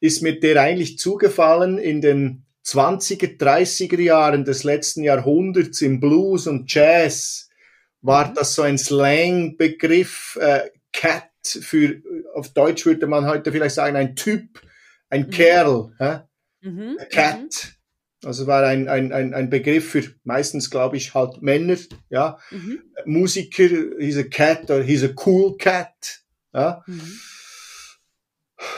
ist 0.00 0.22
mir 0.22 0.38
der 0.38 0.60
eigentlich 0.60 0.98
zugefallen 0.98 1.78
in 1.78 2.00
den 2.00 2.44
20er, 2.64 3.38
30er 3.38 4.00
Jahren 4.00 4.44
des 4.44 4.62
letzten 4.62 5.02
Jahrhunderts 5.02 5.80
im 5.80 6.00
Blues 6.00 6.46
und 6.46 6.72
Jazz 6.72 7.48
war 8.02 8.28
mhm. 8.28 8.34
das 8.34 8.54
so 8.54 8.62
ein 8.62 8.78
Slang-Begriff, 8.78 10.38
äh, 10.40 10.70
Cat 10.92 11.30
für, 11.44 12.02
auf 12.34 12.52
Deutsch 12.52 12.84
würde 12.84 13.06
man 13.06 13.26
heute 13.26 13.50
vielleicht 13.50 13.76
sagen, 13.76 13.96
ein 13.96 14.14
Typ, 14.14 14.60
ein 15.08 15.26
mhm. 15.26 15.30
Kerl, 15.30 15.92
hä? 15.98 16.20
Mhm. 16.60 16.98
Cat. 17.10 17.38
Mhm. 17.40 17.48
Also 18.24 18.46
war 18.46 18.64
ein, 18.64 18.88
ein, 18.88 19.12
ein, 19.12 19.34
ein 19.34 19.50
Begriff 19.50 19.90
für 19.90 20.04
meistens, 20.22 20.70
glaube 20.70 20.96
ich, 20.96 21.12
halt 21.14 21.42
Männer, 21.42 21.76
ja. 22.08 22.38
Mhm. 22.50 22.82
Musiker, 23.04 23.68
he's 23.98 24.16
a 24.16 24.22
cat 24.22 24.70
or 24.70 24.82
he's 24.82 25.02
a 25.02 25.10
cool 25.26 25.56
cat. 25.56 26.22
Ja. 26.54 26.84
Mhm. 26.86 27.18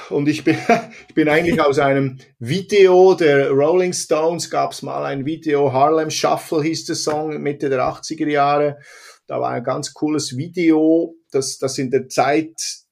Und 0.08 0.28
ich 0.28 0.44
bin, 0.44 0.56
ich 1.08 1.14
bin 1.14 1.28
eigentlich 1.28 1.60
aus 1.60 1.78
einem 1.78 2.18
Video 2.38 3.14
der 3.14 3.50
Rolling 3.50 3.92
Stones, 3.92 4.48
gab 4.48 4.72
es 4.72 4.80
mal 4.80 5.04
ein 5.04 5.26
Video, 5.26 5.72
Harlem 5.72 6.10
Shuffle 6.10 6.62
hieß 6.62 6.86
der 6.86 6.96
Song, 6.96 7.42
Mitte 7.42 7.68
der 7.68 7.80
80er 7.80 8.28
Jahre. 8.28 8.78
Da 9.26 9.40
war 9.40 9.50
ein 9.50 9.64
ganz 9.64 9.94
cooles 9.94 10.36
Video, 10.36 11.16
das, 11.30 11.58
das 11.58 11.78
in 11.78 11.90
der 11.90 12.08
Zeit 12.08 12.84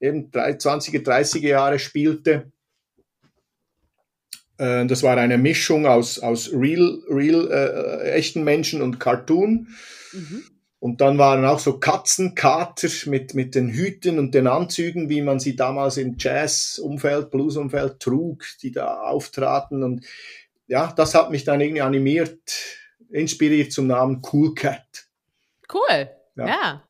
eben 0.00 0.30
20er, 0.30 1.02
30er 1.04 1.48
Jahre 1.48 1.78
spielte. 1.78 2.52
Äh, 4.58 4.86
das 4.86 5.02
war 5.02 5.16
eine 5.16 5.38
Mischung 5.38 5.86
aus, 5.86 6.18
aus 6.18 6.52
real, 6.52 7.00
real 7.08 7.48
äh, 7.50 8.10
echten 8.10 8.44
Menschen 8.44 8.82
und 8.82 9.00
Cartoon. 9.00 9.68
Mhm. 10.12 10.44
Und 10.80 11.00
dann 11.00 11.18
waren 11.18 11.44
auch 11.44 11.58
so 11.58 11.80
Katzenkater 11.80 12.88
mit, 13.06 13.34
mit 13.34 13.56
den 13.56 13.68
Hüten 13.70 14.18
und 14.18 14.32
den 14.34 14.46
Anzügen, 14.46 15.08
wie 15.08 15.22
man 15.22 15.40
sie 15.40 15.56
damals 15.56 15.96
im 15.96 16.14
Jazz-Umfeld, 16.18 17.30
Blues-Umfeld 17.30 17.98
trug, 17.98 18.44
die 18.62 18.70
da 18.70 19.00
auftraten. 19.00 19.82
Und 19.82 20.04
ja, 20.68 20.92
das 20.96 21.14
hat 21.14 21.32
mich 21.32 21.42
dann 21.42 21.60
irgendwie 21.60 21.82
animiert, 21.82 22.38
inspiriert 23.10 23.72
zum 23.72 23.88
Namen 23.88 24.22
Cool 24.32 24.54
Cat. 24.54 25.07
Cool. 25.72 26.10
ja. 26.36 26.46
ja. 26.46 26.88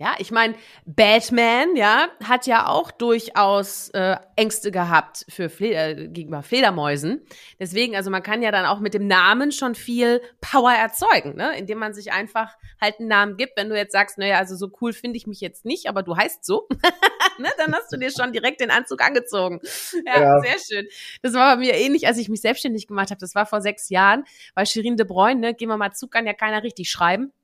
Ja, 0.00 0.14
ich 0.16 0.30
meine, 0.30 0.54
Batman, 0.86 1.76
ja, 1.76 2.08
hat 2.24 2.46
ja 2.46 2.68
auch 2.68 2.90
durchaus 2.90 3.90
äh, 3.90 4.16
Ängste 4.34 4.70
gehabt 4.70 5.26
für 5.28 5.50
Fleder, 5.50 5.90
äh, 5.90 6.08
gegenüber 6.08 6.42
Fledermäusen. 6.42 7.20
Deswegen, 7.58 7.94
also 7.94 8.10
man 8.10 8.22
kann 8.22 8.40
ja 8.40 8.50
dann 8.50 8.64
auch 8.64 8.80
mit 8.80 8.94
dem 8.94 9.06
Namen 9.06 9.52
schon 9.52 9.74
viel 9.74 10.22
Power 10.40 10.72
erzeugen, 10.72 11.36
ne? 11.36 11.54
indem 11.58 11.76
man 11.76 11.92
sich 11.92 12.12
einfach 12.12 12.56
halt 12.80 12.98
einen 12.98 13.08
Namen 13.08 13.36
gibt. 13.36 13.58
Wenn 13.58 13.68
du 13.68 13.76
jetzt 13.76 13.92
sagst, 13.92 14.16
naja, 14.16 14.38
also 14.38 14.56
so 14.56 14.70
cool 14.80 14.94
finde 14.94 15.18
ich 15.18 15.26
mich 15.26 15.42
jetzt 15.42 15.66
nicht, 15.66 15.86
aber 15.86 16.02
du 16.02 16.16
heißt 16.16 16.46
so, 16.46 16.66
ne? 17.38 17.50
dann 17.58 17.74
hast 17.74 17.92
du 17.92 17.98
dir 17.98 18.10
schon 18.10 18.32
direkt 18.32 18.62
den 18.62 18.70
Anzug 18.70 19.04
angezogen. 19.04 19.60
Ja, 20.06 20.18
ja, 20.18 20.40
sehr 20.40 20.56
schön. 20.66 20.88
Das 21.20 21.34
war 21.34 21.56
bei 21.56 21.60
mir 21.60 21.74
ähnlich, 21.74 22.06
als 22.06 22.16
ich 22.16 22.30
mich 22.30 22.40
selbstständig 22.40 22.86
gemacht 22.86 23.10
habe. 23.10 23.20
Das 23.20 23.34
war 23.34 23.44
vor 23.44 23.60
sechs 23.60 23.90
Jahren, 23.90 24.24
weil 24.54 24.64
Shirin 24.64 24.96
de 24.96 25.04
Bruyne, 25.04 25.40
ne, 25.40 25.54
gehen 25.54 25.68
wir 25.68 25.76
mal 25.76 25.92
zu, 25.92 26.08
kann 26.08 26.26
ja 26.26 26.32
keiner 26.32 26.62
richtig 26.62 26.90
schreiben. 26.90 27.34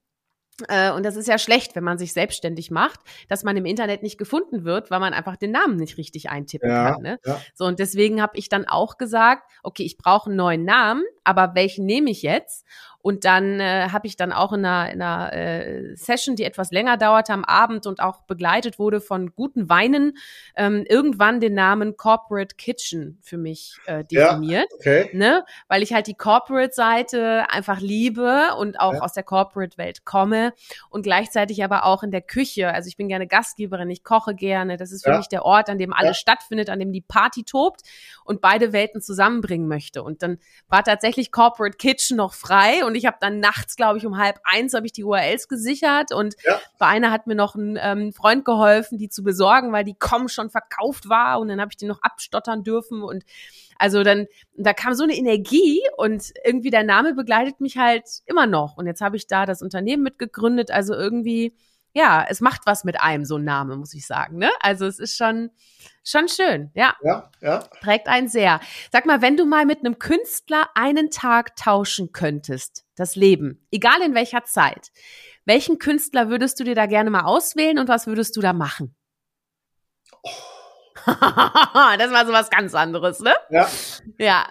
Äh, 0.69 0.93
und 0.93 1.05
das 1.05 1.17
ist 1.17 1.29
ja 1.29 1.39
schlecht, 1.39 1.77
wenn 1.77 1.85
man 1.85 1.99
sich 1.99 2.13
selbstständig 2.13 2.71
macht, 2.71 3.01
dass 3.29 3.45
man 3.45 3.57
im 3.57 3.67
Internet 3.67 4.03
nicht 4.03 4.19
gefunden 4.19 4.65
wird, 4.65 4.91
weil 4.91 5.01
man 5.01 5.13
einfach 5.13 5.37
den 5.37 5.51
Namen 5.51 5.77
nicht 5.77 5.99
richtig 5.99 6.31
eintippen 6.31 6.71
ja, 6.71 6.93
kann. 6.93 7.03
Ne? 7.03 7.19
Ja. 7.25 7.41
So, 7.55 7.65
und 7.67 7.79
deswegen 7.79 8.23
habe 8.23 8.39
ich 8.39 8.49
dann 8.49 8.67
auch 8.67 8.97
gesagt, 8.97 9.51
okay, 9.63 9.83
ich 9.83 9.99
brauche 9.99 10.31
einen 10.31 10.37
neuen 10.37 10.65
Namen, 10.65 11.05
aber 11.25 11.55
welchen 11.55 11.85
nehme 11.85 12.11
ich 12.11 12.23
jetzt? 12.23 12.65
Und 13.07 13.25
dann 13.25 13.61
äh, 13.61 13.91
habe 13.93 14.09
ich 14.09 14.17
dann 14.17 14.33
auch 14.33 14.53
in 14.53 14.65
einer, 14.65 14.93
in 14.93 15.01
einer 15.01 15.33
äh, 15.33 15.95
Session, 15.95 16.35
die 16.35 16.43
etwas 16.43 16.73
länger 16.73 16.97
dauerte 16.97 17.33
am 17.33 17.45
Abend 17.45 17.87
und 17.87 18.01
auch 18.01 18.23
begleitet 18.23 18.81
wurde 18.81 19.01
von 19.01 19.33
guten 19.33 19.69
Weinen, 19.69 20.17
ähm, 20.57 20.85
irgendwann 20.89 21.39
den 21.39 21.55
Namen 21.55 21.97
Corporate 21.97 22.57
Kitchen 22.57 23.21
für 23.23 23.39
mich 23.39 23.77
äh, 23.87 24.03
definiert. 24.03 24.67
Ja, 24.73 24.77
okay. 24.77 25.11
ne? 25.13 25.45
Weil 25.69 25.85
ich 25.85 25.93
halt 25.93 26.09
die 26.09 26.17
Corporate-Seite 26.17 27.49
einfach 27.49 27.79
liebe 27.79 28.57
und 28.59 28.81
auch 28.81 28.95
ja. 28.95 29.01
aus 29.03 29.13
der 29.13 29.23
Corporate-Welt 29.23 30.05
komme 30.05 30.53
und 30.91 31.03
gleichzeitig 31.03 31.63
aber 31.63 31.85
auch 31.85 32.03
in 32.03 32.11
der 32.11 32.23
Küche. 32.23 32.75
Also 32.75 32.89
ich 32.89 32.97
bin 32.97 33.07
gerne 33.07 33.29
Gastgeberin, 33.29 33.89
ich 33.89 34.03
koche 34.03 34.35
gerne. 34.35 34.79
Das 34.79 34.91
ist 34.91 35.05
für 35.05 35.13
ja. 35.13 35.19
mich 35.19 35.29
der 35.29 35.45
Ort, 35.45 35.71
an 35.71 35.79
dem 35.79 35.93
alles 35.93 36.19
stattfindet, 36.19 36.71
an 36.71 36.81
dem 36.81 36.91
die 36.91 37.03
Party 37.03 37.45
tobt 37.45 37.83
und 38.25 38.41
beide 38.41 38.73
Welten 38.73 39.01
zusammenbringen 39.01 39.69
möchte. 39.69 40.03
Und 40.03 40.25
dann 40.25 40.39
war 40.67 40.83
tatsächlich 40.83 41.31
Corporate 41.31 41.77
Kitchen 41.77 42.17
noch 42.17 42.35
frei 42.35 42.85
und 42.85 42.96
ich 42.97 43.07
habe 43.07 43.19
dann 43.21 43.41
nachts, 43.41 43.77
glaube 43.77 43.99
ich, 43.99 44.07
um 44.07 44.19
halb 44.19 44.41
eins 44.45 44.75
habe 44.75 44.87
ich 44.87 44.93
die 44.93 45.05
URLs 45.05 45.49
gesichert 45.49 46.13
und 46.13 46.35
ja. 46.45 46.59
bei 46.79 46.87
einer 46.87 47.11
hat 47.11 47.27
mir 47.27 47.35
noch 47.35 47.55
ein 47.55 47.79
ähm, 47.81 48.13
Freund 48.13 48.45
geholfen, 48.45 48.99
die 48.99 49.09
zu 49.09 49.23
besorgen, 49.23 49.73
weil 49.73 49.85
die 49.85 49.95
Com 49.95 50.29
schon 50.29 50.51
verkauft 50.51 51.09
war 51.09 51.41
und 51.41 51.49
dann 51.49 51.61
habe 51.61 51.71
ich 51.71 51.77
die 51.77 51.87
noch 51.87 52.03
abstottern 52.03 52.65
dürfen 52.65 53.03
und 53.03 53.25
also 53.79 54.03
dann, 54.03 54.27
da 54.57 54.73
kam 54.73 54.95
so 54.95 55.05
eine 55.05 55.15
Energie 55.15 55.83
und 55.97 56.33
irgendwie 56.45 56.71
der 56.71 56.83
Name 56.83 57.15
begleitet 57.15 57.61
mich 57.61 57.77
halt 57.77 58.05
immer 58.25 58.47
noch. 58.47 58.77
Und 58.77 58.87
jetzt 58.87 59.01
habe 59.01 59.17
ich 59.17 59.27
da 59.27 59.47
das 59.47 59.63
Unternehmen 59.63 60.03
mitgegründet. 60.03 60.71
Also 60.71 60.95
irgendwie, 60.95 61.55
ja, 61.97 62.27
es 62.29 62.43
macht 62.43 62.67
was 62.67 62.85
mit 62.85 63.01
einem, 63.01 63.25
so 63.25 63.37
ein 63.37 63.45
Name, 63.45 63.75
muss 63.77 63.95
ich 63.95 64.07
sagen. 64.07 64.37
Ne? 64.37 64.51
Also 64.61 64.85
es 64.85 64.99
ist 64.99 65.17
schon, 65.17 65.51
Schon 66.09 66.29
schön, 66.29 66.71
ja. 66.75 66.95
Ja, 67.03 67.33
ja. 67.41 67.65
Prägt 67.81 68.07
einen 68.07 68.29
sehr. 68.29 68.61
Sag 68.93 69.07
mal, 69.07 69.23
wenn 69.23 69.37
du 69.37 69.45
mal 69.45 69.67
mit 69.67 69.81
einem 69.81 69.99
Künstler 69.99 70.69
einen 70.77 71.11
Tag 71.11 71.57
tauschen 71.57 72.13
könntest, 72.13 72.85
das 72.95 73.17
Leben, 73.17 73.67
egal 73.73 74.01
in 74.03 74.15
welcher 74.15 74.45
Zeit, 74.45 74.93
welchen 75.47 75.81
Künstler 75.81 76.29
würdest 76.29 76.61
du 76.61 76.65
dir 76.65 76.77
da 76.77 76.87
gerne 76.87 77.11
mal 77.11 77.25
auswählen 77.25 77.81
und 77.81 77.89
was 77.89 78.07
würdest 78.07 78.37
du 78.37 78.41
da 78.41 78.53
machen? 78.53 78.95
Oh. 80.23 80.31
das 81.07 82.13
war 82.13 82.25
so 82.25 82.33
was 82.33 82.51
ganz 82.51 82.77
anderes, 82.77 83.19
ne? 83.19 83.35
Ja. 83.51 83.69
Ja 84.19 84.47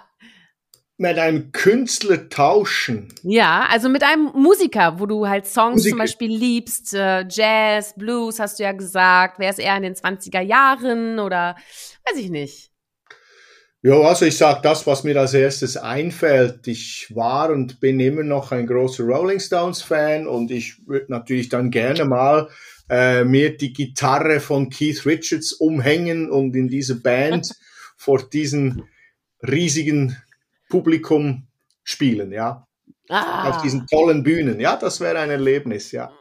mit 0.97 1.17
einem 1.17 1.51
Künstler 1.51 2.29
tauschen. 2.29 3.13
Ja, 3.23 3.67
also 3.69 3.89
mit 3.89 4.03
einem 4.03 4.31
Musiker, 4.33 4.99
wo 4.99 5.05
du 5.05 5.27
halt 5.27 5.45
Songs 5.45 5.77
Musiker. 5.77 5.89
zum 5.89 5.99
Beispiel 5.99 6.31
liebst, 6.31 6.93
äh, 6.93 7.25
Jazz, 7.29 7.93
Blues, 7.95 8.39
hast 8.39 8.59
du 8.59 8.63
ja 8.63 8.71
gesagt. 8.71 9.39
Wäre 9.39 9.51
es 9.51 9.59
eher 9.59 9.75
in 9.75 9.83
den 9.83 9.95
20er 9.95 10.41
Jahren 10.41 11.19
oder 11.19 11.55
weiß 12.09 12.17
ich 12.17 12.29
nicht. 12.29 12.71
Ja, 13.81 13.99
also 13.99 14.25
ich 14.25 14.37
sag 14.37 14.63
das, 14.63 14.87
was 14.87 15.03
mir 15.03 15.15
als 15.19 15.35
erstes 15.35 15.77
einfällt. 15.77 16.65
Ich 16.67 17.13
war 17.13 17.51
und 17.51 17.79
bin 17.79 17.99
immer 17.99 18.23
noch 18.23 18.51
ein 18.51 18.65
großer 18.65 19.03
Rolling 19.03 19.39
Stones 19.39 19.83
Fan 19.83 20.25
und 20.25 20.49
ich 20.49 20.87
würde 20.87 21.11
natürlich 21.11 21.49
dann 21.49 21.69
gerne 21.69 22.05
mal 22.05 22.49
äh, 22.89 23.23
mir 23.25 23.55
die 23.55 23.73
Gitarre 23.73 24.39
von 24.39 24.71
Keith 24.71 25.05
Richards 25.05 25.53
umhängen 25.53 26.31
und 26.31 26.55
in 26.55 26.67
diese 26.67 26.99
Band 26.99 27.51
vor 27.95 28.27
diesen 28.27 28.85
riesigen 29.47 30.17
Publikum 30.75 31.47
spielen, 31.85 32.33
ja. 32.33 32.67
Ah. 33.07 33.49
Auf 33.49 33.61
diesen 33.61 33.87
tollen 33.87 34.23
Bühnen. 34.23 34.59
Ja, 34.59 34.75
das 34.75 34.99
wäre 34.99 35.19
ein 35.19 35.29
Erlebnis, 35.29 35.93
ja. 35.93 36.11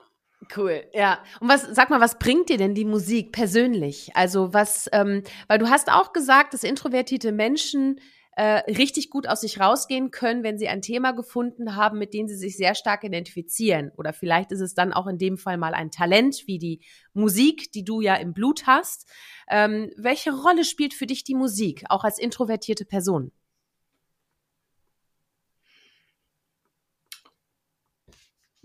Cool, 0.56 0.84
ja. 0.92 1.18
Und 1.40 1.48
was, 1.48 1.62
sag 1.72 1.90
mal, 1.90 2.00
was 2.00 2.20
bringt 2.20 2.50
dir 2.50 2.56
denn 2.56 2.76
die 2.76 2.84
Musik 2.84 3.32
persönlich? 3.32 4.12
Also 4.14 4.54
was, 4.54 4.88
ähm, 4.92 5.24
weil 5.48 5.58
du 5.58 5.68
hast 5.68 5.90
auch 5.90 6.12
gesagt, 6.12 6.54
dass 6.54 6.62
introvertierte 6.62 7.32
Menschen 7.32 7.98
äh, 8.36 8.70
richtig 8.70 9.10
gut 9.10 9.26
aus 9.26 9.40
sich 9.40 9.58
rausgehen 9.58 10.12
können, 10.12 10.44
wenn 10.44 10.56
sie 10.56 10.68
ein 10.68 10.82
Thema 10.82 11.10
gefunden 11.10 11.74
haben, 11.74 11.98
mit 11.98 12.14
dem 12.14 12.28
sie 12.28 12.36
sich 12.36 12.56
sehr 12.56 12.76
stark 12.76 13.02
identifizieren. 13.02 13.90
Oder 13.96 14.12
vielleicht 14.12 14.52
ist 14.52 14.60
es 14.60 14.74
dann 14.74 14.92
auch 14.92 15.08
in 15.08 15.18
dem 15.18 15.36
Fall 15.36 15.56
mal 15.56 15.74
ein 15.74 15.90
Talent 15.90 16.44
wie 16.46 16.60
die 16.60 16.80
Musik, 17.12 17.72
die 17.72 17.84
du 17.84 18.00
ja 18.00 18.14
im 18.14 18.34
Blut 18.34 18.68
hast. 18.68 19.10
Ähm, 19.50 19.90
welche 19.96 20.32
Rolle 20.32 20.64
spielt 20.64 20.94
für 20.94 21.06
dich 21.06 21.24
die 21.24 21.34
Musik, 21.34 21.84
auch 21.88 22.04
als 22.04 22.20
introvertierte 22.20 22.84
Person? 22.84 23.32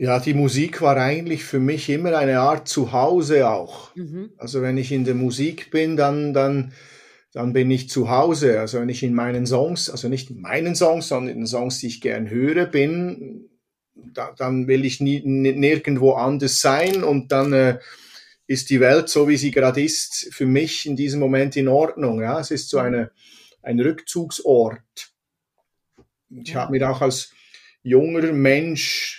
Ja, 0.02 0.18
die 0.22 0.34
Musik 0.34 0.82
war 0.82 0.96
eigentlich 0.96 1.44
für 1.44 1.60
mich 1.60 1.90
immer 1.90 2.18
eine 2.18 2.40
Art 2.40 2.70
Zuhause 2.70 3.50
auch. 3.50 3.94
Mhm. 3.98 4.32
Also 4.38 4.62
wenn 4.62 4.78
ich 4.78 4.94
in 4.94 5.04
der 5.04 5.14
Musik 5.14 5.72
bin, 5.72 5.98
dann, 5.98 6.34
dann, 6.34 6.72
dann 7.34 7.52
bin 7.52 7.70
ich 7.70 7.90
zu 7.90 8.10
Hause. 8.10 8.62
Also 8.62 8.80
wenn 8.80 8.88
ich 8.88 9.04
in 9.04 9.14
meinen 9.14 9.46
Songs, 9.46 9.90
also 9.90 10.08
nicht 10.08 10.30
in 10.30 10.40
meinen 10.40 10.74
Songs, 10.74 11.10
sondern 11.10 11.34
in 11.34 11.42
den 11.42 11.48
Songs, 11.48 11.80
die 11.80 11.88
ich 11.88 12.00
gern 12.00 12.30
höre, 12.30 12.66
bin, 12.66 13.50
da, 13.94 14.34
dann 14.38 14.70
will 14.70 14.86
ich 14.86 15.02
nie, 15.02 15.22
nirgendwo 15.22 16.14
anders 16.14 16.62
sein 16.62 17.04
und 17.04 17.34
dann 17.34 17.52
äh, 17.52 17.80
ist 18.48 18.70
die 18.70 18.80
Welt 18.80 19.10
so, 19.10 19.28
wie 19.28 19.36
sie 19.36 19.52
gerade 19.52 19.84
ist, 19.84 20.30
für 20.32 20.46
mich 20.46 20.86
in 20.86 20.96
diesem 20.96 21.20
Moment 21.20 21.58
in 21.58 21.68
Ordnung. 21.68 22.22
Ja, 22.22 22.40
es 22.40 22.52
ist 22.52 22.70
so 22.70 22.80
mhm. 22.80 22.86
eine, 22.86 23.12
ein 23.64 23.82
Rückzugsort. 23.82 25.12
Ich 26.30 26.52
ja. 26.52 26.62
habe 26.62 26.72
mir 26.72 26.90
auch 26.90 27.02
als 27.02 27.34
junger 27.84 28.32
Mensch 28.32 29.19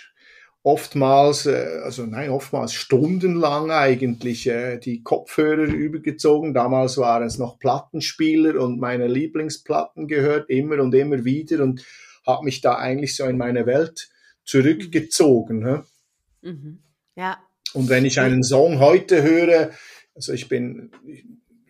oftmals, 0.62 1.46
äh, 1.46 1.80
also 1.82 2.04
nein, 2.04 2.30
oftmals 2.30 2.74
stundenlang 2.74 3.70
eigentlich 3.70 4.46
äh, 4.46 4.78
die 4.78 5.02
Kopfhörer 5.02 5.64
übergezogen. 5.64 6.54
Damals 6.54 6.98
waren 6.98 7.24
es 7.24 7.38
noch 7.38 7.58
Plattenspieler 7.58 8.60
und 8.60 8.80
meine 8.80 9.06
Lieblingsplatten 9.06 10.06
gehört 10.08 10.50
immer 10.50 10.80
und 10.80 10.94
immer 10.94 11.24
wieder 11.24 11.62
und 11.62 11.84
habe 12.26 12.44
mich 12.44 12.60
da 12.60 12.76
eigentlich 12.76 13.16
so 13.16 13.24
in 13.24 13.38
meine 13.38 13.66
Welt 13.66 14.10
zurückgezogen. 14.44 15.84
Mhm. 16.42 16.50
Mhm. 16.50 16.78
Ja. 17.16 17.38
Und 17.72 17.88
wenn 17.88 18.04
ich 18.04 18.20
einen 18.20 18.42
Song 18.42 18.80
heute 18.80 19.22
höre, 19.22 19.70
also 20.14 20.32
ich 20.32 20.48
bin 20.48 20.90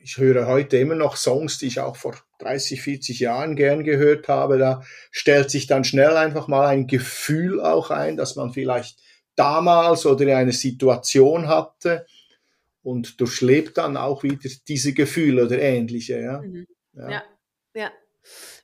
ich 0.03 0.19
höre 0.19 0.47
heute 0.47 0.77
immer 0.79 0.95
noch 0.95 1.17
Songs, 1.17 1.59
die 1.59 1.67
ich 1.67 1.81
auch 1.81 1.97
vor 1.97 2.17
30, 2.39 2.83
40 2.83 3.21
Jahren 3.21 3.57
gern 3.57 3.85
gehört 3.85 4.29
habe. 4.29 4.59
Da 4.59 4.83
stellt 5.11 5.51
sich 5.51 5.67
dann 5.67 5.85
schnell 5.85 6.17
einfach 6.17 6.49
mal 6.49 6.67
ein 6.67 6.87
Gefühl 6.87 7.61
auch 7.61 7.91
ein, 7.91 8.17
dass 8.17 8.37
man 8.37 8.53
vielleicht 8.53 8.99
damals 9.37 10.07
oder 10.07 10.37
eine 10.37 10.53
Situation 10.53 11.49
hatte 11.49 12.07
und 12.83 13.21
durchlebt 13.21 13.79
dann 13.79 13.97
auch 13.97 14.23
wieder 14.23 14.51
diese 14.69 14.93
Gefühle 14.93 15.47
oder 15.47 15.59
ähnliche. 15.59 16.21
Ja, 16.21 16.41
mhm. 16.41 16.67
ja. 16.95 17.11
ja. 17.11 17.23
ja. 17.75 17.91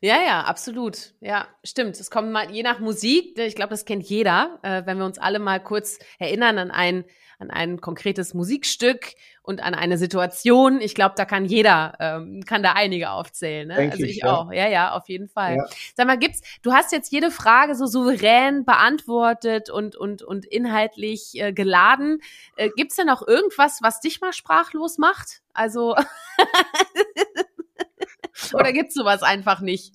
Ja, 0.01 0.23
ja, 0.23 0.43
absolut. 0.43 1.15
Ja, 1.21 1.49
stimmt. 1.65 1.99
Es 1.99 2.11
kommt 2.11 2.31
mal 2.31 2.51
je 2.51 2.63
nach 2.63 2.79
Musik. 2.79 3.39
Ich 3.39 3.55
glaube, 3.55 3.71
das 3.71 3.87
kennt 3.87 4.05
jeder. 4.05 4.59
Äh, 4.63 4.85
wenn 4.85 4.99
wir 4.99 5.07
uns 5.07 5.19
alle 5.19 5.39
mal 5.39 5.63
kurz 5.63 5.99
erinnern 6.19 6.59
an 6.59 6.71
ein 6.71 7.05
an 7.39 7.51
ein 7.51 7.81
konkretes 7.81 8.35
Musikstück 8.35 9.15
und 9.43 9.63
an 9.63 9.75
eine 9.75 9.99
Situation. 9.99 10.81
Ich 10.81 10.95
glaube, 10.95 11.15
da 11.17 11.25
kann 11.25 11.45
jeder, 11.45 11.95
ähm, 12.01 12.43
kann 12.45 12.63
da 12.63 12.73
einige 12.73 13.11
aufzählen. 13.11 13.69
Ne? 13.69 13.91
also 13.91 14.05
ich, 14.05 14.11
ich 14.11 14.17
ja. 14.19 14.35
auch. 14.35 14.53
Ja, 14.53 14.69
ja, 14.69 14.93
auf 14.93 15.09
jeden 15.09 15.29
Fall. 15.29 15.57
Ja. 15.57 15.65
Sag 15.95 16.07
mal, 16.07 16.19
gibt's, 16.19 16.41
du 16.63 16.73
hast 16.73 16.93
jetzt 16.93 17.13
jede 17.13 17.31
Frage 17.31 17.75
so 17.75 17.87
souverän 17.87 18.65
beantwortet 18.65 19.71
und, 19.71 19.97
und, 19.97 20.23
und 20.23 20.47
inhaltlich 20.47 21.33
äh, 21.35 21.53
geladen. 21.53 22.21
Äh, 22.57 22.71
gibt's 22.77 22.97
denn 22.97 23.07
noch 23.07 23.27
irgendwas, 23.27 23.81
was 23.83 24.01
dich 24.01 24.21
mal 24.21 24.33
sprachlos 24.33 24.99
macht? 24.99 25.43
Also, 25.53 25.95
oder 28.53 28.73
gibt's 28.73 28.95
sowas 28.95 29.23
einfach 29.23 29.61
nicht? 29.61 29.95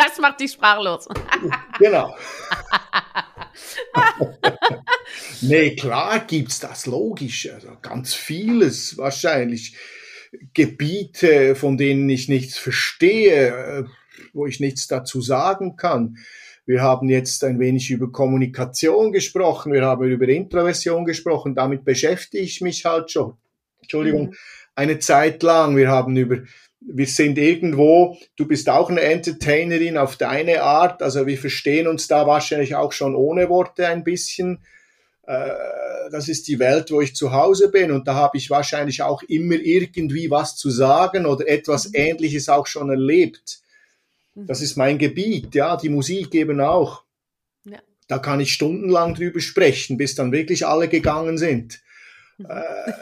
Das 0.00 0.18
macht 0.18 0.40
dich 0.40 0.52
sprachlos. 0.52 1.06
genau. 1.78 2.16
nee, 5.42 5.76
klar 5.76 6.20
gibt's 6.20 6.58
das, 6.58 6.86
logisch. 6.86 7.50
Also 7.52 7.76
ganz 7.82 8.14
vieles 8.14 8.96
wahrscheinlich. 8.96 9.76
Gebiete, 10.54 11.54
von 11.54 11.76
denen 11.76 12.08
ich 12.08 12.28
nichts 12.28 12.56
verstehe, 12.56 13.48
äh, 13.48 13.84
wo 14.32 14.46
ich 14.46 14.60
nichts 14.60 14.86
dazu 14.86 15.20
sagen 15.20 15.76
kann. 15.76 16.16
Wir 16.64 16.80
haben 16.82 17.10
jetzt 17.10 17.42
ein 17.44 17.58
wenig 17.58 17.90
über 17.90 18.10
Kommunikation 18.10 19.12
gesprochen, 19.12 19.72
wir 19.72 19.84
haben 19.84 20.08
über 20.08 20.28
Introversion 20.28 21.04
gesprochen, 21.04 21.56
damit 21.56 21.84
beschäftige 21.84 22.44
ich 22.44 22.60
mich 22.60 22.84
halt 22.84 23.10
schon. 23.10 23.34
Entschuldigung, 23.80 24.28
mhm. 24.28 24.34
eine 24.76 24.98
Zeit 25.00 25.42
lang. 25.42 25.76
Wir 25.76 25.88
haben 25.88 26.16
über 26.16 26.38
wir 26.80 27.06
sind 27.06 27.38
irgendwo, 27.38 28.16
du 28.36 28.46
bist 28.46 28.68
auch 28.68 28.88
eine 28.90 29.02
Entertainerin 29.02 29.98
auf 29.98 30.16
deine 30.16 30.62
Art, 30.62 31.02
also 31.02 31.26
wir 31.26 31.38
verstehen 31.38 31.86
uns 31.86 32.08
da 32.08 32.26
wahrscheinlich 32.26 32.74
auch 32.74 32.92
schon 32.92 33.14
ohne 33.14 33.48
Worte 33.48 33.86
ein 33.86 34.02
bisschen. 34.02 34.64
Äh, 35.26 35.50
das 36.10 36.28
ist 36.28 36.48
die 36.48 36.58
Welt, 36.58 36.90
wo 36.90 37.00
ich 37.00 37.14
zu 37.14 37.32
Hause 37.32 37.70
bin 37.70 37.92
und 37.92 38.08
da 38.08 38.14
habe 38.14 38.38
ich 38.38 38.50
wahrscheinlich 38.50 39.02
auch 39.02 39.22
immer 39.22 39.56
irgendwie 39.56 40.30
was 40.30 40.56
zu 40.56 40.70
sagen 40.70 41.26
oder 41.26 41.46
etwas 41.46 41.88
mhm. 41.88 41.94
Ähnliches 41.94 42.48
auch 42.48 42.66
schon 42.66 42.88
erlebt. 42.88 43.60
Mhm. 44.34 44.46
Das 44.46 44.62
ist 44.62 44.76
mein 44.76 44.98
Gebiet, 44.98 45.54
ja, 45.54 45.76
die 45.76 45.90
Musik 45.90 46.34
eben 46.34 46.60
auch. 46.60 47.04
Ja. 47.64 47.78
Da 48.08 48.18
kann 48.18 48.40
ich 48.40 48.54
stundenlang 48.54 49.14
drüber 49.14 49.40
sprechen, 49.40 49.98
bis 49.98 50.14
dann 50.14 50.32
wirklich 50.32 50.66
alle 50.66 50.88
gegangen 50.88 51.38
sind. 51.38 51.80
Äh, 52.48 52.92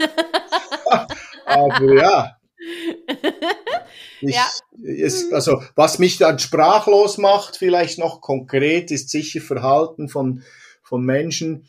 aber 1.46 1.94
ja, 1.94 2.37
ich, 4.20 4.34
ja. 4.34 4.46
es, 4.82 5.32
also, 5.32 5.62
was 5.74 5.98
mich 5.98 6.18
dann 6.18 6.38
sprachlos 6.38 7.18
macht, 7.18 7.56
vielleicht 7.56 7.98
noch 7.98 8.20
konkret, 8.20 8.90
ist 8.90 9.10
sicher 9.10 9.40
Verhalten 9.40 10.08
von, 10.08 10.42
von 10.82 11.04
Menschen. 11.04 11.68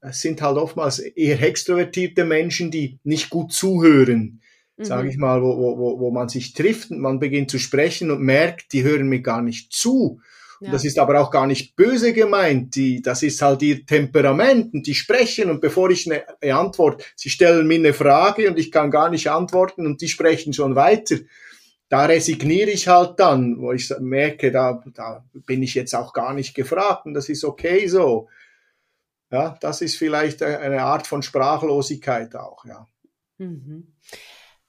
Es 0.00 0.20
sind 0.20 0.42
halt 0.42 0.58
oftmals 0.58 0.98
eher 0.98 1.40
extrovertierte 1.42 2.24
Menschen, 2.24 2.70
die 2.70 2.98
nicht 3.04 3.30
gut 3.30 3.52
zuhören. 3.52 4.40
Mhm. 4.76 4.84
Sage 4.84 5.08
ich 5.08 5.16
mal, 5.16 5.42
wo, 5.42 5.56
wo, 5.56 6.00
wo 6.00 6.10
man 6.10 6.28
sich 6.28 6.52
trifft 6.52 6.90
und 6.90 7.00
man 7.00 7.20
beginnt 7.20 7.50
zu 7.50 7.58
sprechen 7.58 8.10
und 8.10 8.20
merkt, 8.20 8.72
die 8.72 8.82
hören 8.82 9.08
mir 9.08 9.20
gar 9.20 9.42
nicht 9.42 9.72
zu. 9.72 10.20
Ja. 10.60 10.70
Das 10.70 10.84
ist 10.84 10.98
aber 10.98 11.20
auch 11.20 11.30
gar 11.30 11.46
nicht 11.46 11.76
böse 11.76 12.12
gemeint. 12.12 12.74
Die, 12.74 13.02
das 13.02 13.22
ist 13.22 13.42
halt 13.42 13.62
ihr 13.62 13.84
Temperament 13.84 14.72
und 14.72 14.86
die 14.86 14.94
sprechen 14.94 15.50
und 15.50 15.60
bevor 15.60 15.90
ich 15.90 16.10
eine, 16.10 16.24
eine 16.40 16.56
Antwort, 16.56 17.04
sie 17.16 17.30
stellen 17.30 17.66
mir 17.66 17.78
eine 17.78 17.92
Frage 17.92 18.48
und 18.48 18.58
ich 18.58 18.72
kann 18.72 18.90
gar 18.90 19.10
nicht 19.10 19.30
antworten 19.30 19.86
und 19.86 20.00
die 20.00 20.08
sprechen 20.08 20.52
schon 20.52 20.74
weiter. 20.74 21.16
Da 21.94 22.06
resigniere 22.06 22.70
ich 22.70 22.88
halt 22.88 23.20
dann, 23.20 23.60
wo 23.60 23.70
ich 23.70 23.88
merke, 24.00 24.50
da, 24.50 24.82
da 24.94 25.24
bin 25.32 25.62
ich 25.62 25.74
jetzt 25.74 25.94
auch 25.94 26.12
gar 26.12 26.34
nicht 26.34 26.52
gefragt 26.52 27.06
und 27.06 27.14
das 27.14 27.28
ist 27.28 27.44
okay 27.44 27.86
so. 27.86 28.28
Ja, 29.30 29.56
das 29.60 29.80
ist 29.80 29.96
vielleicht 29.96 30.42
eine 30.42 30.82
Art 30.82 31.06
von 31.06 31.22
Sprachlosigkeit 31.22 32.34
auch, 32.34 32.64
ja. 32.64 32.88
Mhm. 33.38 33.94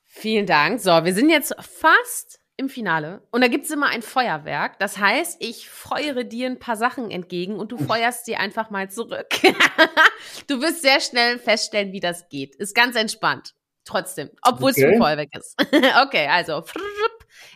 Vielen 0.04 0.46
Dank. 0.46 0.80
So, 0.80 0.92
wir 1.04 1.16
sind 1.16 1.32
jetzt 1.32 1.56
fast 1.60 2.40
im 2.58 2.70
Finale. 2.70 3.24
Und 3.32 3.42
da 3.42 3.48
gibt 3.48 3.66
es 3.66 3.72
immer 3.72 3.88
ein 3.88 4.04
Feuerwerk. 4.04 4.78
Das 4.78 5.00
heißt, 5.00 5.38
ich 5.40 5.68
feuere 5.68 6.26
dir 6.26 6.46
ein 6.46 6.60
paar 6.60 6.78
Sachen 6.78 7.10
entgegen 7.10 7.56
und 7.56 7.72
du 7.72 7.80
feuerst 7.80 8.26
sie 8.26 8.36
einfach 8.36 8.70
mal 8.70 8.92
zurück. 8.92 9.30
du 10.48 10.62
wirst 10.62 10.84
sehr 10.84 11.00
schnell 11.00 11.40
feststellen, 11.40 11.92
wie 11.92 12.02
das 12.02 12.30
geht. 12.30 12.54
Ist 12.58 12.76
ganz 12.76 12.96
entspannt. 12.96 13.56
Trotzdem, 13.86 14.30
obwohl 14.42 14.72
okay. 14.72 14.84
es 14.84 14.94
ein 14.94 14.98
Feuerwerk 14.98 15.36
ist. 15.38 15.56
okay, 16.04 16.28
also, 16.28 16.64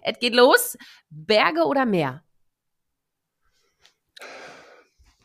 es 0.03 0.19
geht 0.19 0.35
los. 0.35 0.77
Berge 1.09 1.65
oder 1.65 1.85
Meer? 1.85 2.23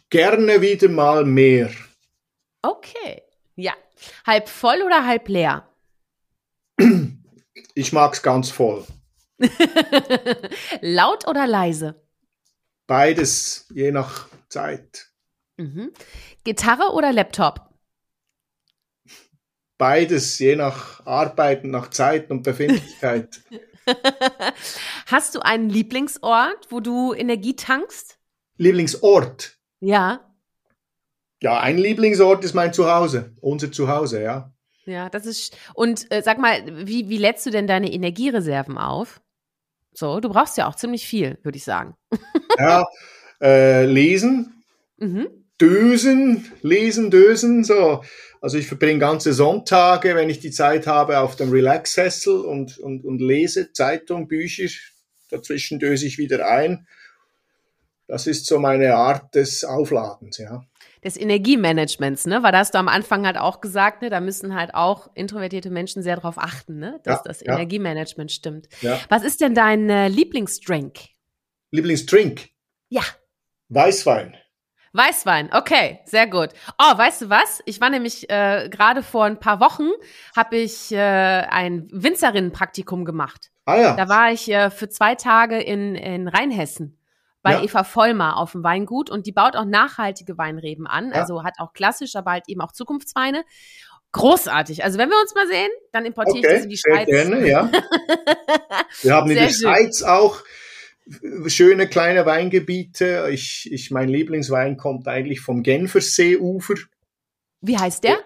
Gerne 0.08 0.60
wieder 0.60 0.88
mal 0.88 1.24
Meer. 1.24 1.70
Okay, 2.62 3.22
ja. 3.54 3.74
Halb 4.26 4.48
voll 4.48 4.82
oder 4.82 5.06
halb 5.06 5.28
leer? 5.28 5.68
Ich 7.76 7.92
mag's 7.92 8.22
ganz 8.22 8.50
voll. 8.50 8.86
Laut 10.80 11.26
oder 11.26 11.46
leise? 11.48 12.00
Beides, 12.86 13.66
je 13.74 13.90
nach 13.90 14.28
Zeit. 14.48 15.08
Mhm. 15.56 15.92
Gitarre 16.44 16.92
oder 16.92 17.12
Laptop? 17.12 17.73
Beides, 19.78 20.38
je 20.38 20.56
nach 20.56 21.04
Arbeiten, 21.04 21.70
nach 21.70 21.90
Zeit 21.90 22.30
und 22.30 22.42
Befindlichkeit. 22.42 23.42
Hast 25.06 25.34
du 25.34 25.40
einen 25.40 25.68
Lieblingsort, 25.68 26.70
wo 26.70 26.80
du 26.80 27.12
Energie 27.12 27.56
tankst? 27.56 28.18
Lieblingsort? 28.56 29.58
Ja. 29.80 30.30
Ja, 31.42 31.60
ein 31.60 31.76
Lieblingsort 31.76 32.44
ist 32.44 32.54
mein 32.54 32.72
Zuhause, 32.72 33.34
unser 33.40 33.70
Zuhause, 33.72 34.22
ja. 34.22 34.52
Ja, 34.86 35.10
das 35.10 35.26
ist. 35.26 35.56
Und 35.74 36.10
äh, 36.12 36.22
sag 36.22 36.38
mal, 36.38 36.62
wie, 36.86 37.08
wie 37.08 37.18
lädst 37.18 37.44
du 37.46 37.50
denn 37.50 37.66
deine 37.66 37.92
Energiereserven 37.92 38.78
auf? 38.78 39.20
So, 39.92 40.20
du 40.20 40.28
brauchst 40.28 40.56
ja 40.56 40.68
auch 40.68 40.74
ziemlich 40.74 41.06
viel, 41.06 41.38
würde 41.42 41.56
ich 41.56 41.64
sagen. 41.64 41.94
ja, 42.58 42.84
äh, 43.40 43.86
lesen, 43.86 44.64
mhm. 44.98 45.43
Dösen, 45.60 46.52
lesen, 46.62 47.10
dösen, 47.10 47.64
so. 47.64 48.02
Also 48.40 48.58
ich 48.58 48.66
verbringe 48.66 48.98
ganze 48.98 49.32
Sonntage, 49.32 50.14
wenn 50.14 50.28
ich 50.28 50.40
die 50.40 50.50
Zeit 50.50 50.86
habe, 50.86 51.20
auf 51.20 51.36
dem 51.36 51.50
Relax-Sessel 51.50 52.40
und, 52.40 52.78
und, 52.78 53.04
und 53.04 53.20
lese 53.20 53.72
Zeitung, 53.72 54.28
Bücher. 54.28 54.68
Dazwischen 55.30 55.78
döse 55.78 56.06
ich 56.06 56.18
wieder 56.18 56.46
ein. 56.46 56.86
Das 58.06 58.26
ist 58.26 58.46
so 58.46 58.58
meine 58.58 58.94
Art 58.96 59.34
des 59.34 59.64
Aufladens, 59.64 60.36
ja 60.36 60.66
des 61.04 61.18
Energiemanagements, 61.18 62.26
ne? 62.26 62.42
Weil 62.42 62.52
da 62.52 62.58
hast 62.58 62.74
du 62.74 62.78
am 62.78 62.88
Anfang 62.88 63.26
halt 63.26 63.36
auch 63.36 63.60
gesagt, 63.60 64.00
ne, 64.02 64.08
da 64.08 64.20
müssen 64.20 64.54
halt 64.54 64.74
auch 64.74 65.10
introvertierte 65.14 65.70
Menschen 65.70 66.02
sehr 66.02 66.16
darauf 66.16 66.38
achten, 66.38 66.78
ne, 66.78 67.00
dass 67.04 67.18
ja, 67.18 67.22
das 67.24 67.40
ja. 67.40 67.52
Energiemanagement 67.52 68.32
stimmt. 68.32 68.68
Ja. 68.80 68.98
Was 69.10 69.22
ist 69.22 69.40
denn 69.42 69.54
dein 69.54 69.90
äh, 69.90 70.08
Lieblingsdrink? 70.08 70.98
Lieblingsdrink? 71.70 72.48
Ja. 72.88 73.02
Weißwein. 73.68 74.34
Weißwein, 74.94 75.50
okay, 75.52 75.98
sehr 76.04 76.28
gut. 76.28 76.50
Oh, 76.78 76.96
weißt 76.96 77.22
du 77.22 77.30
was? 77.30 77.60
Ich 77.66 77.80
war 77.80 77.90
nämlich 77.90 78.30
äh, 78.30 78.68
gerade 78.70 79.02
vor 79.02 79.24
ein 79.24 79.40
paar 79.40 79.58
Wochen, 79.58 79.88
habe 80.36 80.56
ich 80.56 80.92
äh, 80.92 80.98
ein 80.98 81.88
Winzerinnenpraktikum 81.90 83.04
gemacht. 83.04 83.50
Ah 83.64 83.76
ja. 83.76 83.96
Da 83.96 84.08
war 84.08 84.30
ich 84.30 84.48
äh, 84.48 84.70
für 84.70 84.88
zwei 84.88 85.16
Tage 85.16 85.60
in, 85.60 85.96
in 85.96 86.28
Rheinhessen 86.28 86.96
bei 87.42 87.54
ja. 87.54 87.62
Eva 87.62 87.82
Vollmer 87.82 88.36
auf 88.36 88.52
dem 88.52 88.62
Weingut 88.62 89.10
und 89.10 89.26
die 89.26 89.32
baut 89.32 89.56
auch 89.56 89.64
nachhaltige 89.64 90.38
Weinreben 90.38 90.86
an, 90.86 91.10
ja. 91.10 91.16
also 91.16 91.42
hat 91.42 91.54
auch 91.58 91.72
klassisch, 91.72 92.14
aber 92.14 92.30
halt 92.30 92.44
eben 92.46 92.60
auch 92.60 92.70
Zukunftsweine. 92.70 93.44
Großartig. 94.12 94.84
Also 94.84 94.96
wenn 94.96 95.10
wir 95.10 95.20
uns 95.20 95.34
mal 95.34 95.48
sehen, 95.48 95.70
dann 95.90 96.06
importiere 96.06 96.38
okay, 96.38 96.46
ich 96.46 96.54
das 96.54 96.62
in 96.62 96.70
die 96.70 96.78
Schweiz. 96.78 97.06
Gerne, 97.06 97.48
ja. 97.48 97.68
wir 99.02 99.12
haben 99.12 99.28
in 99.28 99.36
der. 99.36 99.48
Schweiz 99.48 100.04
auch 100.04 100.40
schöne 101.46 101.88
kleine 101.88 102.26
Weingebiete. 102.26 103.28
Ich, 103.30 103.70
ich, 103.72 103.90
mein 103.90 104.08
Lieblingswein 104.08 104.76
kommt 104.76 105.08
eigentlich 105.08 105.40
vom 105.40 105.62
Genferseeufer. 105.62 106.74
Wie 107.60 107.78
heißt 107.78 108.04
der? 108.04 108.18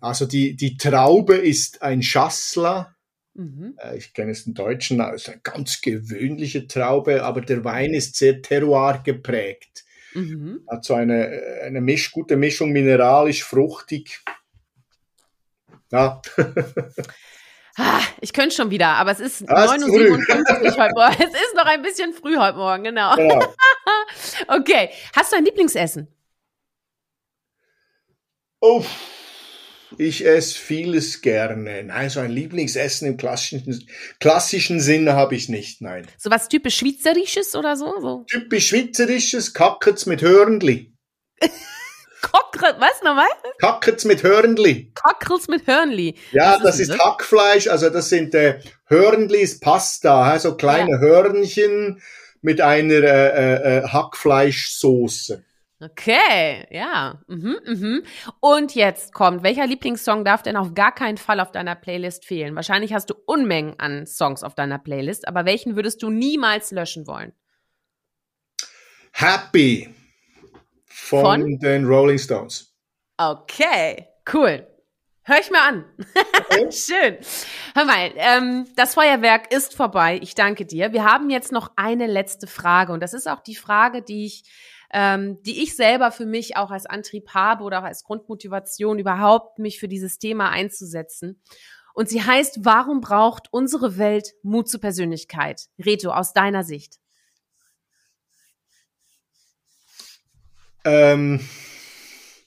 Also 0.00 0.26
die, 0.26 0.54
die 0.56 0.76
Traube 0.76 1.36
ist 1.36 1.82
ein 1.82 2.02
Schassler 2.02 2.96
Mhm. 3.38 3.76
Äh, 3.78 3.96
ich 3.96 4.12
kenne 4.12 4.32
es 4.32 4.46
in 4.46 4.54
Deutschen 4.54 5.00
als 5.00 5.28
eine 5.28 5.38
ganz 5.38 5.80
gewöhnliche 5.80 6.66
Traube, 6.66 7.22
aber 7.22 7.40
der 7.40 7.64
Wein 7.64 7.94
ist 7.94 8.16
sehr 8.16 8.42
terroir 8.42 9.00
geprägt. 9.04 9.84
Mhm. 10.12 10.62
Hat 10.66 10.84
so 10.84 10.94
eine, 10.94 11.40
eine 11.62 11.80
Misch, 11.80 12.10
gute 12.10 12.36
Mischung 12.36 12.72
mineralisch, 12.72 13.44
fruchtig. 13.44 14.20
Ja. 15.92 16.20
Ah, 17.78 18.02
ich 18.20 18.32
könnte 18.32 18.54
schon 18.56 18.70
wieder, 18.70 18.88
aber 18.88 19.12
es 19.12 19.20
ist 19.20 19.48
ah, 19.48 19.66
9.57 19.66 19.88
Uhr 19.88 20.76
heute 20.76 20.94
Morgen. 20.94 21.16
Es 21.22 21.30
ist 21.30 21.54
noch 21.54 21.66
ein 21.66 21.80
bisschen 21.80 22.12
früh 22.12 22.36
heute 22.36 22.58
Morgen, 22.58 22.84
genau. 22.84 23.14
genau. 23.14 23.54
okay. 24.48 24.90
Hast 25.14 25.32
du 25.32 25.36
ein 25.36 25.44
Lieblingsessen? 25.44 26.08
Oh, 28.60 28.84
ich 29.96 30.26
esse 30.26 30.58
vieles 30.58 31.22
gerne. 31.22 31.84
Nein, 31.84 32.10
so 32.10 32.18
ein 32.18 32.32
Lieblingsessen 32.32 33.06
im 33.06 33.16
klassischen, 33.16 33.88
klassischen 34.18 34.80
Sinne 34.80 35.14
habe 35.14 35.36
ich 35.36 35.48
nicht, 35.48 35.80
nein. 35.80 36.06
So 36.18 36.30
was 36.30 36.48
typisch 36.48 36.78
Schweizerisches 36.78 37.54
oder 37.54 37.76
so? 37.76 38.00
so. 38.00 38.24
Typisch 38.28 38.68
Schweizerisches, 38.68 39.54
Kackets 39.54 40.06
mit 40.06 40.20
Hörnli. 40.20 40.92
Kockret, 42.22 42.76
was 42.80 43.02
nochmal? 43.02 43.28
Kackets 43.60 44.04
mit 44.04 44.22
Hörnli. 44.22 44.92
Kackels 44.94 45.48
mit 45.48 45.66
Hörnli. 45.66 46.14
Ja, 46.32 46.54
was 46.54 46.62
das 46.62 46.80
ist, 46.80 46.90
das? 46.90 46.98
Hackfleisch, 46.98 47.68
also 47.68 47.90
das 47.90 48.08
sind 48.08 48.34
äh, 48.34 48.60
Hörnlis 48.86 49.60
Pasta, 49.60 50.38
so 50.38 50.56
kleine 50.56 50.92
ja. 50.92 50.98
Hörnchen 50.98 52.00
mit 52.40 52.60
einer 52.60 52.94
äh, 52.94 53.28
äh, 53.28 53.78
äh 53.78 53.88
Hackfleischsoße. 53.88 55.44
Okay, 55.80 56.66
ja. 56.70 57.20
Mhm, 57.28 57.56
mhm. 57.64 58.02
Und 58.40 58.74
jetzt 58.74 59.14
kommt, 59.14 59.44
welcher 59.44 59.66
Lieblingssong 59.66 60.24
darf 60.24 60.42
denn 60.42 60.56
auf 60.56 60.74
gar 60.74 60.92
keinen 60.92 61.18
Fall 61.18 61.38
auf 61.38 61.52
deiner 61.52 61.76
Playlist 61.76 62.24
fehlen? 62.24 62.56
Wahrscheinlich 62.56 62.92
hast 62.94 63.10
du 63.10 63.14
Unmengen 63.26 63.78
an 63.78 64.04
Songs 64.06 64.42
auf 64.42 64.56
deiner 64.56 64.78
Playlist, 64.78 65.28
aber 65.28 65.44
welchen 65.44 65.76
würdest 65.76 66.02
du 66.02 66.10
niemals 66.10 66.72
löschen 66.72 67.06
wollen? 67.06 67.32
Happy 69.12 69.88
von, 71.08 71.40
von? 71.40 71.58
den 71.58 71.86
Rolling 71.86 72.18
Stones. 72.18 72.74
Okay, 73.16 74.06
cool. 74.32 74.66
Hör 75.22 75.38
ich 75.40 75.50
mir 75.50 75.60
an. 75.60 75.84
Okay. 76.50 76.70
Schön. 76.72 77.18
Hör 77.74 77.84
mal, 77.84 78.12
ähm, 78.16 78.66
das 78.76 78.94
Feuerwerk 78.94 79.52
ist 79.52 79.74
vorbei. 79.74 80.18
Ich 80.22 80.34
danke 80.34 80.64
dir. 80.64 80.92
Wir 80.92 81.04
haben 81.04 81.28
jetzt 81.28 81.52
noch 81.52 81.72
eine 81.76 82.06
letzte 82.06 82.46
Frage 82.46 82.92
und 82.92 83.02
das 83.02 83.12
ist 83.12 83.28
auch 83.28 83.40
die 83.40 83.56
Frage, 83.56 84.00
die 84.00 84.24
ich 84.24 84.44
ähm, 84.90 85.42
die 85.42 85.62
ich 85.62 85.76
selber 85.76 86.10
für 86.12 86.26
mich 86.26 86.56
auch 86.56 86.70
als 86.70 86.86
Antrieb 86.86 87.34
habe 87.34 87.64
oder 87.64 87.80
auch 87.80 87.84
als 87.84 88.04
Grundmotivation 88.04 88.98
überhaupt, 88.98 89.58
mich 89.58 89.78
für 89.78 89.88
dieses 89.88 90.18
Thema 90.18 90.48
einzusetzen. 90.50 91.42
Und 91.94 92.08
sie 92.08 92.22
heißt, 92.22 92.64
warum 92.64 93.00
braucht 93.00 93.48
unsere 93.50 93.98
Welt 93.98 94.34
Mut 94.42 94.68
zur 94.68 94.80
Persönlichkeit? 94.80 95.66
Reto, 95.78 96.10
aus 96.10 96.32
deiner 96.32 96.62
Sicht. 96.62 97.00
Ähm, 100.84 101.40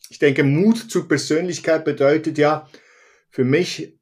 ich 0.09 0.19
denke, 0.19 0.43
Mut 0.43 0.91
zur 0.91 1.07
Persönlichkeit 1.07 1.85
bedeutet 1.85 2.37
ja 2.37 2.69
für 3.29 3.43
mich, 3.43 3.97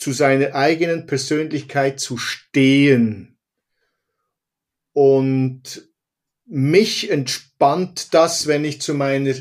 zu 0.00 0.12
seiner 0.12 0.54
eigenen 0.54 1.04
Persönlichkeit 1.04 2.00
zu 2.00 2.16
stehen 2.16 3.38
und 4.94 5.90
mich 6.46 7.10
entspannt 7.10 8.14
das, 8.14 8.46
wenn 8.46 8.64
ich 8.64 8.80
zu 8.80 8.94
meiner 8.94 9.34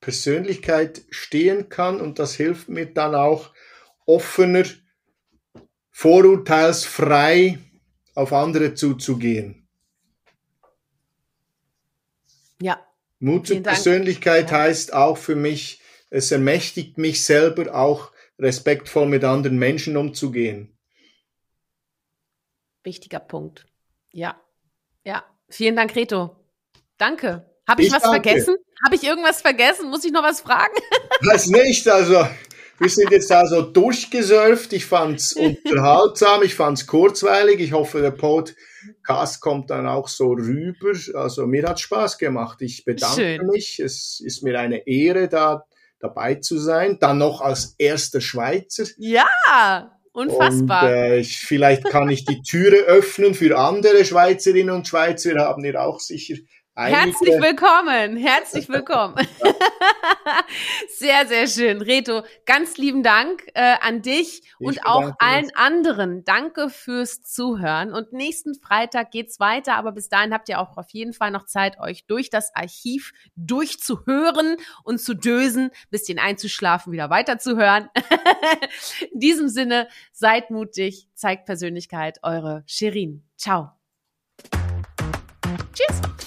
Persönlichkeit 0.00 1.02
stehen 1.10 1.68
kann 1.68 2.00
und 2.00 2.20
das 2.20 2.34
hilft 2.34 2.68
mir 2.68 2.86
dann 2.86 3.14
auch 3.14 3.52
offener, 4.06 4.64
vorurteilsfrei 5.90 7.58
auf 8.14 8.32
andere 8.32 8.74
zuzugehen. 8.74 9.68
Ja. 12.60 12.80
Mut 13.22 13.46
zur 13.46 13.62
Persönlichkeit 13.62 14.50
ja. 14.50 14.58
heißt 14.58 14.92
auch 14.92 15.16
für 15.16 15.36
mich, 15.36 15.80
es 16.10 16.32
ermächtigt 16.32 16.98
mich 16.98 17.24
selber 17.24 17.72
auch 17.74 18.10
respektvoll 18.38 19.06
mit 19.06 19.22
anderen 19.22 19.58
Menschen 19.58 19.96
umzugehen. 19.96 20.76
Wichtiger 22.82 23.20
Punkt. 23.20 23.64
Ja. 24.10 24.40
Ja. 25.04 25.24
Vielen 25.48 25.76
Dank, 25.76 25.94
Reto. 25.94 26.36
Danke. 26.98 27.48
Habe 27.68 27.82
ich, 27.82 27.88
ich, 27.88 27.94
was 27.94 28.02
danke. 28.02 28.28
vergessen? 28.28 28.56
Habe 28.84 28.96
ich 28.96 29.04
irgendwas 29.04 29.40
vergessen? 29.40 29.88
Muss 29.88 30.04
ich 30.04 30.12
noch 30.12 30.24
was 30.24 30.40
fragen? 30.40 30.74
Das 31.24 31.46
nicht. 31.46 31.86
Also, 31.86 32.26
wir 32.80 32.88
sind 32.88 33.12
jetzt 33.12 33.30
da 33.30 33.46
so 33.46 33.62
durchgesurft. 33.62 34.72
Ich 34.72 34.86
fand 34.86 35.20
es 35.20 35.32
unterhaltsam. 35.34 36.42
Ich 36.42 36.56
fand 36.56 36.78
es 36.78 36.88
kurzweilig. 36.88 37.60
Ich 37.60 37.72
hoffe, 37.72 38.00
der 38.00 38.10
Podcast 39.02 39.40
kommt 39.40 39.70
dann 39.70 39.86
auch 39.86 40.08
so 40.08 40.32
rüber. 40.32 40.92
Also, 41.14 41.46
mir 41.46 41.68
hat 41.68 41.80
Spaß 41.80 42.18
gemacht. 42.18 42.62
Ich 42.62 42.84
bedanke 42.84 43.38
Schön. 43.38 43.46
mich. 43.46 43.80
Es 43.80 44.20
ist 44.20 44.42
mir 44.42 44.58
eine 44.58 44.86
Ehre, 44.86 45.28
da 45.28 45.64
dabei 45.98 46.36
zu 46.36 46.58
sein. 46.58 46.98
Dann 47.00 47.18
noch 47.18 47.40
als 47.40 47.74
erster 47.78 48.20
Schweizer. 48.20 48.84
Ja. 48.98 49.26
Unfassbar. 50.12 50.84
Und, 50.84 50.90
äh, 50.90 51.24
vielleicht 51.24 51.84
kann 51.84 52.10
ich 52.10 52.24
die 52.26 52.42
Türe 52.42 52.76
öffnen 52.82 53.34
für 53.34 53.58
andere 53.58 54.04
Schweizerinnen 54.04 54.74
und 54.74 54.86
Schweizer. 54.86 55.34
Wir 55.34 55.42
haben 55.42 55.64
ja 55.64 55.80
auch 55.80 56.00
sicher 56.00 56.34
Einige. 56.74 57.00
Herzlich 57.00 57.34
willkommen, 57.42 58.16
herzlich 58.16 58.68
willkommen. 58.70 59.14
sehr, 60.88 61.26
sehr 61.26 61.46
schön. 61.46 61.82
Reto, 61.82 62.22
ganz 62.46 62.78
lieben 62.78 63.02
Dank 63.02 63.44
äh, 63.52 63.74
an 63.82 64.00
dich 64.00 64.42
ich 64.58 64.66
und 64.66 64.86
auch 64.86 65.12
allen 65.18 65.46
mich. 65.46 65.56
anderen. 65.56 66.24
Danke 66.24 66.70
fürs 66.70 67.20
Zuhören. 67.20 67.92
Und 67.92 68.14
nächsten 68.14 68.54
Freitag 68.54 69.10
geht's 69.10 69.38
weiter, 69.38 69.74
aber 69.74 69.92
bis 69.92 70.08
dahin 70.08 70.32
habt 70.32 70.48
ihr 70.48 70.60
auch 70.60 70.78
auf 70.78 70.88
jeden 70.92 71.12
Fall 71.12 71.30
noch 71.30 71.44
Zeit, 71.44 71.78
euch 71.78 72.06
durch 72.06 72.30
das 72.30 72.54
Archiv 72.54 73.12
durchzuhören 73.36 74.56
und 74.82 74.98
zu 74.98 75.12
dösen, 75.12 75.72
bisschen 75.90 76.18
einzuschlafen, 76.18 76.90
wieder 76.90 77.10
weiterzuhören. 77.10 77.90
In 79.12 79.20
diesem 79.20 79.50
Sinne, 79.50 79.88
seid 80.12 80.50
mutig, 80.50 81.06
zeigt 81.12 81.44
Persönlichkeit, 81.44 82.20
eure 82.22 82.62
Shirin. 82.64 83.28
Ciao. 83.36 83.72
Tschüss. 85.74 86.11